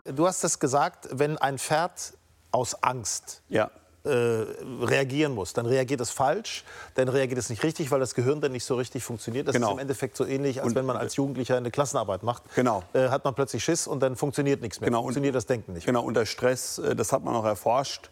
Du 0.05 0.25
hast 0.25 0.43
das 0.43 0.59
gesagt, 0.59 1.07
wenn 1.11 1.37
ein 1.37 1.57
Pferd 1.59 2.13
aus 2.51 2.81
Angst 2.83 3.41
Ja. 3.49 3.69
Äh, 4.05 4.09
reagieren 4.81 5.33
muss, 5.33 5.53
dann 5.53 5.65
reagiert 5.65 5.99
es 6.01 6.09
falsch, 6.09 6.63
dann 6.95 7.09
reagiert 7.09 7.37
es 7.37 7.49
nicht 7.49 7.63
richtig, 7.63 7.91
weil 7.91 7.99
das 7.99 8.15
Gehirn 8.15 8.39
dann 8.41 8.51
nicht 8.53 8.63
so 8.65 8.75
richtig 8.75 9.03
funktioniert. 9.03 9.47
Das 9.47 9.53
Genau. 9.55 9.67
ist 9.67 9.73
im 9.73 9.79
Endeffekt 9.79 10.15
so 10.15 10.25
ähnlich, 10.25 10.59
als 10.61 10.69
Und- 10.69 10.75
wenn 10.75 10.85
man 10.85 10.95
als 10.97 11.15
Jugendlicher 11.17 11.57
eine 11.57 11.69
Klassenarbeit 11.71 12.23
macht. 12.23 12.43
Genau. 12.55 12.83
Äh, 12.93 13.09
hat 13.09 13.25
man 13.25 13.35
plötzlich 13.35 13.63
Schiss 13.63 13.87
und 13.87 13.99
dann 14.01 14.15
funktioniert 14.15 14.61
nichts 14.61 14.79
mehr. 14.79 14.87
Genau, 14.89 14.99
und- 14.99 15.03
funktioniert 15.05 15.35
das 15.35 15.45
Denken 15.47 15.73
nicht. 15.73 15.85
Genau, 15.85 16.03
unter 16.03 16.25
Stress, 16.25 16.77
äh, 16.77 16.95
das 16.95 17.11
hat 17.11 17.23
man 17.23 17.35
auch 17.35 17.45
erforscht, 17.45 18.09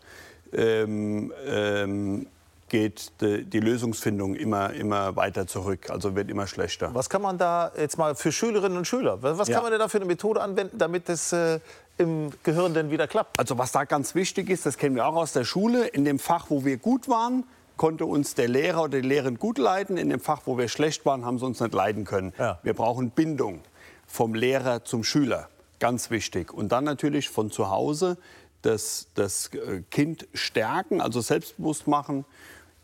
ähm, 0.53 1.31
ähm, 1.45 2.27
geht 2.69 3.11
die, 3.21 3.59
Lösungsfindung 3.59 4.35
immer, 4.35 4.73
immer 4.73 5.15
weiter 5.15 5.47
zurück, 5.47 5.89
also 5.89 6.15
wird 6.15 6.29
immer 6.29 6.47
schlechter. 6.47 6.93
Was 6.93 7.09
kann 7.09 7.21
man 7.21 7.37
da 7.37 7.71
jetzt 7.77 7.97
mal 7.97 8.15
für 8.15 8.31
Schülerinnen 8.31 8.77
und 8.77 8.85
Schüler, 8.85 9.21
was 9.21 9.47
Ja. 9.47 9.55
kann 9.55 9.63
man 9.63 9.71
denn 9.71 9.79
da 9.79 9.87
für 9.87 9.97
eine 9.97 10.05
Methode 10.05 10.41
anwenden, 10.41 10.77
damit 10.77 11.07
es 11.09 11.31
äh, 11.31 11.59
im 11.97 12.31
Gehirn 12.43 12.73
dann 12.73 12.91
wieder 12.91 13.07
klappt? 13.07 13.39
Also 13.39 13.57
was 13.57 13.71
da 13.71 13.85
ganz 13.85 14.15
wichtig 14.15 14.49
ist, 14.49 14.65
das 14.65 14.77
kennen 14.77 14.95
wir 14.95 15.05
auch 15.07 15.15
aus 15.15 15.33
der 15.33 15.45
Schule, 15.45 15.87
in 15.87 16.03
dem 16.05 16.19
Fach, 16.19 16.47
wo 16.49 16.65
wir 16.65 16.77
gut 16.77 17.07
waren, 17.07 17.43
konnte 17.77 18.05
uns 18.05 18.35
der 18.35 18.47
Lehrer 18.47 18.83
oder 18.83 19.01
die 19.01 19.07
Lehrerin 19.07 19.37
gut 19.37 19.57
leiten. 19.57 19.97
In 19.97 20.09
dem 20.09 20.19
Fach, 20.19 20.41
wo 20.45 20.57
wir 20.57 20.67
schlecht 20.67 21.05
waren, 21.05 21.25
haben 21.25 21.39
sie 21.39 21.45
uns 21.45 21.59
nicht 21.59 21.73
leiten 21.73 22.05
können. 22.05 22.33
Ja. 22.37 22.59
Wir 22.63 22.73
brauchen 22.73 23.11
Bindung 23.11 23.61
vom 24.07 24.33
Lehrer 24.33 24.83
zum 24.83 25.03
Schüler. 25.03 25.47
Ganz 25.79 26.09
wichtig. 26.09 26.53
Und 26.53 26.71
dann 26.71 26.83
natürlich 26.83 27.29
von 27.29 27.51
zu 27.51 27.69
Hause 27.69 28.17
das, 28.63 29.07
das 29.13 29.51
äh, 29.53 29.83
Kind 29.91 30.27
stärken, 30.33 31.01
also 31.01 31.21
selbstbewusst 31.21 31.87
machen. 31.87 32.25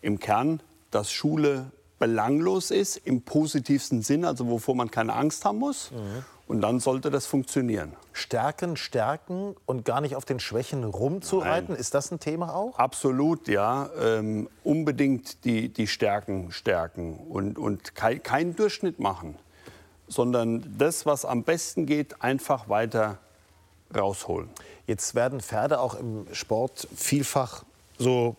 Im 0.04 0.20
Kern, 0.20 0.62
dass 0.92 1.12
Schule 1.12 1.72
belanglos 1.98 2.70
ist, 2.70 2.98
im 2.98 3.22
positivsten 3.22 4.02
Sinn, 4.02 4.26
also 4.26 4.48
wovor 4.48 4.76
man 4.76 4.92
keine 4.92 5.14
Angst 5.14 5.46
haben 5.46 5.60
muss. 5.60 5.92
Und 6.46 6.60
dann 6.60 6.82
sollte 6.82 7.10
das 7.10 7.26
funktionieren. 7.26 7.94
Stärken, 8.12 8.76
stärken 8.76 9.56
und 9.66 9.86
gar 9.86 10.02
nicht 10.02 10.18
auf 10.18 10.26
den 10.26 10.42
Schwächen 10.42 10.84
rumzureiten, 10.84 11.74
ist 11.74 11.94
das 11.94 12.12
ein 12.12 12.20
Thema 12.20 12.54
auch? 12.54 12.78
Absolut, 12.78 13.48
ja. 13.48 13.90
Ähm, 13.98 14.50
unbedingt 14.66 15.46
die, 15.46 15.70
die 15.70 15.88
Stärken 15.88 16.52
stärken 16.52 17.16
und, 17.16 17.58
und 17.58 17.96
kein, 17.96 18.22
keinen 18.22 18.56
Durchschnitt 18.58 19.00
machen, 19.00 19.38
sondern 20.10 20.76
das, 20.78 21.06
was 21.06 21.24
am 21.24 21.44
besten 21.44 21.86
geht, 21.86 22.22
einfach 22.22 22.68
weiter 22.68 23.20
rausholen. 23.96 24.50
Jetzt 24.86 25.16
werden 25.16 25.40
Pferde 25.40 25.80
auch 25.80 25.96
im 25.96 26.28
Sport 26.34 26.88
vielfach 26.94 27.64
so 27.98 28.36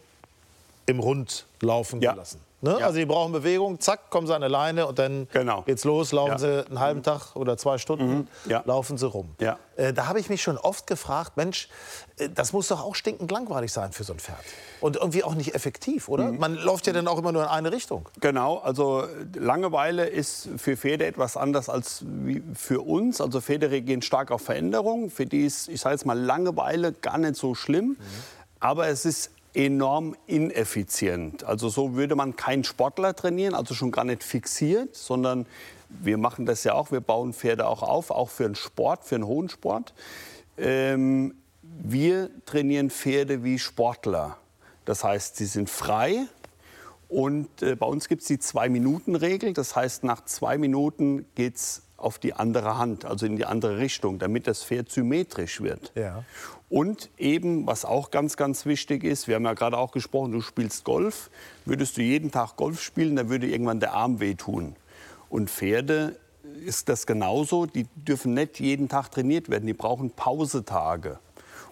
im 0.86 1.00
Rund 1.00 1.46
laufen 1.60 2.00
Ja. 2.00 2.12
gelassen. 2.12 2.40
Ne? 2.60 2.78
Ja. 2.80 2.86
Also 2.86 2.98
die 2.98 3.04
brauchen 3.04 3.30
Bewegung, 3.32 3.78
zack, 3.78 4.08
kommen 4.08 4.26
sie 4.26 4.34
an 4.34 4.42
eine 4.42 4.50
Leine 4.50 4.86
und 4.86 4.98
dann 4.98 5.28
Genau. 5.34 5.60
geht's 5.62 5.84
los, 5.84 6.12
laufen 6.12 6.30
Ja. 6.32 6.38
sie 6.38 6.66
einen 6.66 6.80
halben 6.80 7.02
Tag 7.02 7.36
oder 7.36 7.58
zwei 7.58 7.76
Stunden, 7.76 8.26
Ja. 8.46 8.62
laufen 8.64 8.96
sie 8.96 9.06
rum. 9.06 9.34
Ja. 9.38 9.58
Äh, 9.76 9.92
da 9.92 10.06
habe 10.06 10.18
ich 10.18 10.30
mich 10.30 10.40
schon 10.40 10.56
oft 10.56 10.86
gefragt, 10.86 11.36
Mensch, 11.36 11.68
äh, 12.16 12.30
das 12.30 12.54
muss 12.54 12.68
doch 12.68 12.82
auch 12.82 12.94
stinkend 12.94 13.30
langweilig 13.30 13.70
sein 13.70 13.92
für 13.92 14.02
so 14.04 14.14
ein 14.14 14.18
Pferd. 14.18 14.38
Und 14.80 14.96
irgendwie 14.96 15.22
auch 15.24 15.34
nicht 15.34 15.54
effektiv, 15.54 16.08
oder? 16.08 16.24
Mhm. 16.32 16.38
Man 16.38 16.54
läuft 16.54 16.86
ja 16.86 16.94
dann 16.94 17.06
auch 17.06 17.18
immer 17.18 17.32
nur 17.32 17.42
in 17.42 17.48
eine 17.48 17.70
Richtung. 17.70 18.08
Genau, 18.20 18.56
also 18.58 19.02
äh, 19.02 19.08
Langeweile 19.38 20.06
ist 20.06 20.48
für 20.56 20.78
Pferde 20.78 21.04
etwas 21.04 21.36
anders 21.36 21.68
als 21.68 22.02
für 22.54 22.80
uns. 22.80 23.20
Also 23.20 23.42
Pferde 23.42 23.70
reagieren 23.70 24.00
stark 24.00 24.30
auf 24.30 24.40
Veränderungen. 24.40 25.10
Für 25.10 25.26
die 25.26 25.44
ist, 25.44 25.68
ich 25.68 25.82
sage 25.82 25.96
jetzt 25.96 26.06
mal, 26.06 26.18
Langeweile 26.18 26.92
gar 26.92 27.18
nicht 27.18 27.36
so 27.36 27.54
schlimm. 27.54 27.98
Aber 28.58 28.88
es 28.88 29.04
ist 29.04 29.30
enorm 29.54 30.16
ineffizient. 30.26 31.44
Also 31.44 31.68
so 31.68 31.94
würde 31.94 32.16
man 32.16 32.36
keinen 32.36 32.64
Sportler 32.64 33.14
trainieren, 33.14 33.54
also 33.54 33.74
schon 33.74 33.90
gar 33.90 34.04
nicht 34.04 34.24
fixiert, 34.24 34.94
sondern 34.96 35.46
wir 35.88 36.18
machen 36.18 36.44
das 36.44 36.64
ja 36.64 36.74
auch. 36.74 36.90
Wir 36.90 37.00
bauen 37.00 37.32
Pferde 37.32 37.66
auch 37.66 37.82
auf, 37.82 38.10
auch 38.10 38.30
für 38.30 38.44
den 38.44 38.56
Sport, 38.56 39.04
für 39.04 39.16
den 39.16 39.26
hohen 39.26 39.48
Sport. 39.48 39.94
Ähm, 40.58 41.34
wir 41.62 42.30
trainieren 42.46 42.90
Pferde 42.90 43.44
wie 43.44 43.58
Sportler. 43.58 44.36
Das 44.84 45.04
heißt, 45.04 45.36
sie 45.36 45.46
sind 45.46 45.70
frei, 45.70 46.26
und 47.14 47.62
äh, 47.62 47.76
bei 47.76 47.86
uns 47.86 48.08
gibt 48.08 48.22
es 48.22 48.26
die 48.26 48.40
Zwei-Minuten-Regel. 48.40 49.52
Das 49.52 49.76
heißt, 49.76 50.02
nach 50.02 50.24
zwei 50.24 50.58
Minuten 50.58 51.26
geht 51.36 51.54
es 51.54 51.82
auf 51.96 52.18
die 52.18 52.34
andere 52.34 52.76
Hand, 52.76 53.04
also 53.04 53.26
in 53.26 53.36
die 53.36 53.46
andere 53.46 53.78
Richtung, 53.78 54.18
damit 54.18 54.46
das 54.46 54.64
Pferd 54.64 54.90
symmetrisch 54.90 55.60
wird. 55.60 55.92
Ja. 55.94 56.24
Und 56.68 57.10
eben, 57.18 57.66
was 57.66 57.84
auch 57.84 58.10
ganz, 58.10 58.36
ganz 58.36 58.66
wichtig 58.66 59.04
ist, 59.04 59.28
wir 59.28 59.36
haben 59.36 59.44
ja 59.44 59.54
gerade 59.54 59.78
auch 59.78 59.92
gesprochen, 59.92 60.32
du 60.32 60.40
spielst 60.40 60.84
Golf. 60.84 61.30
Würdest 61.64 61.96
du 61.96 62.02
jeden 62.02 62.30
Tag 62.30 62.56
Golf 62.56 62.82
spielen, 62.82 63.16
dann 63.16 63.28
würde 63.28 63.46
irgendwann 63.46 63.80
der 63.80 63.94
Arm 63.94 64.20
wehtun. 64.20 64.76
Und 65.28 65.50
Pferde 65.50 66.16
ist 66.64 66.88
das 66.88 67.06
genauso. 67.06 67.66
Die 67.66 67.86
dürfen 67.94 68.34
nicht 68.34 68.60
jeden 68.60 68.88
Tag 68.88 69.10
trainiert 69.10 69.48
werden. 69.48 69.66
Die 69.66 69.72
brauchen 69.72 70.10
Pausetage. 70.10 71.18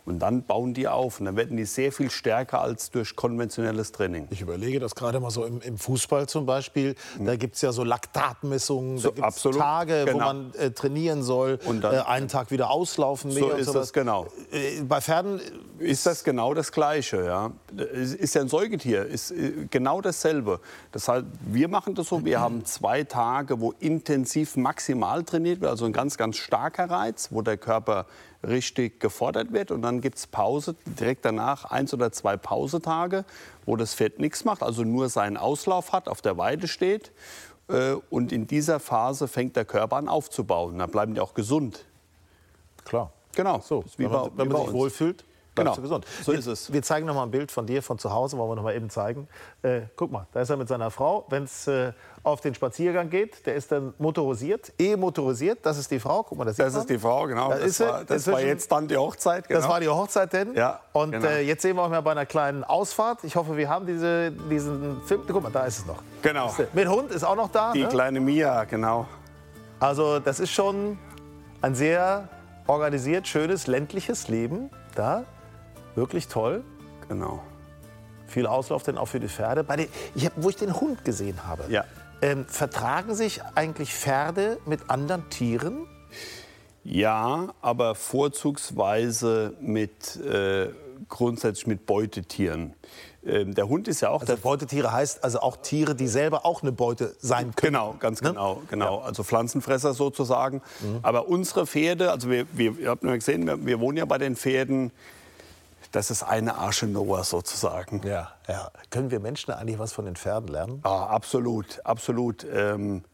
Und 0.05 0.18
dann 0.18 0.42
bauen 0.44 0.74
die 0.74 0.88
auf. 0.88 1.20
Und 1.20 1.26
dann 1.26 1.36
werden 1.36 1.57
die 1.57 1.64
sehr 1.64 1.92
viel 1.92 2.11
stärker 2.11 2.61
als 2.61 2.90
durch 2.90 3.14
konventionelles 3.14 3.92
Training. 3.92 4.26
Ich 4.30 4.40
überlege 4.40 4.80
das 4.80 4.94
gerade 4.94 5.20
mal 5.20 5.30
so 5.30 5.44
im, 5.44 5.61
im 5.61 5.78
Fußball 5.78 6.28
zum 6.28 6.44
Beispiel. 6.46 6.94
Da 7.20 7.36
gibt 7.36 7.55
es 7.55 7.62
ja 7.62 7.70
so 7.72 7.84
Laktatmessungen, 7.84 8.98
So, 8.98 9.11
da 9.11 9.22
absolut, 9.22 9.61
Tage, 9.61 10.05
wo 10.09 10.12
genau. 10.12 10.24
man 10.26 10.55
äh, 10.55 10.70
trainieren 10.72 11.22
soll, 11.22 11.59
Und 11.64 11.82
dann- 11.82 11.94
äh, 11.94 11.98
einen 12.00 12.28
Tag 12.28 12.50
wieder 12.50 12.70
auslaufen. 12.70 13.30
So 13.30 13.50
ist 13.50 13.66
sowas. 13.66 13.86
es, 13.88 13.92
genau. 13.92 14.26
Äh, 14.50 14.82
bei 14.82 15.00
Pferden 15.00 15.40
ist 15.78 16.07
das 16.07 16.24
genau 16.24 16.55
das 16.55 16.72
Gleiche. 16.72 17.24
Ja. 17.24 17.53
Ist 17.94 18.34
ja 18.34 18.40
ein 18.42 18.48
Säugetier, 18.48 19.07
ist 19.07 19.30
äh, 19.30 19.66
genau 19.70 20.00
dasselbe. 20.00 20.61
Das 20.90 21.09
heißt, 21.09 21.24
wir 21.46 21.68
machen 21.68 21.94
das 21.94 22.09
so, 22.09 22.24
wir 22.24 22.40
haben 22.40 22.64
zwei 22.64 23.05
Tage, 23.05 23.61
wo 23.61 23.72
intensiv 23.80 24.57
maximal 24.57 25.22
trainiert 25.24 25.61
wird, 25.61 25.70
also 25.70 25.84
ein 25.84 25.92
ganz, 25.92 26.16
ganz 26.16 26.36
starker 26.36 26.90
Reiz, 26.90 27.28
wo 27.30 27.42
der 27.42 27.57
Körper 27.57 28.07
richtig 28.47 29.01
gefordert 29.01 29.53
wird. 29.53 29.70
Und 29.70 29.82
dann 29.82 30.01
gibt 30.01 30.18
es 30.18 30.26
Pause, 30.26 30.74
direkt 30.86 31.24
danach 31.24 31.64
eins 31.66 31.95
oder 31.95 32.11
zwei 32.12 32.36
Pausetage, 32.36 33.24
wo 33.66 33.76
das 33.76 33.95
Pferd 33.95 34.18
nichts 34.18 34.45
macht, 34.45 34.62
also 34.62 34.82
nur 34.84 35.09
seinen 35.09 35.36
Auslauf 35.36 35.93
hat, 35.93 36.09
auf 36.09 36.22
der 36.22 36.36
Weide 36.38 36.66
steht. 36.68 37.12
Äh, 37.68 37.95
Und 38.11 38.32
in 38.32 38.47
dieser 38.47 38.80
Phase 38.80 39.28
fängt 39.28 39.55
der 39.57 39.64
Körper 39.64 39.97
an 39.97 40.09
aufzubauen. 40.09 40.78
Dann 40.78 40.90
bleiben 40.90 41.14
die 41.14 41.20
auch 41.20 41.34
gesund. 41.34 41.84
Klar. 42.84 43.12
Genau. 43.34 43.61
So, 43.61 43.84
wie 43.97 44.05
wenn 44.05 44.11
bei- 44.11 44.16
man, 44.18 44.30
wenn 44.36 44.47
wie 44.49 44.53
man 44.53 44.61
bei 44.62 44.64
sich 44.66 44.74
wohlfühlt. 44.74 45.24
Bleibst 45.55 45.78
du 45.78 45.82
gesund. 45.82 46.07
So 46.22 46.32
wir, 46.32 46.38
ist 46.38 46.46
es. 46.46 46.72
Wir 46.72 46.82
zeigen 46.82 47.07
noch 47.07 47.14
mal 47.14 47.24
ein 47.24 47.30
Bild 47.30 47.53
von 47.53 47.66
dir 47.66 47.82
von 47.82 47.98
zu 47.98 48.12
Hause, 48.12 48.38
wollen 48.38 48.50
wir 48.50 48.57
noch 48.57 48.62
mal 48.62 48.74
eben 48.74 48.90
zeigen. 48.90 49.28
Äh, 49.62 49.82
guck 49.96 50.11
mal, 50.11 50.26
da 50.32 50.40
ist 50.40 50.50
er 50.50 50.57
mit 50.57 50.68
seiner 50.68 50.90
Frau. 50.90 51.26
Wenn 51.28 51.44
es 51.44 51.66
äh, 51.66 51.92
auf 52.22 52.40
den 52.40 52.55
Spaziergang 52.55 53.11
geht, 53.11 53.46
der 53.46 53.55
ist 53.55 53.72
dann 53.72 53.94
motorisiert, 53.98 54.72
e-motorisiert. 54.78 55.59
Das 55.62 55.78
ist 55.78 55.90
die 55.90 56.00
Frau. 56.00 56.22
Guck 56.22 56.38
mal, 56.38 56.44
das, 56.44 56.57
Das 56.57 56.74
ist 56.74 56.88
die 56.88 56.98
Frau, 56.98 57.26
genau. 57.26 57.50
Da 57.50 57.59
Das, 57.59 57.80
war, 57.80 58.05
das 58.05 58.26
war 58.30 58.40
jetzt 58.40 58.70
dann 58.70 58.88
die 58.88 58.96
Hochzeit. 58.96 59.48
Genau. 59.48 59.61
Das 59.61 59.68
war 59.68 59.80
die 59.80 59.88
Hochzeit 59.88 60.32
denn. 60.32 60.55
Ja, 60.55 60.80
Und 60.92 61.12
genau. 61.12 61.26
äh, 61.26 61.42
jetzt 61.42 61.62
sehen 61.62 61.76
wir 61.76 61.82
euch 61.82 61.90
mal 61.90 62.00
bei 62.00 62.12
einer 62.12 62.26
kleinen 62.26 62.64
Ausfahrt. 62.64 63.24
Ich 63.24 63.36
hoffe, 63.36 63.57
wir 63.57 63.68
haben 63.68 63.86
diese, 63.86 64.32
diesen 64.32 65.03
Film. 65.03 65.22
Guck 65.26 65.42
mal, 65.42 65.50
da 65.50 65.64
ist 65.64 65.80
es 65.80 65.86
noch. 65.86 66.03
Genau. 66.22 66.55
Mit 66.72 66.88
Hund 66.88 67.11
ist 67.11 67.24
auch 67.24 67.36
noch 67.36 67.50
da. 67.50 67.72
Die 67.72 67.82
ne? 67.82 67.88
kleine 67.88 68.20
Mia, 68.20 68.64
genau. 68.64 69.07
Also 69.80 70.20
das 70.20 70.38
ist 70.38 70.53
schon 70.53 70.98
ein 71.61 71.74
sehr 71.74 72.28
organisiert, 72.66 73.26
schönes, 73.26 73.66
ländliches 73.66 74.28
Leben 74.28 74.70
da. 74.94 75.24
Wirklich 75.95 76.28
toll. 76.28 76.62
Genau. 77.09 77.43
Viel 78.26 78.47
Auslauf 78.47 78.82
denn 78.82 78.97
auch 78.97 79.07
für 79.09 79.20
die 79.20 79.28
Pferde. 79.28 79.62
Bei 79.64 79.76
den, 79.76 79.88
ich 80.14 80.24
hab, 80.26 80.32
wo 80.36 80.49
ich 80.49 80.57
den 80.57 80.80
Hund 80.80 81.05
gesehen 81.05 81.47
habe, 81.47 81.64
Ja. 81.68 81.84
ähm, 82.22 82.47
vertragen 82.47 83.14
sich 83.14 83.43
eigentlich 83.55 83.93
Pferde 83.95 84.59
mit 84.64 84.88
anderen 84.88 85.28
Tieren? 85.28 85.86
Ja, 86.84 87.49
aber 87.61 87.95
vorzugsweise 87.95 89.55
mit 89.61 90.16
äh, 90.16 90.68
grundsätzlich 91.09 91.66
mit 91.66 91.86
Beutetieren. 91.86 92.74
Ähm, 93.24 93.55
der 93.55 93.68
Hund 93.68 93.86
ist 93.86 94.01
ja 94.01 94.09
auch 94.09 94.22
Also 94.22 94.36
Beutetiere 94.36 94.90
heißt 94.90 95.22
also 95.22 95.40
auch 95.40 95.59
Tiere, 95.59 95.95
die 95.95 96.09
selber 96.09 96.45
auch 96.45 96.62
eine 96.62 96.72
Beute 96.72 97.14
sein 97.20 97.55
können. 97.55 97.74
Genau, 97.74 97.95
ganz 98.01 98.20
Ne? 98.22 98.30
genau, 98.30 98.62
genau. 98.68 98.99
Also 98.99 99.22
Pflanzenfresser 99.22 99.95
sozusagen. 99.95 100.61
Aber 101.03 101.28
unsere 101.28 101.66
Pferde, 101.66 102.11
also 102.11 102.30
wir, 102.30 102.47
wir 102.53 102.76
ihr 102.78 102.88
habt 102.90 103.05
nur 103.05 103.14
gesehen, 103.14 103.47
wir, 103.47 103.64
wir 103.64 103.78
wohnen 103.78 103.99
ja 103.99 104.05
bei 104.07 104.18
den 104.18 104.34
Pferden. 104.36 104.90
Das 105.93 106.11
ist 106.11 106.22
eine 106.22 106.57
Arche 106.57 106.86
Noah 106.86 107.22
sozusagen. 107.22 108.01
Ja, 108.05 108.32
ja. 108.49 108.70
Können 108.88 109.11
wir 109.11 109.20
Menschen 109.20 109.53
eigentlich 109.53 109.78
was 109.78 109.93
von 109.93 110.07
den 110.07 110.16
Pferden 110.16 110.49
lernen? 110.49 110.80
Ah, 110.84 111.05
absolut, 111.07 111.84
absolut. 111.84 112.47
Ähm, 112.51 113.05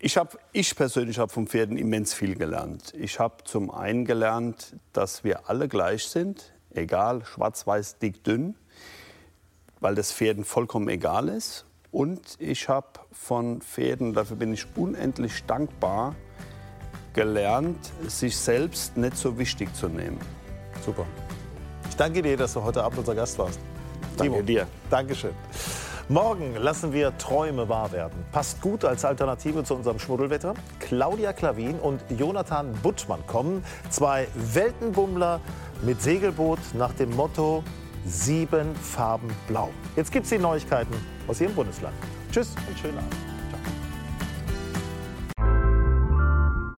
ich, 0.00 0.16
hab, 0.16 0.36
ich 0.50 0.74
persönlich 0.74 1.20
habe 1.20 1.32
vom 1.32 1.46
Pferden 1.46 1.76
immens 1.76 2.12
viel 2.12 2.34
gelernt. 2.34 2.92
Ich 2.94 3.20
habe 3.20 3.44
zum 3.44 3.70
einen 3.70 4.04
gelernt, 4.04 4.74
dass 4.92 5.22
wir 5.22 5.48
alle 5.48 5.68
gleich 5.68 6.04
sind, 6.08 6.52
egal, 6.74 7.24
schwarz, 7.24 7.68
weiß, 7.68 7.98
dick, 7.98 8.24
dünn, 8.24 8.56
weil 9.78 9.94
das 9.94 10.12
Pferden 10.12 10.44
vollkommen 10.44 10.88
egal 10.88 11.28
ist. 11.28 11.66
Und 11.92 12.36
ich 12.40 12.68
habe 12.68 12.88
von 13.12 13.60
Pferden, 13.60 14.12
dafür 14.12 14.36
bin 14.36 14.52
ich 14.52 14.66
unendlich 14.74 15.44
dankbar, 15.44 16.16
gelernt, 17.12 17.92
sich 18.08 18.36
selbst 18.36 18.96
nicht 18.96 19.16
so 19.16 19.38
wichtig 19.38 19.72
zu 19.76 19.88
nehmen. 19.88 20.18
Super. 20.84 21.06
Ich 21.92 21.96
danke 21.96 22.22
dir, 22.22 22.38
dass 22.38 22.54
du 22.54 22.62
heute 22.62 22.82
Abend 22.82 23.00
unser 23.00 23.14
Gast 23.14 23.38
warst. 23.38 23.60
Danke 24.16 24.42
dir. 24.42 24.66
Dankeschön. 24.88 25.32
Morgen 26.08 26.56
lassen 26.56 26.90
wir 26.94 27.18
Träume 27.18 27.68
wahr 27.68 27.92
werden. 27.92 28.24
Passt 28.32 28.62
gut 28.62 28.86
als 28.86 29.04
Alternative 29.04 29.62
zu 29.62 29.74
unserem 29.74 29.98
Schmuddelwetter. 29.98 30.54
Claudia 30.80 31.34
Klavin 31.34 31.78
und 31.78 32.02
Jonathan 32.08 32.72
Buttmann 32.82 33.26
kommen. 33.26 33.62
Zwei 33.90 34.26
Weltenbummler 34.34 35.38
mit 35.82 36.00
Segelboot 36.00 36.60
nach 36.72 36.94
dem 36.94 37.14
Motto 37.14 37.62
Sieben 38.06 38.74
Farben 38.74 39.28
Blau. 39.46 39.68
Jetzt 39.94 40.12
gibt 40.12 40.24
es 40.24 40.30
die 40.30 40.38
Neuigkeiten 40.38 40.94
aus 41.28 41.42
Ihrem 41.42 41.54
Bundesland. 41.54 41.94
Tschüss 42.32 42.54
und 42.70 42.78
schönen 42.78 42.96
Abend. 42.96 43.31